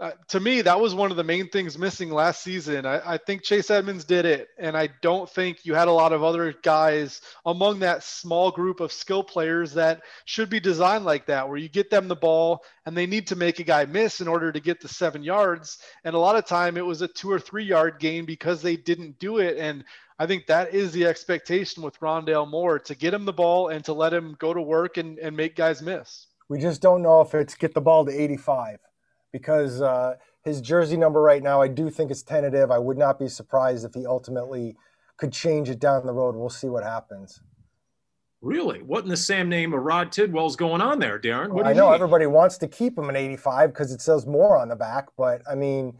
uh, 0.00 0.12
to 0.28 0.40
me, 0.40 0.62
that 0.62 0.80
was 0.80 0.94
one 0.94 1.10
of 1.10 1.18
the 1.18 1.24
main 1.24 1.46
things 1.50 1.76
missing 1.76 2.10
last 2.10 2.42
season. 2.42 2.86
I, 2.86 3.14
I, 3.14 3.18
think 3.18 3.42
Chase 3.42 3.70
Edmonds 3.70 4.04
did 4.04 4.24
it, 4.24 4.48
and 4.58 4.74
I 4.74 4.88
don't 5.02 5.28
think 5.28 5.66
you 5.66 5.74
had 5.74 5.88
a 5.88 5.92
lot 5.92 6.14
of 6.14 6.24
other 6.24 6.54
guys 6.62 7.20
among 7.44 7.80
that 7.80 8.02
small 8.02 8.50
group 8.50 8.80
of 8.80 8.92
skill 8.92 9.22
players 9.22 9.74
that 9.74 10.00
should 10.24 10.48
be 10.48 10.58
designed 10.58 11.04
like 11.04 11.26
that, 11.26 11.46
where 11.46 11.58
you 11.58 11.68
get 11.68 11.90
them 11.90 12.08
the 12.08 12.16
ball 12.16 12.64
and 12.86 12.96
they 12.96 13.04
need 13.04 13.26
to 13.26 13.36
make 13.36 13.58
a 13.58 13.62
guy 13.62 13.84
miss 13.84 14.22
in 14.22 14.28
order 14.28 14.50
to 14.50 14.58
get 14.58 14.80
the 14.80 14.88
seven 14.88 15.22
yards. 15.22 15.76
And 16.02 16.14
a 16.14 16.18
lot 16.18 16.36
of 16.36 16.46
time 16.46 16.78
it 16.78 16.86
was 16.86 17.02
a 17.02 17.08
two 17.08 17.30
or 17.30 17.38
three 17.38 17.64
yard 17.64 17.98
gain 17.98 18.24
because 18.24 18.62
they 18.62 18.76
didn't 18.76 19.18
do 19.18 19.36
it. 19.36 19.58
And 19.58 19.84
I 20.18 20.26
think 20.26 20.46
that 20.46 20.72
is 20.72 20.92
the 20.92 21.04
expectation 21.04 21.82
with 21.82 22.00
Rondale 22.00 22.48
Moore 22.48 22.78
to 22.78 22.94
get 22.94 23.12
him 23.12 23.26
the 23.26 23.34
ball 23.34 23.68
and 23.68 23.84
to 23.84 23.92
let 23.92 24.14
him 24.14 24.34
go 24.38 24.54
to 24.54 24.62
work 24.62 24.96
and, 24.96 25.18
and 25.18 25.36
make 25.36 25.56
guys 25.56 25.82
miss. 25.82 26.26
We 26.48 26.58
just 26.58 26.80
don't 26.80 27.02
know 27.02 27.20
if 27.20 27.34
it's 27.34 27.54
get 27.54 27.74
the 27.74 27.82
ball 27.82 28.06
to 28.06 28.10
85 28.10 28.78
because 29.32 29.80
uh, 29.80 30.14
his 30.44 30.60
jersey 30.60 30.96
number 30.96 31.20
right 31.20 31.42
now, 31.42 31.60
I 31.60 31.68
do 31.68 31.90
think 31.90 32.10
it's 32.10 32.22
tentative. 32.22 32.70
I 32.70 32.78
would 32.78 32.98
not 32.98 33.18
be 33.18 33.28
surprised 33.28 33.84
if 33.84 33.94
he 33.94 34.06
ultimately 34.06 34.76
could 35.16 35.32
change 35.32 35.68
it 35.68 35.78
down 35.78 36.06
the 36.06 36.12
road. 36.12 36.34
We'll 36.34 36.48
see 36.48 36.68
what 36.68 36.82
happens. 36.82 37.40
Really? 38.40 38.80
What 38.80 39.04
in 39.04 39.10
the 39.10 39.18
Sam 39.18 39.50
name 39.50 39.74
of 39.74 39.82
Rod 39.82 40.10
Tidwell's 40.10 40.56
going 40.56 40.80
on 40.80 40.98
there, 40.98 41.18
Darren? 41.18 41.50
What 41.50 41.66
I 41.66 41.74
know 41.74 41.92
everybody 41.92 42.26
wants 42.26 42.56
to 42.58 42.68
keep 42.68 42.96
him 42.96 43.10
in 43.10 43.16
85 43.16 43.70
because 43.70 43.92
it 43.92 44.00
says 44.00 44.26
more 44.26 44.56
on 44.56 44.68
the 44.68 44.76
back, 44.76 45.08
but 45.18 45.42
I 45.50 45.54
mean, 45.54 45.98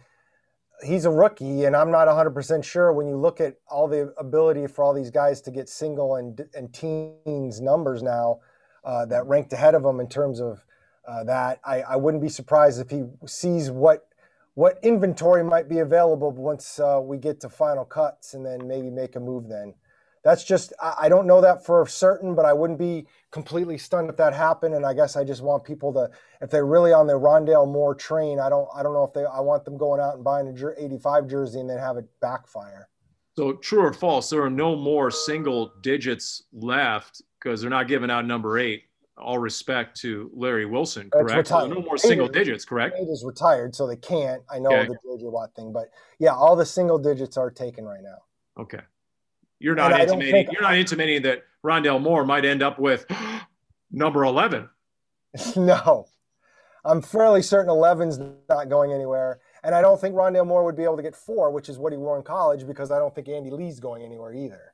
he's 0.82 1.04
a 1.04 1.10
rookie, 1.10 1.64
and 1.64 1.76
I'm 1.76 1.90
not 1.90 2.08
100% 2.08 2.64
sure 2.64 2.94
when 2.94 3.06
you 3.06 3.16
look 3.16 3.42
at 3.42 3.56
all 3.68 3.86
the 3.86 4.14
ability 4.16 4.66
for 4.68 4.82
all 4.82 4.94
these 4.94 5.10
guys 5.10 5.42
to 5.42 5.50
get 5.50 5.68
single 5.68 6.16
and, 6.16 6.40
and 6.54 6.72
teens 6.72 7.60
numbers 7.60 8.02
now 8.02 8.40
uh, 8.84 9.04
that 9.06 9.26
ranked 9.26 9.52
ahead 9.52 9.74
of 9.74 9.84
him 9.84 10.00
in 10.00 10.08
terms 10.08 10.40
of 10.40 10.64
uh, 11.06 11.24
that. 11.24 11.60
I, 11.64 11.82
I 11.82 11.96
wouldn't 11.96 12.22
be 12.22 12.28
surprised 12.28 12.80
if 12.80 12.90
he 12.90 13.04
sees 13.26 13.70
what 13.70 14.06
what 14.54 14.78
inventory 14.82 15.44
might 15.44 15.68
be 15.68 15.78
available 15.78 16.30
once 16.32 16.80
uh, 16.80 17.00
we 17.02 17.18
get 17.18 17.40
to 17.40 17.48
final 17.48 17.84
cuts 17.84 18.34
and 18.34 18.44
then 18.44 18.66
maybe 18.66 18.90
make 18.90 19.16
a 19.16 19.20
move 19.20 19.48
then 19.48 19.74
that's 20.22 20.44
just 20.44 20.72
I, 20.82 21.08
don't 21.08 21.26
know 21.26 21.40
that 21.40 21.64
for 21.64 21.86
certain, 21.86 22.34
but 22.34 22.44
I 22.44 22.52
wouldn't 22.52 22.78
be 22.78 23.06
completely 23.30 23.78
stunned 23.78 24.10
if 24.10 24.16
that 24.18 24.34
happened. 24.34 24.74
And 24.74 24.84
I 24.84 24.92
guess 24.92 25.16
I 25.16 25.24
just 25.24 25.42
want 25.42 25.64
people 25.64 25.92
to, 25.94 26.10
if 26.42 26.50
they're 26.50 26.66
really 26.66 26.92
on 26.92 27.06
the 27.06 27.14
Rondale 27.14 27.66
Moore 27.66 27.94
train, 27.94 28.38
I 28.38 28.50
don't 28.50 28.68
I 28.74 28.82
don't 28.82 28.92
know 28.92 29.04
if 29.04 29.14
they 29.14 29.24
I 29.24 29.40
want 29.40 29.64
them 29.64 29.78
going 29.78 30.00
out 30.00 30.16
and 30.16 30.24
buying 30.24 30.46
a 30.46 30.84
85 30.84 31.26
jersey 31.26 31.60
and 31.60 31.70
then 31.70 31.78
have 31.78 31.96
it 31.96 32.06
backfire. 32.20 32.88
So 33.36 33.54
true 33.54 33.80
or 33.80 33.92
false? 33.94 34.28
There 34.28 34.42
are 34.42 34.50
no 34.50 34.76
more 34.76 35.10
single 35.10 35.72
digits 35.82 36.42
left 36.52 37.22
because 37.38 37.62
they're 37.62 37.70
not 37.70 37.88
giving 37.88 38.10
out 38.10 38.26
number 38.26 38.58
eight. 38.58 38.82
All 39.20 39.38
respect 39.38 40.00
to 40.00 40.30
Larry 40.34 40.66
Wilson, 40.66 41.10
correct? 41.10 41.50
no 41.50 41.68
more 41.68 41.98
single 41.98 42.26
eight 42.26 42.32
digits, 42.32 42.64
correct? 42.64 42.96
Eight 42.98 43.08
is 43.08 43.24
retired, 43.24 43.74
so 43.74 43.86
they 43.86 43.96
can't. 43.96 44.42
I 44.50 44.58
know 44.58 44.70
okay. 44.70 44.88
the 44.88 44.94
JJ 44.94 45.30
Watt 45.30 45.54
thing, 45.54 45.72
but 45.72 45.90
yeah, 46.18 46.34
all 46.34 46.56
the 46.56 46.66
single 46.66 46.98
digits 46.98 47.36
are 47.36 47.50
taken 47.50 47.84
right 47.84 48.02
now. 48.02 48.62
Okay. 48.62 48.80
You're 49.58 49.74
not 49.74 49.92
and 49.92 50.02
intimating. 50.02 50.48
You're 50.50 50.62
not 50.62 50.76
intimating 50.76 51.22
that 51.22 51.44
Rondale 51.64 52.00
Moore 52.00 52.24
might 52.24 52.44
end 52.44 52.62
up 52.62 52.78
with 52.78 53.06
number 53.90 54.24
eleven. 54.24 54.68
no, 55.56 56.08
I'm 56.84 57.02
fairly 57.02 57.42
certain 57.42 57.70
11's 57.70 58.18
not 58.48 58.68
going 58.68 58.92
anywhere, 58.92 59.40
and 59.62 59.74
I 59.74 59.82
don't 59.82 60.00
think 60.00 60.14
Rondale 60.14 60.46
Moore 60.46 60.64
would 60.64 60.76
be 60.76 60.84
able 60.84 60.96
to 60.96 61.02
get 61.02 61.14
four, 61.14 61.50
which 61.50 61.68
is 61.68 61.78
what 61.78 61.92
he 61.92 61.98
wore 61.98 62.16
in 62.16 62.22
college, 62.22 62.66
because 62.66 62.90
I 62.90 62.98
don't 62.98 63.14
think 63.14 63.28
Andy 63.28 63.50
Lee's 63.50 63.80
going 63.80 64.02
anywhere 64.02 64.34
either. 64.34 64.72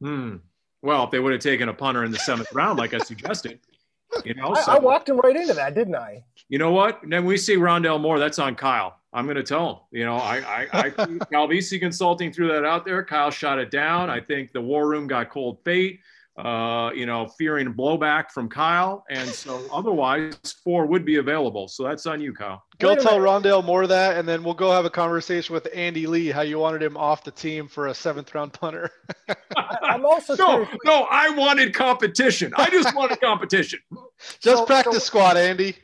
Hmm. 0.00 0.36
Well, 0.84 1.04
if 1.04 1.10
they 1.10 1.18
would 1.18 1.32
have 1.32 1.40
taken 1.40 1.70
a 1.70 1.74
punter 1.74 2.04
in 2.04 2.12
the 2.12 2.18
seventh 2.18 2.52
round, 2.52 2.78
like 2.78 2.92
I 2.92 2.98
suggested, 2.98 3.58
you 4.22 4.34
know, 4.34 4.54
so, 4.54 4.72
I, 4.72 4.76
I, 4.76 4.78
walked 4.78 5.08
him 5.08 5.16
right 5.16 5.34
into 5.34 5.54
that, 5.54 5.74
didn't 5.74 5.96
I? 5.96 6.22
You 6.50 6.58
know 6.58 6.72
what? 6.72 7.00
then 7.08 7.24
we 7.24 7.38
see 7.38 7.56
Rondale 7.56 7.98
Moore. 7.98 8.18
That's 8.18 8.38
on 8.38 8.54
Kyle. 8.54 9.00
I'm 9.10 9.24
going 9.24 9.36
to 9.36 9.42
tell 9.42 9.70
him. 9.70 9.76
You 9.98 10.04
know, 10.04 10.16
I, 10.16 10.36
I, 10.40 10.68
I 10.72 10.90
Calvisi 11.32 11.80
Consulting 11.80 12.34
threw 12.34 12.48
that 12.48 12.66
out 12.66 12.84
there. 12.84 13.02
Kyle 13.02 13.30
shot 13.30 13.58
it 13.58 13.70
down. 13.70 14.10
I 14.10 14.20
think 14.20 14.52
the 14.52 14.60
War 14.60 14.86
Room 14.86 15.06
got 15.06 15.30
cold 15.30 15.58
fate. 15.64 16.00
Uh, 16.36 16.90
you 16.92 17.06
know, 17.06 17.28
fearing 17.38 17.72
blowback 17.72 18.32
from 18.32 18.48
Kyle, 18.48 19.04
and 19.08 19.28
so 19.28 19.62
otherwise 19.72 20.34
four 20.64 20.84
would 20.84 21.04
be 21.04 21.18
available. 21.18 21.68
So 21.68 21.84
that's 21.84 22.06
on 22.06 22.20
you, 22.20 22.32
Kyle. 22.32 22.60
Go 22.80 22.96
tell 22.96 23.20
Rondale 23.20 23.64
Moore 23.64 23.84
of 23.84 23.90
that, 23.90 24.16
and 24.16 24.28
then 24.28 24.42
we'll 24.42 24.52
go 24.52 24.72
have 24.72 24.84
a 24.84 24.90
conversation 24.90 25.54
with 25.54 25.68
Andy 25.72 26.08
Lee 26.08 26.32
how 26.32 26.40
you 26.40 26.58
wanted 26.58 26.82
him 26.82 26.96
off 26.96 27.22
the 27.22 27.30
team 27.30 27.68
for 27.68 27.86
a 27.86 27.94
seventh 27.94 28.34
round 28.34 28.52
punter. 28.52 28.90
I'm 29.56 30.04
also 30.04 30.34
no, 30.34 30.66
no. 30.84 31.06
I 31.08 31.28
wanted 31.28 31.72
competition. 31.72 32.52
I 32.56 32.68
just 32.68 32.96
wanted 32.96 33.20
competition. 33.20 33.78
Just 34.40 34.58
so, 34.58 34.66
practice 34.66 34.94
so, 34.94 35.00
squad, 35.00 35.36
Andy. 35.36 35.76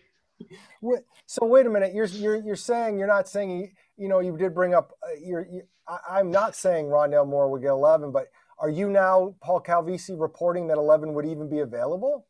So 1.27 1.47
wait 1.47 1.67
a 1.67 1.71
minute. 1.71 1.95
You're 1.95 2.07
you're 2.07 2.37
you're 2.37 2.57
saying 2.57 2.99
you're 2.99 3.07
not 3.07 3.29
saying 3.29 3.73
you 3.97 4.09
know 4.09 4.19
you 4.19 4.37
did 4.37 4.53
bring 4.53 4.75
up 4.75 4.93
uh, 5.05 5.15
you're. 5.23 5.47
You, 5.47 5.63
I, 5.87 6.19
I'm 6.19 6.33
not 6.33 6.57
saying 6.57 6.87
Rondale 6.87 7.29
Moore 7.29 7.51
would 7.51 7.63
get 7.63 7.71
11, 7.71 8.11
but 8.13 8.29
are 8.61 8.71
you 8.71 8.89
now 8.91 9.35
Paul 9.43 9.63
Calvisi 9.63 10.19
reporting 10.21 10.69
that 10.69 10.77
11 10.77 11.15
would 11.15 11.27
even 11.27 11.49
be 11.49 11.61
available? 11.61 12.27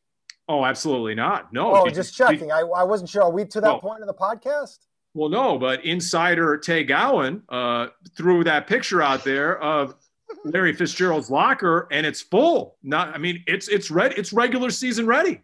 Oh, 0.49 0.65
absolutely 0.65 1.15
not. 1.15 1.53
No. 1.53 1.75
Oh, 1.75 1.89
just 1.89 2.15
checking. 2.15 2.51
I, 2.51 2.61
I 2.61 2.83
wasn't 2.83 3.11
sure. 3.11 3.23
Are 3.23 3.31
we 3.31 3.45
to 3.45 3.61
that 3.61 3.69
well, 3.69 3.81
point 3.81 4.01
of 4.01 4.07
the 4.07 4.15
podcast? 4.15 4.79
Well, 5.15 5.29
no, 5.29 5.59
but 5.59 5.85
insider 5.85 6.57
Tay 6.57 6.85
Gowan 6.85 7.43
uh, 7.49 7.89
threw 8.17 8.45
that 8.45 8.67
picture 8.67 9.03
out 9.03 9.25
there 9.25 9.61
of 9.61 9.95
Larry 10.45 10.73
Fitzgerald's 10.73 11.31
locker, 11.31 11.89
and 11.91 12.07
it's 12.07 12.21
full. 12.21 12.77
Not, 12.83 13.15
I 13.15 13.19
mean, 13.19 13.43
it's 13.47 13.69
it's 13.69 13.91
red. 13.91 14.15
It's 14.17 14.33
regular 14.33 14.71
season 14.71 15.07
ready. 15.07 15.43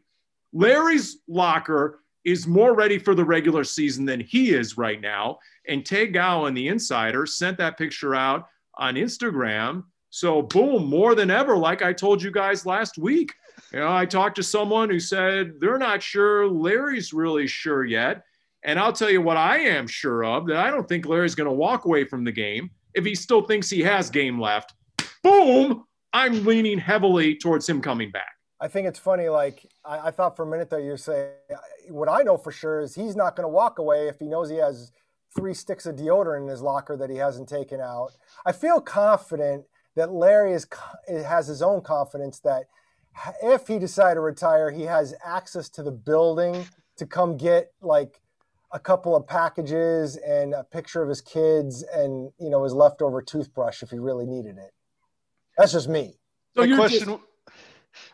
Larry's 0.52 1.18
locker 1.28 2.00
is 2.24 2.46
more 2.46 2.74
ready 2.74 2.98
for 2.98 3.14
the 3.14 3.24
regular 3.24 3.62
season 3.62 4.04
than 4.04 4.20
he 4.20 4.50
is 4.50 4.76
right 4.76 5.00
now. 5.00 5.38
And 5.68 5.84
Tay 5.84 6.08
Gowan, 6.08 6.54
the 6.54 6.68
insider, 6.68 7.26
sent 7.26 7.58
that 7.58 7.78
picture 7.78 8.14
out 8.14 8.48
on 8.76 8.94
Instagram. 8.94 9.84
So, 10.16 10.40
boom, 10.40 10.86
more 10.86 11.14
than 11.14 11.30
ever, 11.30 11.58
like 11.58 11.82
I 11.82 11.92
told 11.92 12.22
you 12.22 12.30
guys 12.30 12.64
last 12.64 12.96
week. 12.96 13.34
You 13.70 13.80
know, 13.80 13.94
I 13.94 14.06
talked 14.06 14.36
to 14.36 14.42
someone 14.42 14.88
who 14.88 14.98
said 14.98 15.60
they're 15.60 15.76
not 15.76 16.02
sure 16.02 16.48
Larry's 16.48 17.12
really 17.12 17.46
sure 17.46 17.84
yet. 17.84 18.24
And 18.62 18.78
I'll 18.78 18.94
tell 18.94 19.10
you 19.10 19.20
what 19.20 19.36
I 19.36 19.58
am 19.58 19.86
sure 19.86 20.24
of 20.24 20.46
that 20.46 20.56
I 20.56 20.70
don't 20.70 20.88
think 20.88 21.04
Larry's 21.04 21.34
going 21.34 21.50
to 21.50 21.52
walk 21.52 21.84
away 21.84 22.04
from 22.04 22.24
the 22.24 22.32
game 22.32 22.70
if 22.94 23.04
he 23.04 23.14
still 23.14 23.42
thinks 23.42 23.68
he 23.68 23.82
has 23.82 24.08
game 24.08 24.40
left. 24.40 24.72
Boom, 25.22 25.84
I'm 26.14 26.46
leaning 26.46 26.78
heavily 26.78 27.36
towards 27.36 27.68
him 27.68 27.82
coming 27.82 28.10
back. 28.10 28.32
I 28.58 28.68
think 28.68 28.88
it's 28.88 28.98
funny. 28.98 29.28
Like 29.28 29.66
I, 29.84 30.08
I 30.08 30.10
thought 30.12 30.34
for 30.34 30.44
a 30.44 30.50
minute 30.50 30.70
there, 30.70 30.80
you're 30.80 30.96
saying 30.96 31.28
what 31.90 32.08
I 32.08 32.22
know 32.22 32.38
for 32.38 32.52
sure 32.52 32.80
is 32.80 32.94
he's 32.94 33.16
not 33.16 33.36
going 33.36 33.44
to 33.44 33.52
walk 33.52 33.80
away 33.80 34.08
if 34.08 34.18
he 34.18 34.24
knows 34.24 34.48
he 34.48 34.56
has 34.56 34.92
three 35.36 35.52
sticks 35.52 35.84
of 35.84 35.96
deodorant 35.96 36.44
in 36.44 36.48
his 36.48 36.62
locker 36.62 36.96
that 36.96 37.10
he 37.10 37.16
hasn't 37.16 37.50
taken 37.50 37.82
out. 37.82 38.12
I 38.46 38.52
feel 38.52 38.80
confident 38.80 39.66
that 39.96 40.12
Larry 40.12 40.52
is 40.52 40.66
has 41.08 41.48
his 41.48 41.62
own 41.62 41.80
confidence 41.80 42.38
that 42.40 42.64
if 43.42 43.66
he 43.66 43.78
decided 43.78 44.16
to 44.16 44.20
retire, 44.20 44.70
he 44.70 44.82
has 44.82 45.14
access 45.24 45.68
to 45.70 45.82
the 45.82 45.90
building 45.90 46.66
to 46.96 47.06
come 47.06 47.36
get 47.36 47.72
like 47.80 48.20
a 48.72 48.78
couple 48.78 49.16
of 49.16 49.26
packages 49.26 50.16
and 50.16 50.52
a 50.52 50.62
picture 50.62 51.02
of 51.02 51.08
his 51.08 51.20
kids 51.20 51.82
and 51.94 52.30
you 52.38 52.50
know 52.50 52.62
his 52.62 52.74
leftover 52.74 53.22
toothbrush 53.22 53.82
if 53.82 53.90
he 53.90 53.98
really 53.98 54.26
needed 54.26 54.58
it. 54.58 54.72
That's 55.56 55.72
just 55.72 55.88
me. 55.88 56.18
So 56.54 56.62
your 56.62 56.76
question 56.76 57.08
just, 57.08 57.20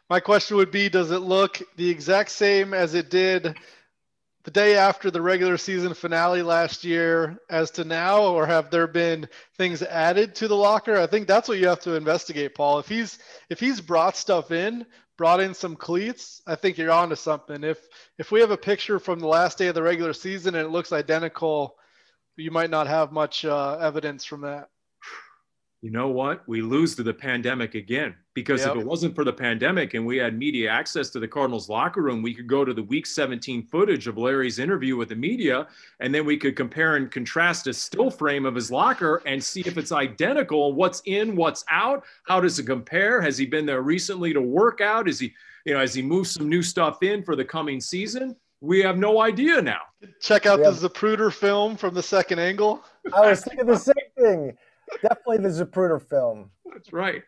my 0.08 0.20
question 0.20 0.56
would 0.56 0.70
be 0.70 0.88
Does 0.88 1.10
it 1.10 1.20
look 1.20 1.60
the 1.76 1.88
exact 1.88 2.30
same 2.30 2.74
as 2.74 2.94
it 2.94 3.10
did 3.10 3.56
the 4.44 4.50
day 4.50 4.76
after 4.76 5.10
the 5.10 5.22
regular 5.22 5.56
season 5.56 5.94
finale 5.94 6.42
last 6.42 6.84
year 6.84 7.38
as 7.48 7.70
to 7.72 7.84
now, 7.84 8.22
or 8.22 8.46
have 8.46 8.70
there 8.70 8.86
been 8.86 9.28
things 9.56 9.82
added 9.82 10.34
to 10.36 10.48
the 10.48 10.56
locker? 10.56 10.96
I 10.96 11.06
think 11.06 11.28
that's 11.28 11.48
what 11.48 11.58
you 11.58 11.68
have 11.68 11.80
to 11.80 11.94
investigate, 11.94 12.54
Paul. 12.54 12.78
If 12.80 12.88
he's 12.88 13.18
if 13.50 13.60
he's 13.60 13.80
brought 13.80 14.16
stuff 14.16 14.50
in, 14.50 14.84
brought 15.16 15.40
in 15.40 15.54
some 15.54 15.76
cleats, 15.76 16.42
I 16.46 16.56
think 16.56 16.76
you're 16.76 16.90
onto 16.90 17.14
something. 17.14 17.62
If 17.62 17.78
if 18.18 18.32
we 18.32 18.40
have 18.40 18.50
a 18.50 18.56
picture 18.56 18.98
from 18.98 19.20
the 19.20 19.28
last 19.28 19.58
day 19.58 19.68
of 19.68 19.74
the 19.74 19.82
regular 19.82 20.12
season 20.12 20.56
and 20.56 20.66
it 20.66 20.70
looks 20.70 20.92
identical, 20.92 21.76
you 22.36 22.50
might 22.50 22.70
not 22.70 22.88
have 22.88 23.12
much 23.12 23.44
uh, 23.44 23.78
evidence 23.80 24.24
from 24.24 24.40
that 24.40 24.68
you 25.82 25.90
know 25.90 26.08
what? 26.08 26.48
We 26.48 26.62
lose 26.62 26.94
to 26.94 27.02
the 27.02 27.12
pandemic 27.12 27.74
again. 27.74 28.14
Because 28.34 28.60
yep. 28.60 28.76
if 28.76 28.82
it 28.82 28.86
wasn't 28.86 29.16
for 29.16 29.24
the 29.24 29.32
pandemic 29.32 29.94
and 29.94 30.06
we 30.06 30.16
had 30.16 30.38
media 30.38 30.70
access 30.70 31.10
to 31.10 31.18
the 31.18 31.26
Cardinals 31.28 31.68
locker 31.68 32.00
room, 32.00 32.22
we 32.22 32.32
could 32.32 32.46
go 32.46 32.64
to 32.64 32.72
the 32.72 32.84
week 32.84 33.04
17 33.04 33.66
footage 33.66 34.06
of 34.06 34.16
Larry's 34.16 34.60
interview 34.60 34.96
with 34.96 35.10
the 35.10 35.16
media, 35.16 35.66
and 36.00 36.14
then 36.14 36.24
we 36.24 36.38
could 36.38 36.56
compare 36.56 36.96
and 36.96 37.10
contrast 37.10 37.66
a 37.66 37.74
still 37.74 38.10
frame 38.10 38.46
of 38.46 38.54
his 38.54 38.70
locker 38.70 39.22
and 39.26 39.42
see 39.42 39.60
if 39.66 39.76
it's 39.76 39.92
identical. 39.92 40.72
What's 40.72 41.02
in, 41.04 41.34
what's 41.34 41.64
out? 41.68 42.04
How 42.26 42.40
does 42.40 42.58
it 42.58 42.64
compare? 42.64 43.20
Has 43.20 43.36
he 43.36 43.44
been 43.44 43.66
there 43.66 43.82
recently 43.82 44.32
to 44.32 44.40
work 44.40 44.80
out? 44.80 45.08
Is 45.08 45.18
he, 45.18 45.34
you 45.66 45.74
know, 45.74 45.80
has 45.80 45.92
he 45.92 46.00
moved 46.00 46.30
some 46.30 46.48
new 46.48 46.62
stuff 46.62 47.02
in 47.02 47.22
for 47.24 47.36
the 47.36 47.44
coming 47.44 47.80
season? 47.80 48.36
We 48.60 48.80
have 48.82 48.96
no 48.96 49.20
idea 49.20 49.60
now. 49.60 49.80
Check 50.20 50.46
out 50.46 50.60
the 50.60 50.70
Zapruder 50.70 51.32
film 51.32 51.76
from 51.76 51.94
the 51.94 52.02
second 52.02 52.38
angle. 52.38 52.84
I 53.12 53.30
was 53.30 53.44
thinking 53.44 53.66
the 53.66 53.76
same 53.76 53.94
thing. 54.16 54.56
Definitely 55.00 55.38
the 55.38 55.48
Zapruder 55.48 56.00
film. 56.00 56.50
That's 56.66 56.92
right. 56.92 57.22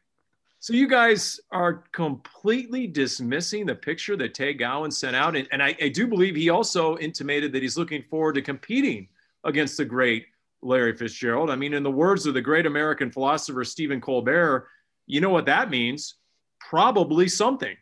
So 0.64 0.72
you 0.72 0.88
guys 0.88 1.40
are 1.50 1.84
completely 1.92 2.86
dismissing 2.86 3.66
the 3.66 3.74
picture 3.74 4.16
that 4.16 4.32
Tay 4.32 4.54
Gowan 4.54 4.90
sent 4.90 5.14
out. 5.14 5.36
And, 5.36 5.46
and 5.52 5.62
I, 5.62 5.76
I, 5.80 5.88
do 5.90 6.06
believe 6.06 6.34
he 6.34 6.48
also 6.48 6.96
intimated 6.96 7.52
that 7.52 7.60
he's 7.62 7.76
looking 7.76 8.02
forward 8.02 8.36
to 8.36 8.42
competing 8.42 9.08
against 9.44 9.76
the 9.76 9.84
great 9.84 10.24
Larry 10.62 10.96
Fitzgerald. 10.96 11.50
I 11.50 11.56
mean, 11.56 11.74
in 11.74 11.82
the 11.82 11.90
words 11.90 12.24
of 12.24 12.32
the 12.32 12.40
great 12.40 12.64
American 12.64 13.10
philosopher 13.10 13.62
Stephen 13.62 14.00
Colbert, 14.00 14.66
you 15.06 15.20
know 15.20 15.28
what 15.28 15.44
that 15.44 15.68
means? 15.68 16.14
Probably 16.60 17.28
something. 17.28 17.76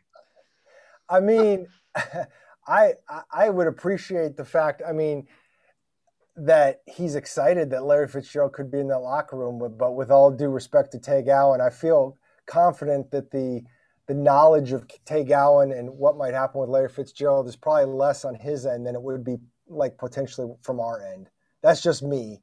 I 1.09 1.21
mean, 1.21 1.69
I 2.67 2.95
I 3.33 3.49
would 3.49 3.67
appreciate 3.67 4.37
the 4.37 4.45
fact. 4.45 4.83
I 4.87 4.93
mean, 4.93 5.27
that 6.37 6.81
he's 6.87 7.15
excited 7.15 7.71
that 7.71 7.85
Larry 7.85 8.09
Fitzgerald 8.09 8.53
could 8.53 8.71
be 8.71 8.81
in 8.81 8.89
that 8.89 9.01
locker 9.01 9.37
room. 9.37 9.59
But, 9.59 9.77
but 9.77 9.93
with 9.93 10.11
all 10.11 10.31
due 10.31 10.49
respect 10.49 10.93
to 10.93 10.99
Tay 10.99 11.23
Gowan, 11.23 11.61
I 11.61 11.71
feel 11.71 12.19
confident 12.47 13.11
that 13.11 13.31
the 13.31 13.63
the 14.09 14.15
knowledge 14.15 14.73
of 14.73 14.85
Tay 15.05 15.23
Gowan 15.23 15.71
and 15.73 15.89
what 15.89 16.17
might 16.17 16.35
happen 16.35 16.61
with 16.61 16.69
Larry 16.69 16.89
Fitzgerald 16.89 17.47
is 17.47 17.55
probably 17.55 17.85
less 17.85 18.25
on 18.25 18.35
his 18.35 18.67
end 18.67 18.85
than 18.85 18.97
it 18.97 19.03
would 19.03 19.25
be 19.25 19.37
like 19.69 19.97
potentially 19.97 20.53
from 20.63 20.81
our 20.81 21.01
end. 21.15 21.31
That's 21.63 21.81
just 21.81 22.03
me. 22.03 22.43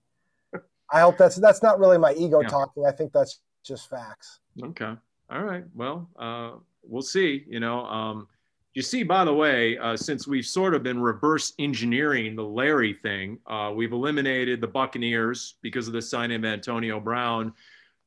I 0.92 1.02
hope 1.02 1.18
that's 1.18 1.36
that's 1.36 1.62
not 1.62 1.78
really 1.78 1.98
my 1.98 2.14
ego 2.14 2.42
yeah. 2.42 2.48
talking. 2.48 2.86
I 2.86 2.92
think 2.92 3.12
that's 3.12 3.42
just 3.64 3.90
facts. 3.90 4.40
Okay. 4.62 4.94
All 5.30 5.44
right. 5.44 5.64
Well, 5.76 6.10
uh, 6.18 6.52
we'll 6.84 7.02
see. 7.02 7.44
You 7.48 7.60
know, 7.60 7.86
um, 7.86 8.28
you 8.76 8.82
see, 8.82 9.04
by 9.04 9.26
the 9.26 9.34
way, 9.34 9.78
uh, 9.78 9.98
since 9.98 10.28
we've 10.28 10.46
sort 10.46 10.76
of 10.76 10.84
been 10.84 11.02
reverse 11.02 11.54
engineering 11.58 12.36
the 12.36 12.44
Larry 12.44 12.94
thing, 12.94 13.40
uh, 13.48 13.72
we've 13.76 13.94
eliminated 13.94 14.62
the 14.62 14.68
Buccaneers 14.68 15.56
because 15.62 15.88
of 15.88 15.94
the 15.94 16.02
signing 16.02 16.38
of 16.38 16.46
Antonio 16.46 17.00
Brown. 17.00 17.54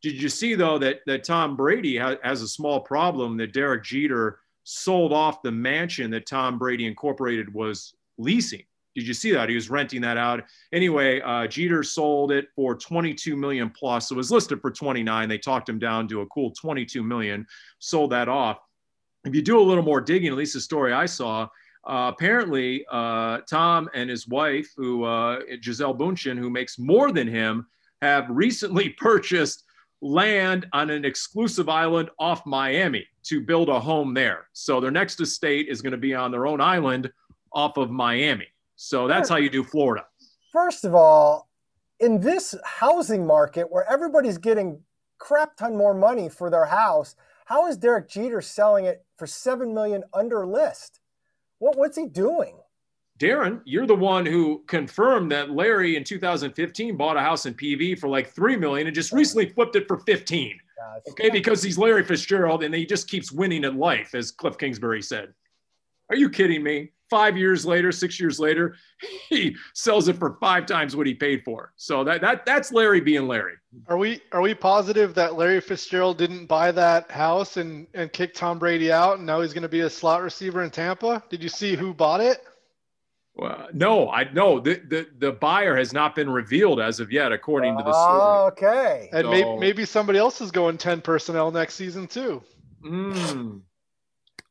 Did 0.03 0.21
you 0.21 0.29
see 0.29 0.55
though 0.55 0.79
that 0.79 1.01
that 1.07 1.25
Tom 1.25 1.57
Brady 1.57 1.97
ha- 1.97 2.17
has 2.23 2.43
a 2.43 2.49
small 2.49 2.81
problem 2.81 3.37
that 3.39 3.53
Derek 3.53 3.85
Jeter 3.85 4.41
sold 4.65 5.13
off 5.13 5.43
the 5.43 5.53
mansion 5.53 6.11
that 6.13 6.27
Tom 6.27 6.59
Brady 6.59 6.87
Incorporated 6.87 7.53
was 7.53 7.95
leasing? 8.19 8.63
Did 8.95 9.07
you 9.07 9.15
see 9.15 9.33
that? 9.33 9.49
He 9.49 9.55
was 9.55 9.71
renting 9.71 10.03
that 10.03 10.19
out. 10.19 10.45
Anyway, 10.73 11.21
uh, 11.23 11.47
Jeter 11.47 11.83
sold 11.83 12.31
it 12.31 12.49
for 12.55 12.75
22 12.75 13.37
million 13.37 13.71
plus. 13.71 14.11
It 14.11 14.17
was 14.17 14.31
listed 14.31 14.61
for 14.61 14.71
29. 14.71 15.29
They 15.29 15.39
talked 15.39 15.69
him 15.69 15.79
down 15.79 16.09
to 16.09 16.21
a 16.21 16.27
cool 16.27 16.51
22 16.51 17.03
million, 17.03 17.47
sold 17.79 18.11
that 18.11 18.29
off. 18.29 18.59
If 19.25 19.35
you 19.35 19.43
do 19.43 19.61
a 19.61 19.63
little 19.63 19.85
more 19.85 20.01
digging, 20.01 20.31
at 20.31 20.37
least 20.37 20.55
the 20.55 20.61
story 20.61 20.93
I 20.93 21.07
saw, 21.07 21.49
uh, 21.85 22.13
apparently 22.15 22.85
uh, 22.91 23.39
Tom 23.49 23.89
and 23.95 24.11
his 24.11 24.27
wife, 24.27 24.69
who 24.77 25.05
uh, 25.05 25.41
Gisele 25.61 25.95
Bündchen, 25.95 26.39
who 26.39 26.51
makes 26.51 26.79
more 26.79 27.13
than 27.13 27.29
him, 27.29 27.67
have 28.01 28.27
recently 28.29 28.89
purchased 28.99 29.65
land 30.01 30.67
on 30.73 30.91
an 30.91 31.05
exclusive 31.05 31.69
island 31.69 32.11
off 32.19 32.45
Miami 32.45 33.07
to 33.23 33.41
build 33.41 33.69
a 33.69 33.79
home 33.79 34.15
there. 34.15 34.49
So 34.53 34.81
their 34.81 34.91
next 34.91 35.21
estate 35.21 35.69
is 35.69 35.81
going 35.81 35.93
to 35.93 35.99
be 35.99 36.15
on 36.15 36.33
their 36.33 36.47
own 36.47 36.61
island 36.61 37.11
off 37.53 37.77
of 37.77 37.91
Miami. 37.91 38.49
So 38.75 39.07
that's 39.07 39.29
how 39.29 39.37
you 39.37 39.49
do 39.49 39.63
Florida. 39.63 40.05
First 40.53 40.85
of 40.85 40.95
all, 40.95 41.49
in 42.01 42.21
this 42.21 42.55
housing 42.65 43.25
market 43.25 43.71
where 43.71 43.89
everybody's 43.89 44.39
getting 44.39 44.81
crap 45.19 45.57
ton 45.57 45.77
more 45.77 45.95
money 45.95 46.29
for 46.29 46.51
their 46.51 46.67
house, 46.67 47.15
how 47.47 47.67
is 47.69 47.77
Derek 47.77 48.09
Jeter 48.09 48.41
selling 48.41 48.85
it 48.85 49.05
for 49.19 49.27
seven 49.27 49.75
million 49.75 50.05
under 50.15 50.47
list? 50.47 51.01
What 51.59 51.77
what's 51.77 51.97
he 51.97 52.07
doing? 52.07 52.57
Darren, 53.19 53.61
you're 53.65 53.87
the 53.87 53.95
one 53.95 54.27
who 54.27 54.65
confirmed 54.67 55.31
that 55.31 55.51
Larry 55.51 55.97
in 55.97 56.03
2015 56.03 56.97
bought 56.97 57.17
a 57.17 57.21
house 57.21 57.47
in 57.47 57.55
PV 57.55 57.99
for 57.99 58.09
like 58.09 58.29
three 58.29 58.57
million 58.57 58.87
and 58.87 58.95
just 58.95 59.13
recently 59.13 59.49
flipped 59.49 59.77
it 59.77 59.87
for 59.87 59.99
15. 59.99 60.59
Okay, 61.11 61.31
because 61.31 61.63
he's 61.63 61.79
Larry 61.79 62.05
Fitzgerald 62.05 62.65
and 62.65 62.75
he 62.75 62.85
just 62.85 63.09
keeps 63.09 63.31
winning 63.31 63.65
at 63.65 63.77
life, 63.77 64.15
as 64.15 64.33
Cliff 64.33 64.59
Kingsbury 64.59 65.03
said. 65.03 65.33
Are 66.13 66.17
you 66.17 66.29
kidding 66.29 66.63
me? 66.63 66.93
five 67.13 67.37
years 67.37 67.67
later, 67.67 67.93
six 67.93 68.19
years 68.19 68.41
later, 68.41 68.75
he 69.29 69.55
sells 69.75 70.09
it 70.09 70.17
for 70.17 70.39
five 70.41 70.65
times 70.65 70.97
what 70.97 71.07
he 71.07 71.13
paid 71.13 71.45
for. 71.45 71.75
So 71.77 72.03
that 72.05 72.23
that 72.23 72.47
that's 72.47 72.73
Larry 72.73 73.03
being 73.03 73.29
Larry. 73.29 73.57
Are 73.87 73.99
we 73.99 74.23
are 74.33 74.41
we 74.41 74.55
positive 74.55 75.15
that 75.15 75.35
Larry 75.35 75.61
Fitzgerald 75.61 76.17
didn't 76.17 76.47
buy 76.47 76.73
that 76.73 77.11
house 77.11 77.59
and 77.59 77.87
and 77.93 78.11
kick 78.13 78.33
Tom 78.33 78.59
Brady 78.59 78.91
out, 78.91 79.19
and 79.19 79.27
now 79.27 79.43
he's 79.43 79.53
going 79.53 79.63
to 79.63 79.69
be 79.69 79.81
a 79.81 79.91
slot 79.91 80.23
receiver 80.23 80.63
in 80.63 80.71
Tampa? 80.71 81.23
Did 81.29 81.43
you 81.43 81.51
see 81.51 81.77
who 81.77 81.93
bought 81.93 82.23
it? 82.23 82.43
Well, 83.35 83.69
no, 83.73 84.11
I 84.11 84.31
know 84.33 84.59
the, 84.59 84.81
the 84.89 85.07
the 85.19 85.33
buyer 85.33 85.77
has 85.77 85.93
not 85.93 86.15
been 86.15 86.31
revealed 86.31 86.81
as 86.81 86.99
of 86.99 87.13
yet, 87.13 87.31
according 87.31 87.77
to 87.77 87.85
the 87.85 87.93
story. 87.93 88.53
Okay, 88.53 89.09
and 89.13 89.25
so, 89.25 89.31
maybe, 89.31 89.57
maybe 89.59 89.85
somebody 89.85 90.19
else 90.19 90.41
is 90.41 90.51
going 90.51 90.79
ten 90.79 91.03
personnel 91.03 91.51
next 91.51 91.75
season 91.75 92.07
too. 92.07 92.43
Mm, 92.85 93.61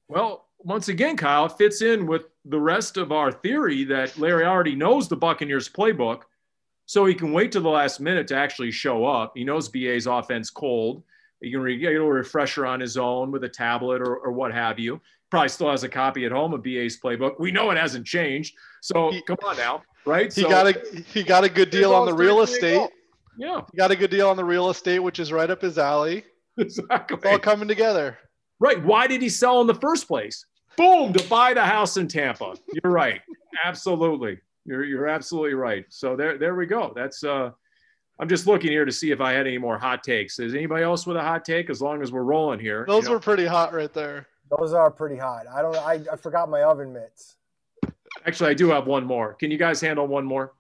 well, 0.08 0.46
once 0.64 0.88
again, 0.88 1.18
Kyle 1.18 1.50
fits 1.50 1.82
in 1.82 2.06
with 2.06 2.24
the 2.46 2.60
rest 2.60 2.98
of 2.98 3.12
our 3.12 3.32
theory 3.32 3.84
that 3.86 4.18
Larry 4.18 4.46
already 4.46 4.76
knows 4.76 5.08
the 5.08 5.16
Buccaneers 5.16 5.70
playbook, 5.70 6.22
so 6.86 7.06
he 7.06 7.14
can 7.14 7.32
wait 7.32 7.52
to 7.54 7.60
the 7.60 7.70
last 7.70 8.00
minute 8.00 8.28
to 8.28 8.36
actually 8.36 8.72
show 8.72 9.06
up. 9.06 9.34
He 9.36 9.44
knows 9.44 9.70
BA's 9.70 10.08
offense 10.08 10.50
cold. 10.50 11.04
He 11.42 11.52
can 11.52 11.64
get 11.80 11.96
a 11.96 12.02
refresher 12.02 12.66
on 12.66 12.80
his 12.80 12.98
own 12.98 13.32
with 13.32 13.44
a 13.44 13.50
tablet 13.50 14.02
or, 14.02 14.18
or 14.18 14.32
what 14.32 14.54
have 14.54 14.78
you. 14.78 15.02
Probably 15.30 15.50
still 15.50 15.72
has 15.72 15.84
a 15.84 15.90
copy 15.90 16.26
at 16.26 16.32
home 16.32 16.54
of 16.54 16.62
BA's 16.62 17.00
playbook. 17.00 17.40
We 17.40 17.52
know 17.52 17.72
it 17.72 17.78
hasn't 17.78 18.06
changed. 18.06 18.56
So 18.82 19.12
he, 19.12 19.22
come 19.22 19.38
on 19.46 19.58
now, 19.58 19.82
right? 20.06 20.32
He 20.32 20.42
so, 20.42 20.50
got 20.50 20.68
a 20.68 21.04
he 21.14 21.24
got 21.24 21.44
a 21.44 21.50
good 21.50 21.70
deal 21.70 21.94
on 21.94 22.06
the 22.06 22.14
real 22.14 22.42
estate. 22.42 22.90
Yeah, 23.38 23.62
he 23.72 23.78
got 23.78 23.92
a 23.92 23.96
good 23.96 24.12
deal 24.12 24.30
on 24.30 24.36
the 24.36 24.44
real 24.44 24.70
estate, 24.70 25.00
which 25.00 25.20
is 25.20 25.32
right 25.32 25.50
up 25.50 25.62
his 25.62 25.78
alley. 25.78 26.26
Exactly. 26.58 27.16
It's 27.16 27.26
all 27.26 27.40
coming 27.40 27.70
together. 27.70 28.18
Right. 28.60 28.84
Why 28.84 29.08
did 29.08 29.22
he 29.22 29.30
sell 29.30 29.62
in 29.62 29.68
the 29.68 29.74
first 29.74 30.06
place? 30.06 30.46
Boom, 30.78 31.14
to 31.14 31.28
buy 31.30 31.54
the 31.54 31.64
house 31.64 31.98
in 31.98 32.08
Tampa. 32.08 32.56
You're 32.72 32.92
right. 32.92 33.22
Absolutely. 33.64 34.40
You're, 34.66 34.84
you're 34.84 35.08
absolutely 35.08 35.54
right. 35.54 35.86
So 35.90 36.16
there, 36.16 36.38
there 36.38 36.56
we 36.56 36.66
go. 36.66 36.94
That's, 36.96 37.24
uh, 37.24 37.52
I'm 38.20 38.30
just 38.30 38.46
looking 38.46 38.72
here 38.72 38.86
to 38.86 38.92
see 38.92 39.12
if 39.12 39.20
I 39.20 39.34
had 39.34 39.48
any 39.48 39.58
more 39.58 39.78
hot 39.78 40.04
takes. 40.04 40.40
Is 40.40 40.54
anybody 40.54 40.84
else 40.84 41.08
with 41.08 41.18
a 41.18 41.22
hot 41.22 41.44
take? 41.44 41.70
As 41.70 41.82
long 41.82 42.02
as 42.02 42.12
we're 42.12 42.24
rolling 42.24 42.60
here. 42.60 42.86
Those 42.88 43.04
you 43.04 43.10
know? 43.10 43.16
were 43.16 43.20
pretty 43.20 43.46
hot 43.46 43.74
right 43.74 43.92
there. 43.94 44.28
Those 44.60 44.74
are 44.74 44.92
pretty 44.92 45.18
hot. 45.18 45.46
I 45.48 45.62
don't, 45.62 45.76
I, 45.76 46.02
I 46.12 46.16
forgot 46.18 46.50
my 46.50 46.64
oven 46.64 46.94
mitts. 46.94 47.38
Actually, 48.26 48.52
I 48.52 48.54
do 48.54 48.70
have 48.70 48.86
one 48.86 49.06
more. 49.06 49.34
Can 49.34 49.50
you 49.50 49.58
guys 49.58 49.82
handle 49.82 50.08
one 50.08 50.26
more? 50.26 50.54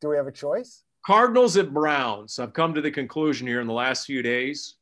Do 0.00 0.08
we 0.08 0.16
have 0.16 0.26
a 0.26 0.32
choice? 0.32 0.84
Cardinals 1.04 1.56
at 1.56 1.74
Browns. 1.74 2.38
I've 2.38 2.52
come 2.52 2.74
to 2.74 2.80
the 2.80 2.90
conclusion 2.90 3.46
here 3.46 3.60
in 3.60 3.66
the 3.66 3.72
last 3.72 4.06
few 4.06 4.22
days 4.22 4.76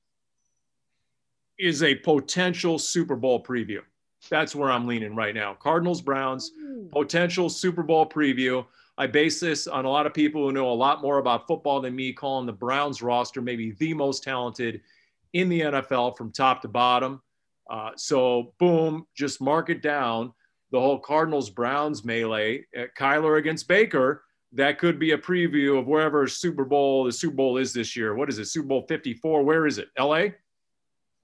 is 1.59 1.83
a 1.83 1.95
potential 1.95 2.79
Super 2.79 3.17
Bowl 3.17 3.43
preview. 3.43 3.81
That's 4.29 4.55
where 4.55 4.71
I'm 4.71 4.87
leaning 4.87 5.15
right 5.15 5.35
now. 5.35 5.55
Cardinals, 5.55 6.01
Browns, 6.01 6.53
potential 6.93 7.49
Super 7.49 7.83
Bowl 7.83 8.09
preview. 8.09 8.65
I 8.99 9.07
base 9.07 9.41
this 9.41 9.67
on 9.67 9.85
a 9.85 9.91
lot 9.91 10.07
of 10.07 10.15
people 10.15 10.43
who 10.43 10.53
know 10.53 10.71
a 10.71 10.73
lot 10.73 11.03
more 11.03 11.19
about 11.19 11.47
football 11.47 11.81
than 11.81 11.95
me, 11.95 12.13
calling 12.13 12.47
the 12.47 12.53
Browns 12.53 13.03
roster 13.03 13.43
maybe 13.43 13.73
the 13.73 13.93
most 13.93 14.23
talented 14.23 14.81
in 15.35 15.49
the 15.49 15.61
NFL 15.61 16.17
from 16.17 16.33
top 16.33 16.63
to 16.63 16.69
bottom. 16.69 17.21
Uh, 17.69 17.91
so, 17.97 18.55
boom, 18.59 19.07
just 19.15 19.41
mark 19.41 19.69
it 19.69 19.83
down. 19.83 20.33
The 20.73 20.81
whole 20.81 20.99
Cardinals 20.99 21.51
Browns 21.51 22.05
melee, 22.05 22.65
uh, 22.77 22.85
Kyler 22.99 23.39
against 23.39 23.69
Baker, 23.69 24.25
that 24.53 24.79
could 24.79 24.99
be 24.99 25.13
a 25.13 25.19
preview 25.19 25.79
of 25.79 25.87
wherever 25.87 26.27
Super 26.27 26.65
Bowl 26.65 27.05
the 27.05 27.13
Super 27.13 27.37
Bowl 27.37 27.59
is 27.59 27.73
this 27.73 27.97
year. 27.97 28.15
What 28.15 28.29
is 28.29 28.39
it? 28.39 28.47
Super 28.47 28.69
Bowl 28.69 28.87
54? 28.89 29.43
Where 29.43 29.67
is 29.67 29.79
it? 29.79 29.89
LA? 29.99 30.29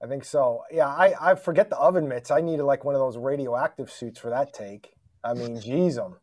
I 0.03 0.07
think 0.07 0.25
so. 0.25 0.63
Yeah, 0.69 0.87
I, 0.87 1.13
I 1.31 1.35
forget 1.35 1.69
the 1.69 1.77
oven 1.77 2.09
mitts. 2.09 2.29
I 2.29 2.41
needed 2.41 2.63
like 2.63 2.83
one 2.83 2.93
of 2.93 2.99
those 2.99 3.17
radioactive 3.17 3.89
suits 3.89 4.19
for 4.19 4.29
that 4.31 4.53
take. 4.53 4.93
I 5.23 5.33
mean, 5.33 5.59
geez, 5.61 5.95
them 5.95 6.17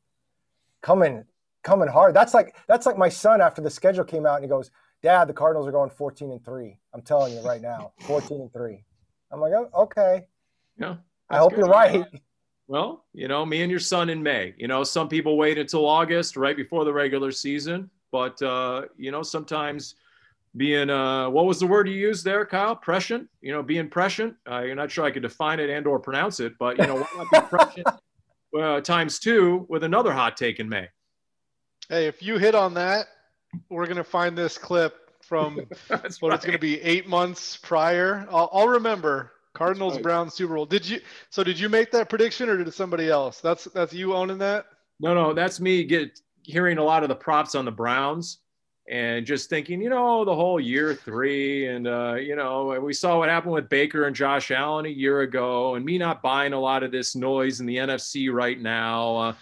coming 0.82 1.24
coming 1.62 1.88
hard. 1.88 2.14
That's 2.14 2.34
like 2.34 2.54
that's 2.68 2.84
like 2.84 2.98
my 2.98 3.08
son 3.08 3.40
after 3.40 3.62
the 3.62 3.70
schedule 3.70 4.04
came 4.04 4.26
out 4.26 4.34
and 4.34 4.44
he 4.44 4.48
goes, 4.48 4.70
"Dad, 5.02 5.28
the 5.28 5.32
Cardinals 5.32 5.66
are 5.66 5.72
going 5.72 5.88
14 5.88 6.30
and 6.30 6.44
three. 6.44 6.78
I'm 6.92 7.00
telling 7.00 7.34
you 7.34 7.40
right 7.40 7.62
now, 7.62 7.92
14 8.00 8.40
and 8.40 8.52
3. 8.52 8.84
I'm 9.32 9.40
like, 9.40 9.52
oh, 9.52 9.70
okay. 9.74 10.26
Yeah. 10.76 10.96
I 11.28 11.38
hope 11.38 11.50
good. 11.50 11.60
you're 11.60 11.68
right. 11.68 12.04
Well, 12.66 13.04
you 13.12 13.28
know, 13.28 13.46
me 13.46 13.62
and 13.62 13.70
your 13.70 13.80
son 13.80 14.10
in 14.10 14.22
May. 14.22 14.54
You 14.56 14.68
know, 14.68 14.84
some 14.84 15.08
people 15.08 15.36
wait 15.36 15.58
until 15.58 15.86
August, 15.86 16.36
right 16.36 16.56
before 16.56 16.84
the 16.84 16.92
regular 16.92 17.32
season, 17.32 17.90
but 18.12 18.40
uh, 18.42 18.82
you 18.96 19.10
know, 19.10 19.22
sometimes 19.22 19.94
being 20.56 20.90
uh, 20.90 21.30
what 21.30 21.46
was 21.46 21.60
the 21.60 21.66
word 21.66 21.88
you 21.88 21.94
used 21.94 22.24
there, 22.24 22.44
Kyle? 22.44 22.74
Prescient. 22.74 23.28
You 23.40 23.52
know, 23.52 23.62
being 23.62 23.88
prescient. 23.88 24.34
Uh, 24.50 24.60
you're 24.60 24.74
not 24.74 24.90
sure 24.90 25.04
I 25.04 25.10
could 25.10 25.22
define 25.22 25.60
it 25.60 25.70
and 25.70 25.86
or 25.86 25.98
pronounce 25.98 26.40
it, 26.40 26.54
but 26.58 26.78
you 26.78 26.86
know, 26.86 26.96
why 26.96 27.26
not 27.32 27.50
be 27.50 27.56
prescient 27.56 27.86
uh, 28.58 28.80
times 28.80 29.18
two 29.18 29.66
with 29.68 29.84
another 29.84 30.12
hot 30.12 30.36
take 30.36 30.58
in 30.58 30.68
May? 30.68 30.88
Hey, 31.88 32.06
if 32.06 32.22
you 32.22 32.38
hit 32.38 32.54
on 32.54 32.74
that, 32.74 33.06
we're 33.68 33.86
gonna 33.86 34.04
find 34.04 34.36
this 34.36 34.58
clip 34.58 35.12
from 35.22 35.56
what 35.88 36.02
right. 36.02 36.04
it's 36.34 36.44
gonna 36.44 36.58
be 36.58 36.80
eight 36.82 37.08
months 37.08 37.56
prior. 37.56 38.26
I'll, 38.30 38.50
I'll 38.52 38.68
remember 38.68 39.32
Cardinals 39.54 39.94
right. 39.94 40.02
Browns 40.02 40.34
Super 40.34 40.54
Bowl. 40.54 40.66
Did 40.66 40.88
you? 40.88 41.00
So 41.30 41.44
did 41.44 41.58
you 41.58 41.68
make 41.68 41.92
that 41.92 42.08
prediction 42.08 42.48
or 42.48 42.56
did 42.56 42.72
somebody 42.74 43.08
else? 43.08 43.40
That's 43.40 43.64
that's 43.66 43.92
you 43.92 44.14
owning 44.14 44.38
that. 44.38 44.66
No, 44.98 45.14
no, 45.14 45.32
that's 45.32 45.60
me. 45.60 45.84
Get 45.84 46.20
hearing 46.42 46.78
a 46.78 46.84
lot 46.84 47.02
of 47.04 47.08
the 47.08 47.14
props 47.14 47.54
on 47.54 47.64
the 47.64 47.70
Browns 47.70 48.38
and 48.90 49.24
just 49.24 49.48
thinking, 49.48 49.80
you 49.80 49.88
know, 49.88 50.24
the 50.24 50.34
whole 50.34 50.58
year 50.58 50.94
three, 50.94 51.68
and 51.68 51.86
uh, 51.86 52.14
you 52.14 52.34
know, 52.34 52.78
we 52.82 52.92
saw 52.92 53.18
what 53.18 53.28
happened 53.28 53.54
with 53.54 53.68
Baker 53.68 54.06
and 54.06 54.16
Josh 54.16 54.50
Allen 54.50 54.84
a 54.84 54.90
year 54.90 55.20
ago, 55.20 55.76
and 55.76 55.84
me 55.84 55.96
not 55.96 56.20
buying 56.22 56.52
a 56.52 56.58
lot 56.58 56.82
of 56.82 56.90
this 56.90 57.14
noise 57.14 57.60
in 57.60 57.66
the 57.66 57.76
NFC 57.76 58.32
right 58.32 58.60
now. 58.60 59.16
Uh, 59.16 59.34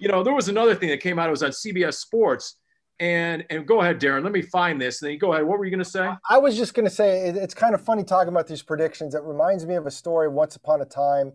you 0.00 0.08
know, 0.08 0.24
there 0.24 0.34
was 0.34 0.48
another 0.48 0.74
thing 0.74 0.88
that 0.88 1.00
came 1.00 1.20
out. 1.20 1.28
It 1.28 1.30
was 1.30 1.44
on 1.44 1.50
CBS 1.50 1.94
Sports, 1.94 2.56
and 2.98 3.46
and 3.48 3.64
go 3.64 3.80
ahead, 3.80 4.00
Darren. 4.00 4.24
Let 4.24 4.32
me 4.32 4.42
find 4.42 4.80
this. 4.80 5.00
And 5.00 5.12
then 5.12 5.18
go 5.18 5.32
ahead. 5.32 5.46
What 5.46 5.60
were 5.60 5.64
you 5.64 5.70
going 5.70 5.84
to 5.84 5.88
say? 5.88 6.10
I 6.28 6.38
was 6.38 6.56
just 6.56 6.74
going 6.74 6.86
to 6.86 6.90
say 6.90 7.28
it's 7.28 7.54
kind 7.54 7.76
of 7.76 7.80
funny 7.80 8.02
talking 8.02 8.30
about 8.30 8.48
these 8.48 8.62
predictions. 8.62 9.14
It 9.14 9.22
reminds 9.22 9.66
me 9.66 9.76
of 9.76 9.86
a 9.86 9.90
story 9.90 10.28
once 10.28 10.56
upon 10.56 10.80
a 10.80 10.84
time, 10.84 11.32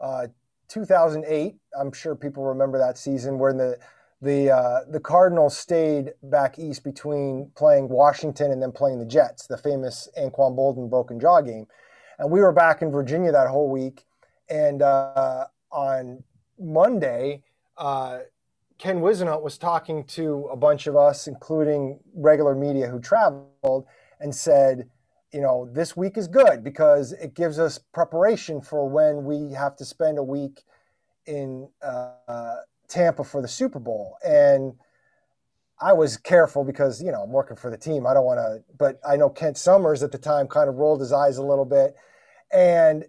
uh, 0.00 0.28
2008. 0.68 1.56
I'm 1.78 1.92
sure 1.92 2.16
people 2.16 2.42
remember 2.44 2.78
that 2.78 2.96
season 2.96 3.38
where 3.38 3.50
in 3.50 3.58
the 3.58 3.78
the 4.22 4.50
uh, 4.50 4.80
the 4.88 5.00
Cardinals 5.00 5.58
stayed 5.58 6.12
back 6.22 6.58
east 6.58 6.84
between 6.84 7.50
playing 7.56 7.88
Washington 7.88 8.52
and 8.52 8.62
then 8.62 8.70
playing 8.70 9.00
the 9.00 9.04
Jets, 9.04 9.48
the 9.48 9.58
famous 9.58 10.08
Anquan 10.16 10.56
Boldin 10.56 10.88
broken 10.88 11.18
jaw 11.18 11.40
game, 11.40 11.66
and 12.18 12.30
we 12.30 12.40
were 12.40 12.52
back 12.52 12.82
in 12.82 12.92
Virginia 12.92 13.32
that 13.32 13.48
whole 13.48 13.68
week. 13.68 14.04
And 14.48 14.80
uh, 14.80 15.46
on 15.72 16.22
Monday, 16.58 17.42
uh, 17.76 18.20
Ken 18.78 19.00
Whisenhunt 19.00 19.42
was 19.42 19.58
talking 19.58 20.04
to 20.04 20.48
a 20.52 20.56
bunch 20.56 20.86
of 20.86 20.94
us, 20.96 21.26
including 21.26 21.98
regular 22.14 22.54
media 22.54 22.86
who 22.86 23.00
traveled, 23.00 23.86
and 24.20 24.32
said, 24.32 24.88
you 25.32 25.40
know, 25.40 25.68
this 25.72 25.96
week 25.96 26.16
is 26.16 26.28
good 26.28 26.62
because 26.62 27.12
it 27.12 27.34
gives 27.34 27.58
us 27.58 27.78
preparation 27.78 28.60
for 28.60 28.88
when 28.88 29.24
we 29.24 29.52
have 29.52 29.74
to 29.76 29.84
spend 29.84 30.18
a 30.18 30.22
week 30.22 30.62
in 31.26 31.68
uh, 31.82 32.56
Tampa 32.92 33.24
for 33.24 33.40
the 33.40 33.48
Super 33.48 33.78
Bowl. 33.78 34.16
And 34.24 34.74
I 35.80 35.94
was 35.94 36.16
careful 36.16 36.62
because, 36.62 37.02
you 37.02 37.10
know, 37.10 37.22
I'm 37.22 37.32
working 37.32 37.56
for 37.56 37.70
the 37.70 37.78
team. 37.78 38.06
I 38.06 38.14
don't 38.14 38.24
want 38.24 38.38
to, 38.38 38.62
but 38.78 39.00
I 39.06 39.16
know 39.16 39.30
Kent 39.30 39.56
Summers 39.56 40.02
at 40.02 40.12
the 40.12 40.18
time 40.18 40.46
kind 40.46 40.68
of 40.68 40.76
rolled 40.76 41.00
his 41.00 41.12
eyes 41.12 41.38
a 41.38 41.42
little 41.42 41.64
bit. 41.64 41.96
And 42.52 43.04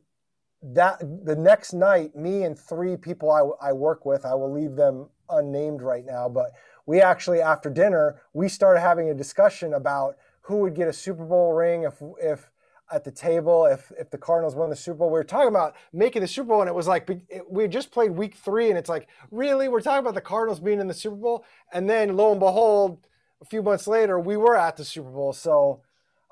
that 0.64 1.00
the 1.26 1.36
next 1.36 1.74
night, 1.74 2.16
me 2.16 2.44
and 2.44 2.58
three 2.58 2.96
people 2.96 3.30
I, 3.30 3.70
I 3.70 3.74
work 3.74 4.06
with, 4.06 4.26
I 4.26 4.34
will 4.34 4.52
leave 4.52 4.76
them 4.76 5.10
unnamed 5.30 5.82
right 5.82 6.06
now, 6.06 6.30
but 6.30 6.52
we 6.86 7.02
actually 7.02 7.42
after 7.42 7.70
dinner 7.70 8.22
we 8.34 8.48
started 8.48 8.80
having 8.80 9.10
a 9.10 9.14
discussion 9.14 9.74
about 9.74 10.16
who 10.42 10.58
would 10.58 10.76
get 10.76 10.88
a 10.88 10.94
Super 10.94 11.26
Bowl 11.26 11.54
ring 11.54 11.84
if 11.84 12.02
if 12.22 12.50
at 12.94 13.04
the 13.04 13.12
table 13.12 13.66
if 13.66 13.92
if 14.00 14.10
the 14.10 14.18
Cardinals 14.18 14.56
won 14.56 14.70
the 14.70 14.76
Super 14.76 15.00
Bowl. 15.00 15.08
We 15.08 15.14
were 15.14 15.24
talking 15.24 15.48
about 15.48 15.76
making 15.92 16.22
the 16.22 16.28
Super 16.28 16.50
Bowl, 16.50 16.62
and 16.62 16.70
it 16.70 16.76
was 16.76 16.88
like 16.88 17.10
it, 17.30 17.44
we 17.50 17.68
just 17.68 17.92
played 17.92 18.12
Week 18.12 18.36
Three, 18.36 18.70
and 18.70 18.78
it's 18.78 18.90
like 18.90 19.08
really 19.32 19.68
we're 19.68 19.82
talking 19.82 20.00
about 20.00 20.14
the 20.14 20.22
Cardinals 20.22 20.60
being 20.60 20.80
in 20.80 20.88
the 20.88 20.94
Super 20.94 21.16
Bowl, 21.16 21.46
and 21.74 21.90
then 21.90 22.16
lo 22.16 22.32
and 22.32 22.40
behold, 22.40 23.08
a 23.42 23.46
few 23.46 23.64
months 23.64 23.88
later 23.88 24.20
we 24.20 24.38
were 24.38 24.56
at 24.56 24.78
the 24.78 24.86
Super 24.86 25.10
Bowl. 25.10 25.34
So 25.34 25.82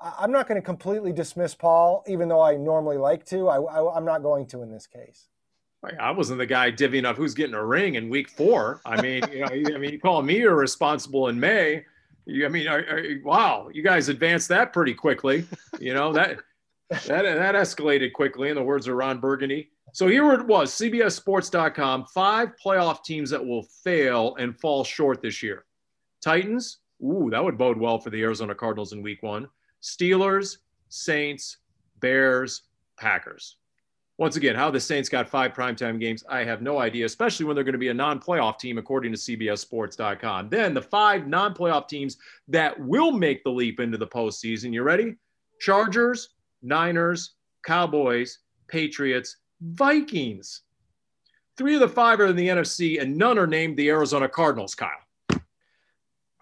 I'm 0.00 0.32
not 0.32 0.48
going 0.48 0.60
to 0.60 0.64
completely 0.64 1.12
dismiss 1.12 1.54
Paul, 1.54 2.04
even 2.06 2.28
though 2.28 2.40
I 2.40 2.56
normally 2.56 2.96
like 2.96 3.24
to. 3.26 3.48
I, 3.48 3.60
I 3.60 3.96
I'm 3.96 4.04
not 4.04 4.22
going 4.22 4.46
to 4.46 4.62
in 4.62 4.70
this 4.70 4.86
case. 4.86 5.28
I 5.98 6.12
wasn't 6.12 6.38
the 6.38 6.46
guy 6.46 6.70
divvying 6.70 7.04
up 7.04 7.16
who's 7.16 7.34
getting 7.34 7.54
a 7.54 7.64
ring 7.64 7.96
in 7.96 8.08
week 8.08 8.30
four. 8.30 8.80
I 8.86 9.02
mean, 9.02 9.24
you 9.32 9.40
know, 9.40 9.46
I 9.74 9.78
mean, 9.78 9.90
you 9.90 9.98
call 9.98 10.22
me 10.22 10.42
irresponsible 10.42 11.26
in 11.26 11.40
May. 11.40 11.84
I 12.28 12.46
mean, 12.46 12.68
wow, 13.24 13.68
you 13.72 13.82
guys 13.82 14.08
advanced 14.08 14.48
that 14.50 14.72
pretty 14.72 14.94
quickly. 14.94 15.44
You 15.80 15.92
know 15.92 16.12
that 16.12 16.38
that 17.06 17.22
that 17.22 17.54
escalated 17.54 18.12
quickly. 18.12 18.48
In 18.48 18.56
the 18.56 18.62
words 18.62 18.86
of 18.88 18.94
Ron 18.94 19.20
Burgundy. 19.20 19.70
So 19.92 20.06
here 20.06 20.32
it 20.32 20.46
was: 20.46 20.72
CBSSports.com. 20.72 22.06
Five 22.06 22.50
playoff 22.62 23.04
teams 23.04 23.30
that 23.30 23.44
will 23.44 23.64
fail 23.84 24.36
and 24.36 24.58
fall 24.58 24.84
short 24.84 25.22
this 25.22 25.42
year. 25.42 25.64
Titans. 26.22 26.78
Ooh, 27.02 27.28
that 27.30 27.42
would 27.42 27.58
bode 27.58 27.78
well 27.78 27.98
for 27.98 28.10
the 28.10 28.22
Arizona 28.22 28.54
Cardinals 28.54 28.92
in 28.92 29.02
Week 29.02 29.22
One. 29.22 29.48
Steelers, 29.82 30.58
Saints, 30.88 31.56
Bears, 31.98 32.62
Packers. 32.96 33.56
Once 34.18 34.36
again, 34.36 34.54
how 34.54 34.70
the 34.70 34.78
Saints 34.78 35.08
got 35.08 35.28
five 35.28 35.52
primetime 35.52 35.98
games, 35.98 36.22
I 36.28 36.44
have 36.44 36.62
no 36.62 36.78
idea, 36.78 37.06
especially 37.06 37.44
when 37.44 37.56
they're 37.56 37.64
going 37.64 37.72
to 37.72 37.78
be 37.78 37.88
a 37.88 37.94
non 37.94 38.20
playoff 38.20 38.58
team, 38.58 38.78
according 38.78 39.12
to 39.12 39.18
CBSSports.com. 39.18 40.48
Then 40.48 40.74
the 40.74 40.82
five 40.82 41.26
non 41.26 41.54
playoff 41.54 41.88
teams 41.88 42.18
that 42.46 42.78
will 42.78 43.10
make 43.10 43.42
the 43.42 43.50
leap 43.50 43.80
into 43.80 43.98
the 43.98 44.06
postseason. 44.06 44.72
You 44.72 44.82
ready? 44.82 45.16
Chargers, 45.60 46.28
Niners, 46.62 47.34
Cowboys, 47.64 48.38
Patriots, 48.68 49.36
Vikings. 49.60 50.62
Three 51.56 51.74
of 51.74 51.80
the 51.80 51.88
five 51.88 52.20
are 52.20 52.26
in 52.26 52.36
the 52.36 52.48
NFC, 52.48 53.00
and 53.00 53.16
none 53.16 53.38
are 53.38 53.46
named 53.46 53.76
the 53.76 53.90
Arizona 53.90 54.28
Cardinals, 54.28 54.74
Kyle. 54.74 54.90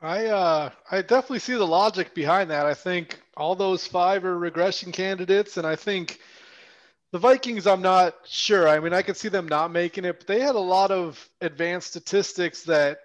I 0.02 0.26
uh, 0.26 0.70
I 0.90 1.02
definitely 1.02 1.40
see 1.40 1.54
the 1.54 1.66
logic 1.66 2.14
behind 2.14 2.50
that. 2.50 2.64
I 2.64 2.72
think 2.72 3.20
all 3.36 3.54
those 3.54 3.86
five 3.86 4.24
are 4.24 4.38
regression 4.38 4.92
candidates, 4.92 5.58
and 5.58 5.66
I 5.66 5.76
think 5.76 6.20
the 7.12 7.18
Vikings, 7.18 7.66
I'm 7.66 7.82
not 7.82 8.14
sure. 8.24 8.68
I 8.68 8.80
mean, 8.80 8.94
I 8.94 9.02
could 9.02 9.16
see 9.16 9.28
them 9.28 9.48
not 9.48 9.72
making 9.72 10.04
it, 10.04 10.18
but 10.18 10.26
they 10.26 10.40
had 10.40 10.54
a 10.54 10.60
lot 10.60 10.90
of 10.90 11.28
advanced 11.40 11.88
statistics 11.88 12.62
that 12.64 13.00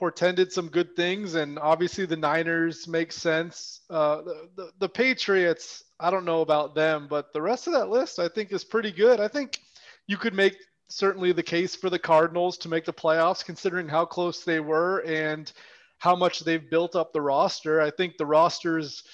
portended 0.00 0.50
some 0.52 0.68
good 0.68 0.96
things, 0.96 1.36
and 1.36 1.58
obviously 1.60 2.06
the 2.06 2.16
Niners 2.16 2.88
make 2.88 3.12
sense. 3.12 3.82
Uh, 3.88 4.22
the, 4.22 4.48
the, 4.56 4.70
the 4.80 4.88
Patriots, 4.88 5.84
I 6.00 6.10
don't 6.10 6.24
know 6.24 6.40
about 6.40 6.74
them, 6.74 7.06
but 7.08 7.32
the 7.32 7.42
rest 7.42 7.68
of 7.68 7.74
that 7.74 7.88
list 7.90 8.18
I 8.18 8.26
think 8.28 8.50
is 8.50 8.64
pretty 8.64 8.90
good. 8.90 9.20
I 9.20 9.28
think 9.28 9.60
you 10.08 10.16
could 10.16 10.34
make 10.34 10.56
certainly 10.88 11.30
the 11.30 11.42
case 11.42 11.76
for 11.76 11.90
the 11.90 11.98
Cardinals 11.98 12.58
to 12.58 12.68
make 12.68 12.84
the 12.84 12.92
playoffs, 12.92 13.44
considering 13.44 13.86
how 13.86 14.04
close 14.04 14.42
they 14.42 14.58
were 14.58 15.00
and 15.00 15.52
how 15.98 16.16
much 16.16 16.40
they've 16.40 16.70
built 16.70 16.96
up 16.96 17.12
the 17.12 17.20
roster. 17.20 17.80
I 17.80 17.90
think 17.90 18.16
the 18.16 18.26
roster's– 18.26 19.04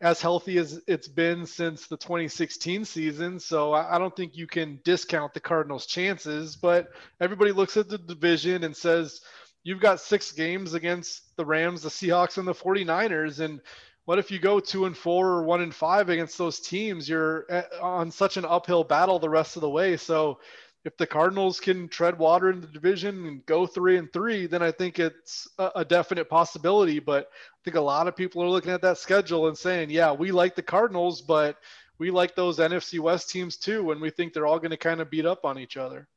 as 0.00 0.20
healthy 0.20 0.58
as 0.58 0.80
it's 0.86 1.08
been 1.08 1.44
since 1.44 1.86
the 1.86 1.96
2016 1.96 2.84
season. 2.84 3.40
So 3.40 3.72
I 3.72 3.98
don't 3.98 4.14
think 4.14 4.36
you 4.36 4.46
can 4.46 4.80
discount 4.84 5.34
the 5.34 5.40
Cardinals' 5.40 5.86
chances. 5.86 6.56
But 6.56 6.88
everybody 7.20 7.52
looks 7.52 7.76
at 7.76 7.88
the 7.88 7.98
division 7.98 8.64
and 8.64 8.76
says, 8.76 9.20
you've 9.64 9.80
got 9.80 10.00
six 10.00 10.32
games 10.32 10.74
against 10.74 11.36
the 11.36 11.44
Rams, 11.44 11.82
the 11.82 11.88
Seahawks, 11.88 12.38
and 12.38 12.46
the 12.46 12.54
49ers. 12.54 13.40
And 13.40 13.60
what 14.04 14.18
if 14.18 14.30
you 14.30 14.38
go 14.38 14.60
two 14.60 14.86
and 14.86 14.96
four 14.96 15.28
or 15.28 15.42
one 15.42 15.60
and 15.60 15.74
five 15.74 16.08
against 16.08 16.38
those 16.38 16.60
teams? 16.60 17.08
You're 17.08 17.44
eh, 17.50 17.62
on 17.80 18.10
such 18.10 18.36
an 18.36 18.44
uphill 18.44 18.84
battle 18.84 19.18
the 19.18 19.28
rest 19.28 19.56
of 19.56 19.62
the 19.62 19.70
way. 19.70 19.96
So 19.96 20.38
if 20.84 20.96
the 20.96 21.06
Cardinals 21.06 21.60
can 21.60 21.88
tread 21.88 22.18
water 22.18 22.50
in 22.50 22.60
the 22.60 22.66
division 22.66 23.26
and 23.26 23.44
go 23.46 23.66
three 23.66 23.98
and 23.98 24.10
three, 24.12 24.46
then 24.46 24.62
I 24.62 24.70
think 24.70 24.98
it's 24.98 25.46
a, 25.58 25.84
definite 25.84 26.30
possibility. 26.30 26.98
But 26.98 27.26
I 27.26 27.58
think 27.64 27.76
a 27.76 27.80
lot 27.80 28.08
of 28.08 28.16
people 28.16 28.42
are 28.42 28.48
looking 28.48 28.72
at 28.72 28.80
that 28.82 28.98
schedule 28.98 29.48
and 29.48 29.58
saying, 29.58 29.90
yeah, 29.90 30.12
we 30.12 30.30
like 30.30 30.54
the 30.54 30.62
Cardinals, 30.62 31.20
but 31.20 31.58
we 31.98 32.10
like 32.10 32.34
those 32.34 32.58
NFC 32.58 33.00
West 33.00 33.28
teams 33.28 33.56
too. 33.56 33.90
And 33.90 34.00
we 34.00 34.10
think 34.10 34.32
they're 34.32 34.46
all 34.46 34.58
going 34.58 34.70
to 34.70 34.76
kind 34.76 35.00
of 35.00 35.10
beat 35.10 35.26
up 35.26 35.44
on 35.44 35.58
each 35.58 35.76
other. 35.76 36.08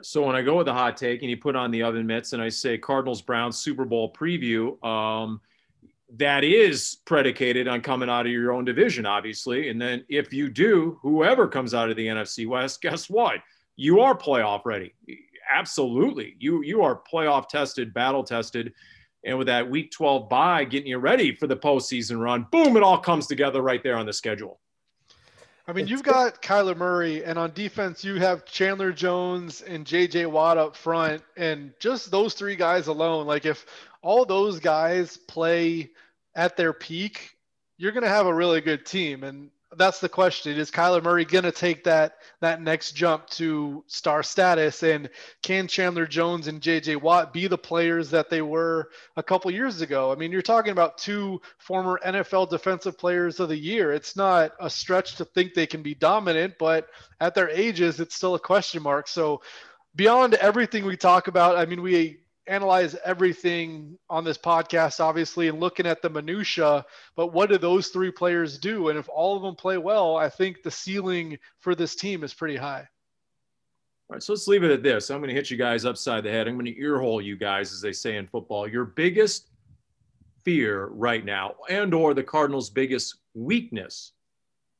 So 0.00 0.26
when 0.26 0.34
I 0.34 0.42
go 0.42 0.56
with 0.56 0.66
the 0.66 0.72
hot 0.72 0.96
take 0.96 1.20
and 1.20 1.30
you 1.30 1.36
put 1.36 1.54
on 1.54 1.70
the 1.70 1.82
oven 1.82 2.06
mitts 2.06 2.32
and 2.32 2.42
I 2.42 2.48
say 2.48 2.78
Cardinals 2.78 3.20
Browns 3.20 3.58
Super 3.58 3.84
Bowl 3.84 4.12
preview, 4.12 4.82
um, 4.84 5.40
that 6.16 6.44
is 6.44 6.98
predicated 7.04 7.68
on 7.68 7.80
coming 7.80 8.10
out 8.10 8.26
of 8.26 8.32
your 8.32 8.52
own 8.52 8.64
division, 8.64 9.06
obviously. 9.06 9.70
And 9.70 9.80
then 9.80 10.04
if 10.08 10.32
you 10.32 10.48
do, 10.50 10.98
whoever 11.02 11.48
comes 11.48 11.74
out 11.74 11.90
of 11.90 11.96
the 11.96 12.06
NFC 12.06 12.46
West, 12.46 12.82
guess 12.82 13.08
what? 13.08 13.36
You 13.76 14.00
are 14.00 14.16
playoff 14.16 14.64
ready. 14.64 14.94
Absolutely. 15.50 16.36
You 16.38 16.62
you 16.62 16.82
are 16.82 17.02
playoff 17.10 17.48
tested, 17.48 17.94
battle 17.94 18.24
tested. 18.24 18.72
And 19.24 19.38
with 19.38 19.46
that 19.46 19.70
week 19.70 19.92
12 19.92 20.28
bye 20.28 20.64
getting 20.64 20.88
you 20.88 20.98
ready 20.98 21.34
for 21.34 21.46
the 21.46 21.56
postseason 21.56 22.18
run, 22.18 22.46
boom, 22.50 22.76
it 22.76 22.82
all 22.82 22.98
comes 22.98 23.26
together 23.26 23.62
right 23.62 23.82
there 23.82 23.96
on 23.96 24.06
the 24.06 24.12
schedule. 24.12 24.60
I 25.66 25.72
mean, 25.72 25.86
you've 25.86 26.02
got 26.02 26.42
Kyler 26.42 26.76
Murray, 26.76 27.24
and 27.24 27.38
on 27.38 27.52
defense, 27.52 28.02
you 28.02 28.16
have 28.16 28.44
Chandler 28.44 28.92
Jones 28.92 29.60
and 29.60 29.86
JJ 29.86 30.26
Watt 30.26 30.58
up 30.58 30.76
front. 30.76 31.22
And 31.36 31.72
just 31.78 32.10
those 32.10 32.34
three 32.34 32.56
guys 32.56 32.88
alone, 32.88 33.26
like 33.26 33.46
if 33.46 33.64
all 34.02 34.24
those 34.24 34.58
guys 34.58 35.16
play 35.16 35.90
at 36.34 36.56
their 36.56 36.72
peak, 36.72 37.36
you're 37.78 37.92
going 37.92 38.02
to 38.02 38.08
have 38.08 38.26
a 38.26 38.34
really 38.34 38.60
good 38.60 38.84
team. 38.84 39.22
And 39.22 39.50
that's 39.76 40.00
the 40.00 40.08
question: 40.08 40.58
Is 40.58 40.70
Kyler 40.70 41.02
Murray 41.02 41.24
going 41.24 41.44
to 41.44 41.52
take 41.52 41.84
that 41.84 42.16
that 42.40 42.60
next 42.62 42.92
jump 42.92 43.28
to 43.30 43.84
star 43.86 44.22
status? 44.22 44.82
And 44.82 45.08
can 45.42 45.68
Chandler 45.68 46.06
Jones 46.06 46.48
and 46.48 46.60
J.J. 46.60 46.96
Watt 46.96 47.32
be 47.32 47.46
the 47.46 47.58
players 47.58 48.10
that 48.10 48.30
they 48.30 48.42
were 48.42 48.90
a 49.16 49.22
couple 49.22 49.50
years 49.50 49.80
ago? 49.80 50.12
I 50.12 50.16
mean, 50.16 50.32
you're 50.32 50.42
talking 50.42 50.72
about 50.72 50.98
two 50.98 51.40
former 51.58 52.00
NFL 52.04 52.50
Defensive 52.50 52.98
Players 52.98 53.40
of 53.40 53.48
the 53.48 53.56
Year. 53.56 53.92
It's 53.92 54.16
not 54.16 54.52
a 54.60 54.70
stretch 54.70 55.16
to 55.16 55.24
think 55.24 55.54
they 55.54 55.66
can 55.66 55.82
be 55.82 55.94
dominant, 55.94 56.54
but 56.58 56.88
at 57.20 57.34
their 57.34 57.48
ages, 57.48 58.00
it's 58.00 58.14
still 58.14 58.34
a 58.34 58.40
question 58.40 58.82
mark. 58.82 59.08
So 59.08 59.42
beyond 59.94 60.34
everything 60.34 60.84
we 60.84 60.96
talk 60.96 61.28
about, 61.28 61.56
I 61.56 61.66
mean, 61.66 61.82
we 61.82 62.21
analyze 62.46 62.96
everything 63.04 63.98
on 64.10 64.24
this 64.24 64.38
podcast, 64.38 65.00
obviously, 65.00 65.48
and 65.48 65.60
looking 65.60 65.86
at 65.86 66.02
the 66.02 66.10
minutia. 66.10 66.84
But 67.16 67.32
what 67.32 67.50
do 67.50 67.58
those 67.58 67.88
three 67.88 68.10
players 68.10 68.58
do? 68.58 68.88
And 68.88 68.98
if 68.98 69.08
all 69.08 69.36
of 69.36 69.42
them 69.42 69.54
play 69.54 69.78
well, 69.78 70.16
I 70.16 70.28
think 70.28 70.62
the 70.62 70.70
ceiling 70.70 71.38
for 71.60 71.74
this 71.74 71.94
team 71.94 72.24
is 72.24 72.34
pretty 72.34 72.56
high. 72.56 72.88
All 74.08 74.14
right, 74.14 74.22
so 74.22 74.32
let's 74.32 74.48
leave 74.48 74.64
it 74.64 74.70
at 74.70 74.82
this. 74.82 75.10
I'm 75.10 75.18
going 75.18 75.28
to 75.28 75.34
hit 75.34 75.50
you 75.50 75.56
guys 75.56 75.84
upside 75.84 76.24
the 76.24 76.30
head. 76.30 76.48
I'm 76.48 76.54
going 76.54 76.66
to 76.66 76.80
earhole 76.80 77.24
you 77.24 77.36
guys, 77.36 77.72
as 77.72 77.80
they 77.80 77.92
say 77.92 78.16
in 78.16 78.26
football. 78.26 78.68
Your 78.68 78.84
biggest 78.84 79.48
fear 80.44 80.86
right 80.86 81.24
now, 81.24 81.54
and 81.70 81.94
or 81.94 82.12
the 82.12 82.22
Cardinals' 82.22 82.68
biggest 82.68 83.16
weakness 83.34 84.12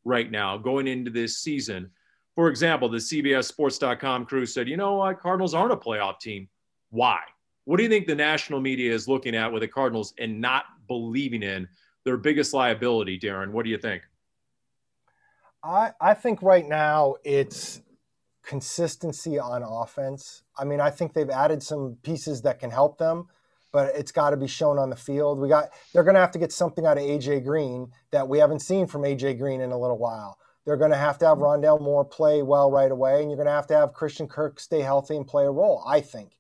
right 0.05 0.31
now 0.31 0.59
going 0.59 0.89
into 0.89 1.11
this 1.11 1.39
season. 1.39 1.91
For 2.35 2.49
example, 2.49 2.89
the 2.89 2.99
CBS 2.99 3.45
Sports.com 3.45 4.27
crew 4.27 4.47
said, 4.47 4.69
you 4.69 4.77
know 4.77 4.97
what, 4.97 5.21
Cardinals 5.21 5.55
aren't 5.55 5.73
a 5.73 5.77
playoff 5.77 6.19
team. 6.19 6.49
Why? 6.91 7.21
What 7.65 7.77
do 7.77 7.85
you 7.85 7.89
think 7.89 8.07
the 8.07 8.15
national 8.15 8.61
media 8.61 8.93
is 8.93 9.07
looking 9.07 9.37
at 9.37 9.53
with 9.53 9.63
the 9.63 9.69
Cardinals 9.69 10.15
and 10.19 10.41
not 10.41 10.65
believing 10.89 11.43
in 11.43 11.69
their 12.05 12.17
biggest 12.17 12.53
liability, 12.53 13.19
Darren? 13.19 13.51
What 13.51 13.65
do 13.65 13.71
you 13.71 13.79
think? 13.79 14.03
I, 15.63 15.93
I 16.01 16.15
think 16.15 16.43
right 16.43 16.67
now 16.67 17.17
it's 17.25 17.81
consistency 18.43 19.39
on 19.39 19.63
offense. 19.63 20.43
I 20.59 20.65
mean, 20.65 20.81
I 20.81 20.91
think 20.91 21.15
they've 21.15 21.31
added 21.31 21.63
some 21.63 21.99
pieces 22.03 22.43
that 22.43 22.59
can 22.59 22.71
help 22.71 22.99
them, 22.99 23.29
but 23.73 23.95
it's 23.95 24.11
got 24.11 24.31
to 24.31 24.37
be 24.37 24.49
shown 24.49 24.79
on 24.79 24.91
the 24.91 24.97
field. 24.97 25.39
We 25.39 25.49
got 25.49 25.71
they're 25.93 26.03
going 26.03 26.15
to 26.15 26.21
have 26.21 26.33
to 26.33 26.39
get 26.41 26.53
something 26.53 26.85
out 26.85 26.99
of 26.99 27.05
AJ 27.05 27.45
Green 27.45 27.93
that 28.11 28.29
we 28.29 28.39
haven't 28.39 28.61
seen 28.61 28.89
from 28.89 29.03
AJ 29.03 29.39
Green 29.39 29.61
in 29.61 29.71
a 29.71 29.79
little 29.79 29.99
while. 29.99 30.39
They're 30.65 30.77
going 30.77 30.91
to 30.91 30.97
have 30.97 31.19
to 31.19 31.27
have 31.27 31.39
Rondale 31.39 31.81
Moore 31.81 32.05
play 32.05 32.43
well 32.43 32.71
right 32.71 32.91
away, 32.91 33.21
and 33.21 33.31
you're 33.31 33.37
going 33.37 33.47
to 33.47 33.53
have 33.53 33.67
to 33.69 33.75
have 33.75 33.93
Christian 33.93 34.29
Kirk 34.29 34.61
stay 34.61 34.81
healthy 34.81 35.17
and 35.17 35.27
play 35.27 35.45
a 35.45 35.51
role. 35.51 35.85
I 35.87 36.01
think. 36.01 36.33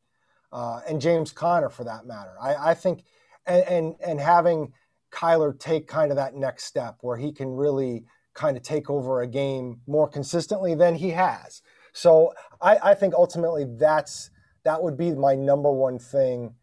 Uh, 0.52 0.80
and 0.88 1.00
James 1.00 1.32
Conner 1.32 1.68
for 1.68 1.84
that 1.84 2.06
matter. 2.06 2.32
I, 2.40 2.70
I 2.70 2.74
think, 2.74 3.04
and, 3.46 3.64
and 3.64 3.94
and 4.06 4.20
having 4.20 4.72
Kyler 5.10 5.58
take 5.58 5.86
kind 5.86 6.10
of 6.10 6.16
that 6.16 6.34
next 6.34 6.64
step 6.64 6.98
where 7.00 7.16
he 7.16 7.32
can 7.32 7.48
really 7.54 8.04
kind 8.34 8.56
of 8.56 8.62
take 8.62 8.88
over 8.88 9.20
a 9.20 9.26
game 9.26 9.80
more 9.86 10.08
consistently 10.08 10.74
than 10.74 10.94
he 10.96 11.10
has. 11.10 11.62
So 11.92 12.32
I, 12.60 12.78
I 12.82 12.94
think 12.94 13.14
ultimately 13.14 13.66
that's 13.78 14.30
that 14.64 14.82
would 14.82 14.96
be 14.96 15.12
my 15.12 15.34
number 15.34 15.70
one 15.70 15.98
thing 15.98 16.54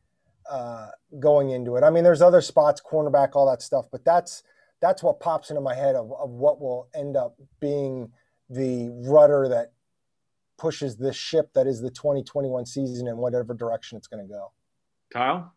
uh, 0.50 0.88
going 1.20 1.52
into 1.52 1.76
it. 1.76 1.84
I 1.84 1.90
mean, 1.90 2.04
there's 2.04 2.22
other 2.22 2.42
spots, 2.42 2.82
cornerback, 2.82 3.30
all 3.34 3.50
that 3.50 3.62
stuff, 3.62 3.86
but 3.92 4.04
that's 4.04 4.44
that's 4.82 5.04
what 5.04 5.20
pops 5.20 5.50
into 5.50 5.62
my 5.62 5.76
head 5.76 5.96
of, 5.96 6.12
of 6.14 6.30
what 6.30 6.60
will 6.62 6.88
end 6.96 7.18
up 7.18 7.36
being 7.60 8.12
the 8.50 8.90
rudder 9.06 9.48
that 9.50 9.74
pushes 10.60 10.98
this 10.98 11.16
ship 11.16 11.52
that 11.54 11.66
is 11.66 11.82
the 11.82 11.90
2021 11.90 12.66
season 12.66 13.08
in 13.08 13.18
whatever 13.18 13.54
direction 13.54 13.98
it's 13.98 14.08
going 14.08 14.26
to 14.26 14.32
go. 14.32 14.52
Kyle? 15.12 15.54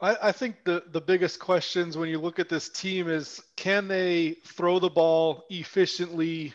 I, 0.00 0.16
I 0.22 0.32
think 0.32 0.64
the, 0.64 0.84
the 0.92 1.00
biggest 1.00 1.40
questions 1.40 1.96
when 1.96 2.08
you 2.08 2.20
look 2.20 2.38
at 2.38 2.48
this 2.48 2.68
team 2.68 3.08
is 3.08 3.42
can 3.56 3.88
they 3.88 4.36
throw 4.46 4.78
the 4.78 4.90
ball 4.90 5.44
efficiently 5.50 6.52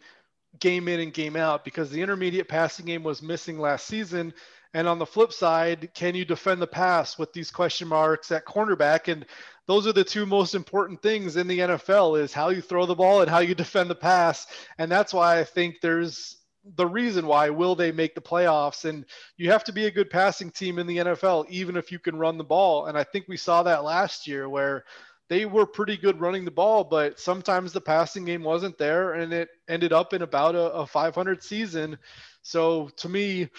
game 0.60 0.88
in 0.88 1.00
and 1.00 1.14
game 1.14 1.36
out? 1.36 1.66
Because 1.66 1.90
the 1.90 2.02
intermediate 2.02 2.48
passing 2.48 2.86
game 2.86 3.04
was 3.04 3.22
missing 3.22 3.60
last 3.60 3.88
season. 3.88 4.34
And 4.74 4.88
on 4.88 5.00
the 5.00 5.06
flip 5.06 5.34
side, 5.34 5.90
can 5.96 6.14
you 6.14 6.26
defend 6.26 6.62
the 6.62 6.68
pass 6.68 7.18
with 7.18 7.34
these 7.34 7.50
question 7.50 7.88
marks 7.88 8.32
at 8.32 8.46
cornerback? 8.46 9.12
And 9.12 9.26
those 9.66 9.88
are 9.88 9.94
the 9.94 10.04
two 10.04 10.28
most 10.28 10.54
important 10.54 11.02
things 11.02 11.38
in 11.38 11.48
the 11.48 11.60
NFL 11.60 12.22
is 12.22 12.34
how 12.34 12.50
you 12.50 12.62
throw 12.62 12.86
the 12.86 12.96
ball 12.96 13.22
and 13.22 13.30
how 13.30 13.40
you 13.40 13.56
defend 13.56 13.90
the 13.90 13.96
pass. 13.96 14.46
And 14.78 14.92
that's 14.92 15.14
why 15.14 15.40
I 15.40 15.44
think 15.44 15.78
there's 15.82 16.39
the 16.76 16.88
reason 16.88 17.26
why 17.26 17.50
will 17.50 17.76
they 17.76 17.92
make 17.92 18.16
the 18.16 18.22
playoffs? 18.22 18.86
And 18.86 19.06
you 19.38 19.52
have 19.52 19.64
to 19.66 19.74
be 19.74 19.86
a 19.86 19.92
good 19.92 20.10
passing 20.10 20.52
team 20.52 20.80
in 20.80 20.88
the 20.88 20.98
NFL 20.98 21.50
even 21.50 21.78
if 21.78 21.92
you 21.92 22.00
can 22.00 22.18
run 22.18 22.38
the 22.38 22.44
ball. 22.44 22.88
And 22.88 22.98
I 22.98 23.04
think 23.04 23.26
we 23.28 23.38
saw 23.38 23.64
that 23.64 23.84
last 23.84 24.28
year 24.28 24.50
where 24.50 24.86
they 25.30 25.46
were 25.46 25.66
pretty 25.66 25.96
good 25.96 26.20
running 26.20 26.44
the 26.44 26.52
ball 26.52 26.84
but 26.84 27.20
sometimes 27.20 27.72
the 27.72 27.82
passing 27.82 28.26
game 28.26 28.44
wasn't 28.44 28.78
there 28.78 29.14
and 29.14 29.32
it 29.32 29.50
ended 29.68 29.94
up 29.94 30.14
in 30.14 30.22
about 30.22 30.56
a, 30.56 30.72
a 30.72 30.88
500 30.88 31.44
season. 31.44 31.98
So 32.42 32.90
to 32.98 33.10
me 33.10 33.50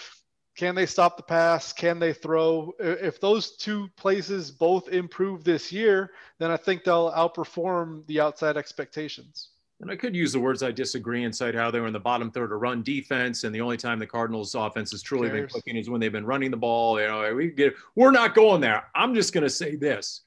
can 0.57 0.75
they 0.75 0.85
stop 0.85 1.15
the 1.15 1.23
pass? 1.23 1.71
Can 1.71 1.97
they 1.97 2.11
throw? 2.11 2.73
If 2.77 3.21
those 3.21 3.55
two 3.55 3.87
places 3.95 4.51
both 4.51 4.89
improve 4.89 5.43
this 5.43 5.71
year 5.71 6.11
then 6.39 6.51
I 6.51 6.57
think 6.57 6.83
they'll 6.83 7.11
outperform 7.11 8.05
the 8.07 8.19
outside 8.19 8.57
expectations 8.57 9.50
and 9.81 9.89
I 9.89 9.95
could 9.95 10.15
use 10.15 10.31
the 10.31 10.39
words 10.39 10.61
I 10.61 10.71
disagree 10.71 11.23
and 11.23 11.35
cite 11.35 11.55
how 11.55 11.71
they 11.71 11.79
were 11.79 11.87
in 11.87 11.93
the 11.93 11.99
bottom 11.99 12.29
third 12.29 12.51
of 12.51 12.61
run 12.61 12.83
defense, 12.83 13.43
and 13.43 13.53
the 13.53 13.61
only 13.61 13.77
time 13.77 13.97
the 13.97 14.05
Cardinals' 14.05 14.53
offense 14.53 14.91
has 14.91 15.01
truly 15.01 15.29
been 15.29 15.47
clicking 15.47 15.75
is 15.75 15.89
when 15.89 15.99
they've 15.99 16.11
been 16.11 16.25
running 16.25 16.51
the 16.51 16.57
ball. 16.57 17.01
You 17.01 17.07
know, 17.07 17.33
we 17.33 17.49
get 17.49 17.73
we're 17.95 18.11
not 18.11 18.35
going 18.35 18.61
there. 18.61 18.85
I'm 18.93 19.15
just 19.15 19.33
going 19.33 19.43
to 19.43 19.49
say 19.49 19.75
this, 19.75 20.21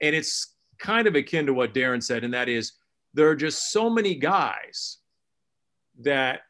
and 0.00 0.16
it's 0.16 0.54
kind 0.78 1.06
of 1.06 1.14
akin 1.14 1.44
to 1.46 1.54
what 1.54 1.74
Darren 1.74 2.02
said, 2.02 2.24
and 2.24 2.32
that 2.32 2.48
is 2.48 2.72
there 3.12 3.28
are 3.28 3.36
just 3.36 3.70
so 3.72 3.90
many 3.90 4.14
guys 4.14 4.98
that 6.00 6.40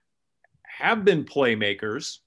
have 0.62 1.04
been 1.04 1.24
playmakers, 1.24 2.18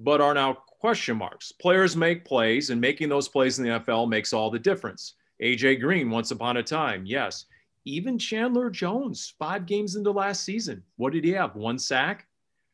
but 0.00 0.20
are 0.20 0.34
now 0.34 0.54
question 0.80 1.16
marks. 1.16 1.52
Players 1.52 1.96
make 1.96 2.24
plays, 2.24 2.70
and 2.70 2.80
making 2.80 3.08
those 3.08 3.28
plays 3.28 3.60
in 3.60 3.64
the 3.64 3.78
NFL 3.78 4.08
makes 4.08 4.32
all 4.32 4.50
the 4.50 4.58
difference. 4.58 5.14
AJ 5.40 5.80
Green, 5.80 6.10
once 6.10 6.32
upon 6.32 6.56
a 6.56 6.62
time, 6.64 7.06
yes 7.06 7.46
even 7.84 8.18
Chandler 8.18 8.70
Jones, 8.70 9.34
five 9.38 9.66
games 9.66 9.96
into 9.96 10.10
last 10.10 10.44
season, 10.44 10.82
what 10.96 11.12
did 11.12 11.24
he 11.24 11.32
have? 11.32 11.56
One 11.56 11.78
sack. 11.78 12.26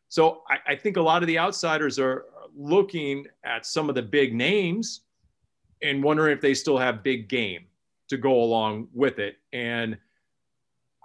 So 0.08 0.42
I, 0.48 0.72
I, 0.72 0.76
think 0.76 0.96
a 0.96 1.02
lot 1.02 1.22
of 1.22 1.26
the 1.26 1.38
outsiders 1.38 1.98
are 1.98 2.26
looking 2.56 3.26
at 3.44 3.66
some 3.66 3.88
of 3.88 3.94
the 3.94 4.02
big 4.02 4.34
names 4.34 5.02
and 5.82 6.02
wondering 6.02 6.32
if 6.32 6.40
they 6.40 6.54
still 6.54 6.78
have 6.78 7.02
big 7.02 7.28
game 7.28 7.66
to 8.08 8.16
go 8.16 8.42
along 8.42 8.88
with 8.94 9.18
it. 9.18 9.36
And 9.52 9.98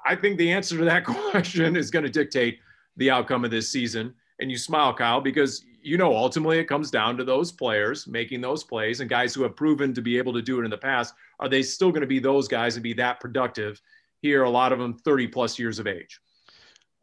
I 0.05 0.15
think 0.15 0.37
the 0.37 0.51
answer 0.51 0.77
to 0.77 0.85
that 0.85 1.05
question 1.31 1.75
is 1.75 1.91
going 1.91 2.05
to 2.05 2.11
dictate 2.11 2.59
the 2.97 3.09
outcome 3.09 3.45
of 3.45 3.51
this 3.51 3.69
season. 3.69 4.13
And 4.39 4.51
you 4.51 4.57
smile, 4.57 4.93
Kyle, 4.93 5.21
because 5.21 5.63
you 5.83 5.97
know 5.97 6.15
ultimately 6.15 6.59
it 6.59 6.65
comes 6.65 6.91
down 6.91 7.17
to 7.17 7.23
those 7.23 7.51
players 7.51 8.07
making 8.07 8.41
those 8.41 8.63
plays 8.63 8.99
and 8.99 9.09
guys 9.09 9.33
who 9.33 9.43
have 9.43 9.55
proven 9.55 9.93
to 9.93 10.01
be 10.01 10.17
able 10.17 10.33
to 10.33 10.41
do 10.41 10.59
it 10.59 10.63
in 10.63 10.71
the 10.71 10.77
past. 10.77 11.13
Are 11.41 11.49
they 11.49 11.63
still 11.63 11.89
going 11.89 12.01
to 12.01 12.07
be 12.07 12.19
those 12.19 12.47
guys 12.47 12.75
and 12.75 12.83
be 12.83 12.93
that 12.93 13.19
productive 13.19 13.81
here, 14.21 14.43
a 14.43 14.49
lot 14.49 14.71
of 14.71 14.79
them 14.79 14.93
30 14.93 15.27
plus 15.27 15.57
years 15.57 15.79
of 15.79 15.87
age. 15.87 16.19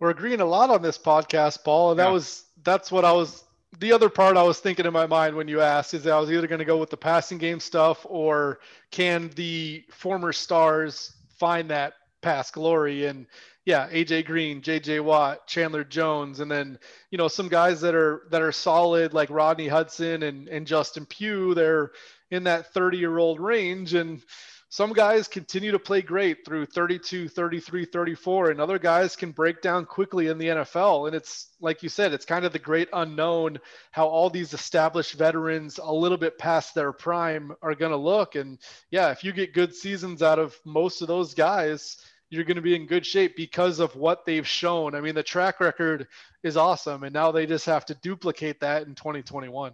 We're 0.00 0.10
agreeing 0.10 0.40
a 0.40 0.44
lot 0.44 0.70
on 0.70 0.80
this 0.80 0.96
podcast, 0.96 1.64
Paul, 1.64 1.90
and 1.90 1.98
that 1.98 2.06
yeah. 2.06 2.12
was 2.12 2.44
that's 2.62 2.92
what 2.92 3.04
I 3.04 3.12
was 3.12 3.44
the 3.80 3.92
other 3.92 4.08
part 4.08 4.36
I 4.36 4.42
was 4.42 4.60
thinking 4.60 4.86
in 4.86 4.92
my 4.92 5.06
mind 5.06 5.36
when 5.36 5.48
you 5.48 5.60
asked 5.60 5.92
is 5.92 6.06
I 6.06 6.18
was 6.18 6.30
either 6.30 6.46
going 6.46 6.60
to 6.60 6.64
go 6.64 6.78
with 6.78 6.90
the 6.90 6.96
passing 6.96 7.36
game 7.36 7.60
stuff 7.60 8.06
or 8.08 8.60
can 8.90 9.30
the 9.34 9.84
former 9.90 10.32
stars 10.32 11.16
find 11.38 11.68
that 11.70 11.94
past 12.22 12.54
glory 12.54 13.06
and 13.06 13.26
yeah, 13.64 13.86
AJ 13.90 14.24
Green, 14.24 14.62
JJ 14.62 15.04
Watt, 15.04 15.46
Chandler 15.46 15.84
Jones, 15.84 16.40
and 16.40 16.50
then 16.50 16.78
you 17.10 17.18
know 17.18 17.28
some 17.28 17.48
guys 17.48 17.82
that 17.82 17.94
are 17.94 18.22
that 18.30 18.40
are 18.40 18.52
solid 18.52 19.12
like 19.12 19.28
Rodney 19.28 19.68
Hudson 19.68 20.22
and 20.22 20.48
and 20.48 20.66
Justin 20.66 21.04
Pugh. 21.04 21.52
They're 21.54 21.90
in 22.30 22.44
that 22.44 22.72
30 22.72 22.98
year 22.98 23.18
old 23.18 23.40
range 23.40 23.94
and 23.94 24.22
some 24.70 24.92
guys 24.92 25.28
continue 25.28 25.72
to 25.72 25.78
play 25.78 26.02
great 26.02 26.44
through 26.44 26.66
32, 26.66 27.28
33, 27.28 27.86
34, 27.86 28.50
and 28.50 28.60
other 28.60 28.78
guys 28.78 29.16
can 29.16 29.32
break 29.32 29.62
down 29.62 29.86
quickly 29.86 30.26
in 30.26 30.36
the 30.36 30.48
NFL. 30.48 31.06
And 31.06 31.16
it's 31.16 31.54
like 31.58 31.82
you 31.82 31.88
said, 31.88 32.12
it's 32.12 32.26
kind 32.26 32.44
of 32.44 32.52
the 32.52 32.58
great 32.58 32.88
unknown 32.92 33.60
how 33.92 34.06
all 34.06 34.28
these 34.28 34.52
established 34.52 35.14
veterans, 35.14 35.78
a 35.82 35.90
little 35.90 36.18
bit 36.18 36.36
past 36.36 36.74
their 36.74 36.92
prime, 36.92 37.52
are 37.62 37.74
going 37.74 37.92
to 37.92 37.96
look. 37.96 38.34
And 38.34 38.58
yeah, 38.90 39.10
if 39.10 39.24
you 39.24 39.32
get 39.32 39.54
good 39.54 39.74
seasons 39.74 40.22
out 40.22 40.38
of 40.38 40.54
most 40.66 41.00
of 41.00 41.08
those 41.08 41.32
guys, 41.32 41.96
you're 42.28 42.44
going 42.44 42.56
to 42.56 42.62
be 42.62 42.76
in 42.76 42.86
good 42.86 43.06
shape 43.06 43.36
because 43.36 43.80
of 43.80 43.96
what 43.96 44.26
they've 44.26 44.46
shown. 44.46 44.94
I 44.94 45.00
mean, 45.00 45.14
the 45.14 45.22
track 45.22 45.60
record 45.60 46.08
is 46.42 46.58
awesome, 46.58 47.04
and 47.04 47.14
now 47.14 47.32
they 47.32 47.46
just 47.46 47.64
have 47.64 47.86
to 47.86 47.94
duplicate 47.94 48.60
that 48.60 48.86
in 48.86 48.94
2021. 48.94 49.72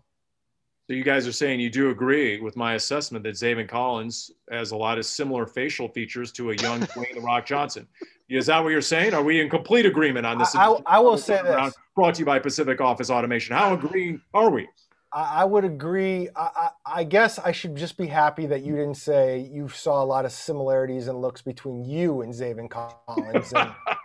So 0.87 0.93
you 0.93 1.03
guys 1.03 1.26
are 1.26 1.32
saying 1.32 1.61
you 1.61 1.70
do 1.70 1.89
agree 1.89 2.41
with 2.41 2.57
my 2.57 2.74
assessment 2.74 3.24
that 3.24 3.35
Zaven 3.37 3.66
Collins 3.66 4.30
has 4.51 4.72
a 4.72 4.76
lot 4.76 4.99
of 4.99 5.07
similar 5.07 5.47
facial 5.47 5.89
features 5.89 6.30
to 6.32 6.51
a 6.51 6.57
young 6.57 6.80
Dwayne 6.89 7.14
the 7.14 7.22
Rock 7.22 7.47
Johnson. 7.47 7.89
Is 8.28 8.47
that 8.47 8.62
what 8.62 8.68
you're 8.68 8.82
saying? 8.82 9.14
Are 9.14 9.22
we 9.22 9.41
in 9.41 9.49
complete 9.49 9.87
agreement 9.87 10.26
on 10.26 10.37
this? 10.37 10.55
I, 10.55 10.66
I, 10.66 10.80
I 10.87 10.99
will 10.99 11.16
say 11.16 11.41
this. 11.43 11.74
Brought 11.95 12.16
to 12.16 12.20
you 12.20 12.26
by 12.26 12.39
Pacific 12.39 12.82
Office 12.82 13.09
Automation. 13.09 13.57
How 13.57 13.72
agreeing 13.72 14.20
are 14.35 14.51
we? 14.51 14.68
I, 15.14 15.45
would 15.45 15.64
agree. 15.64 16.28
I, 16.35 16.70
I, 16.85 17.05
guess 17.05 17.39
I 17.39 17.53
should 17.53 17.76
just 17.76 17.97
be 17.97 18.09
happy 18.09 18.47
that 18.47 18.62
you 18.62 18.74
didn't 18.74 18.97
say 18.97 19.49
you 19.53 19.68
saw 19.68 20.03
a 20.03 20.05
lot 20.05 20.24
of 20.24 20.32
similarities 20.32 21.07
and 21.07 21.20
looks 21.20 21.41
between 21.41 21.85
you 21.85 22.22
and 22.22 22.35
Zaven 22.35 22.68
Collins. 22.68 23.53
And, 23.53 23.70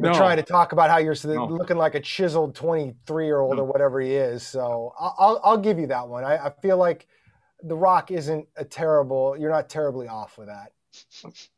no. 0.00 0.14
trying 0.14 0.36
to 0.36 0.42
talk 0.42 0.72
about 0.72 0.90
how 0.90 0.98
you're 0.98 1.16
no. 1.24 1.46
looking 1.46 1.76
like 1.76 1.94
a 1.94 2.00
chiseled 2.00 2.54
23 2.54 3.24
year 3.24 3.40
old 3.40 3.56
no. 3.56 3.62
or 3.62 3.66
whatever 3.66 4.00
he 4.00 4.14
is. 4.14 4.42
So 4.46 4.94
I'll, 4.98 5.40
I'll 5.44 5.58
give 5.58 5.78
you 5.78 5.86
that 5.88 6.08
one. 6.08 6.24
I, 6.24 6.46
I 6.46 6.50
feel 6.62 6.76
like 6.76 7.06
The 7.62 7.76
Rock 7.76 8.10
isn't 8.10 8.46
a 8.56 8.64
terrible, 8.64 9.36
you're 9.38 9.50
not 9.50 9.68
terribly 9.68 10.08
off 10.08 10.38
with 10.38 10.48
that. 10.48 10.72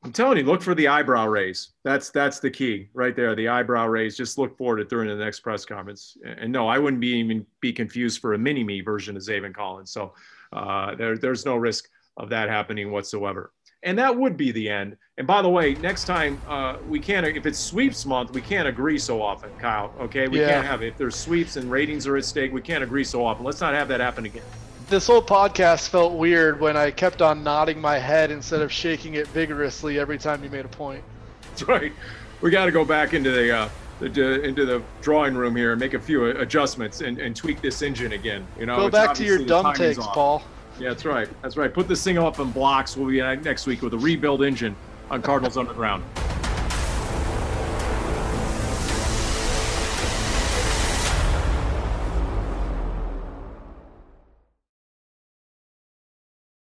I'm 0.05 0.13
telling 0.13 0.39
you, 0.39 0.45
look 0.45 0.61
for 0.61 0.75
the 0.75 0.89
eyebrow 0.89 1.27
raise. 1.27 1.73
That's 1.85 2.11
that's 2.11 2.39
the 2.39 2.51
key 2.51 2.91
right 2.93 3.17
there. 3.17 3.35
The 3.35 3.49
eyebrow 3.49 3.87
raise. 3.87 4.15
Just 4.15 4.37
look 4.37 4.59
forward 4.59 4.77
to 4.77 4.85
during 4.85 5.09
the 5.09 5.25
next 5.25 5.41
press 5.41 5.65
conference. 5.65 6.19
And 6.23 6.53
no, 6.53 6.69
I 6.69 6.79
wouldn't 6.79 7.01
be 7.01 7.09
even 7.09 7.47
be 7.61 7.73
confused 7.73 8.21
for 8.21 8.35
a 8.35 8.39
mini 8.39 8.63
me 8.63 8.83
version 8.83 9.17
of 9.17 9.23
Zaven 9.23 9.55
Collins. 9.55 9.91
So 9.91 10.13
uh, 10.53 10.95
there, 10.97 11.17
there's 11.17 11.47
no 11.47 11.57
risk 11.57 11.89
of 12.19 12.29
that 12.29 12.51
happening 12.51 12.93
whatsoever 12.93 13.53
and 13.83 13.99
that 13.99 14.17
would 14.17 14.37
be 14.37 14.53
the 14.53 14.69
end. 14.69 14.97
And 15.19 15.27
by 15.27 15.43
the 15.43 15.49
way, 15.49 15.75
next 15.75 16.05
time 16.05 16.41
uh, 16.49 16.77
we 16.89 16.99
can't 16.99 17.27
if 17.27 17.47
it's 17.47 17.59
sweeps 17.59 18.07
month, 18.07 18.33
we 18.33 18.41
can't 18.41 18.67
agree 18.69 18.99
so 18.99 19.21
often, 19.21 19.51
Kyle. 19.59 19.93
Okay, 20.01 20.29
we 20.29 20.41
yeah. 20.41 20.51
can't 20.51 20.67
have 20.67 20.83
it. 20.83 20.89
if 20.89 20.99
there's 20.99 21.17
sweeps 21.17 21.57
and 21.57 21.71
ratings 21.71 22.07
are 22.07 22.17
at 22.17 22.25
stake. 22.25 22.53
We 22.53 22.63
can't 22.63 22.83
agree 22.83 23.05
so 23.05 23.25
often. 23.25 23.45
Let's 23.45 23.61
not 23.61 23.75
have 23.75 23.89
that 23.89 24.01
happen 24.01 24.25
again. 24.25 24.45
This 24.89 25.07
whole 25.07 25.23
podcast 25.23 25.89
felt 25.89 26.15
weird 26.15 26.61
when 26.61 26.77
I 26.77 26.91
kept 26.91 27.23
on 27.23 27.43
nodding 27.43 27.81
my 27.81 27.99
head 27.99 28.31
instead 28.31 28.63
of 28.63 28.73
shaking 28.73 29.15
it 29.15 29.27
vigorously 29.29 29.99
every 29.99 30.19
time 30.19 30.43
you 30.45 30.51
made 30.51 30.65
a 30.65 30.69
point. 30.69 31.03
That's 31.43 31.69
right. 31.69 31.93
We 32.41 32.51
got 32.51 32.67
to 32.67 32.73
go 32.73 32.85
back 32.85 33.15
into 33.15 33.31
the. 33.31 33.57
Uh, 33.57 33.69
the, 34.01 34.43
into 34.43 34.67
the 34.67 34.83
drawing 35.01 35.37
room 35.37 35.55
here 35.55 35.71
and 35.71 35.79
make 35.79 35.95
a 35.95 36.01
few 36.01 36.25
adjustments 36.25 37.03
and, 37.03 37.21
and 37.21 37.37
tweak 37.37 37.61
this 37.61 37.83
engine 37.83 38.15
again. 38.15 38.45
You 38.59 38.67
know, 38.67 38.75
go 38.75 38.91
back 38.91 39.15
to 39.15 39.25
your 39.25 39.39
dumb 39.39 39.73
takes, 39.75 40.05
Paul. 40.05 40.43
Yeah, 40.83 40.89
that's 40.89 41.05
right. 41.05 41.29
That's 41.43 41.57
right. 41.57 41.73
Put 41.73 41.87
this 41.87 42.03
thing 42.03 42.19
up 42.19 42.41
in 42.41 42.51
blocks. 42.51 42.97
We'll 42.97 43.09
be 43.09 43.21
uh, 43.21 43.37
next 43.37 43.69
week 43.69 43.83
with 43.83 43.95
a 43.95 43.99
rebuild 43.99 44.43
engine 44.43 44.75
on 45.13 45.23
Cardinals 45.23 45.57
Underground. 45.57 46.03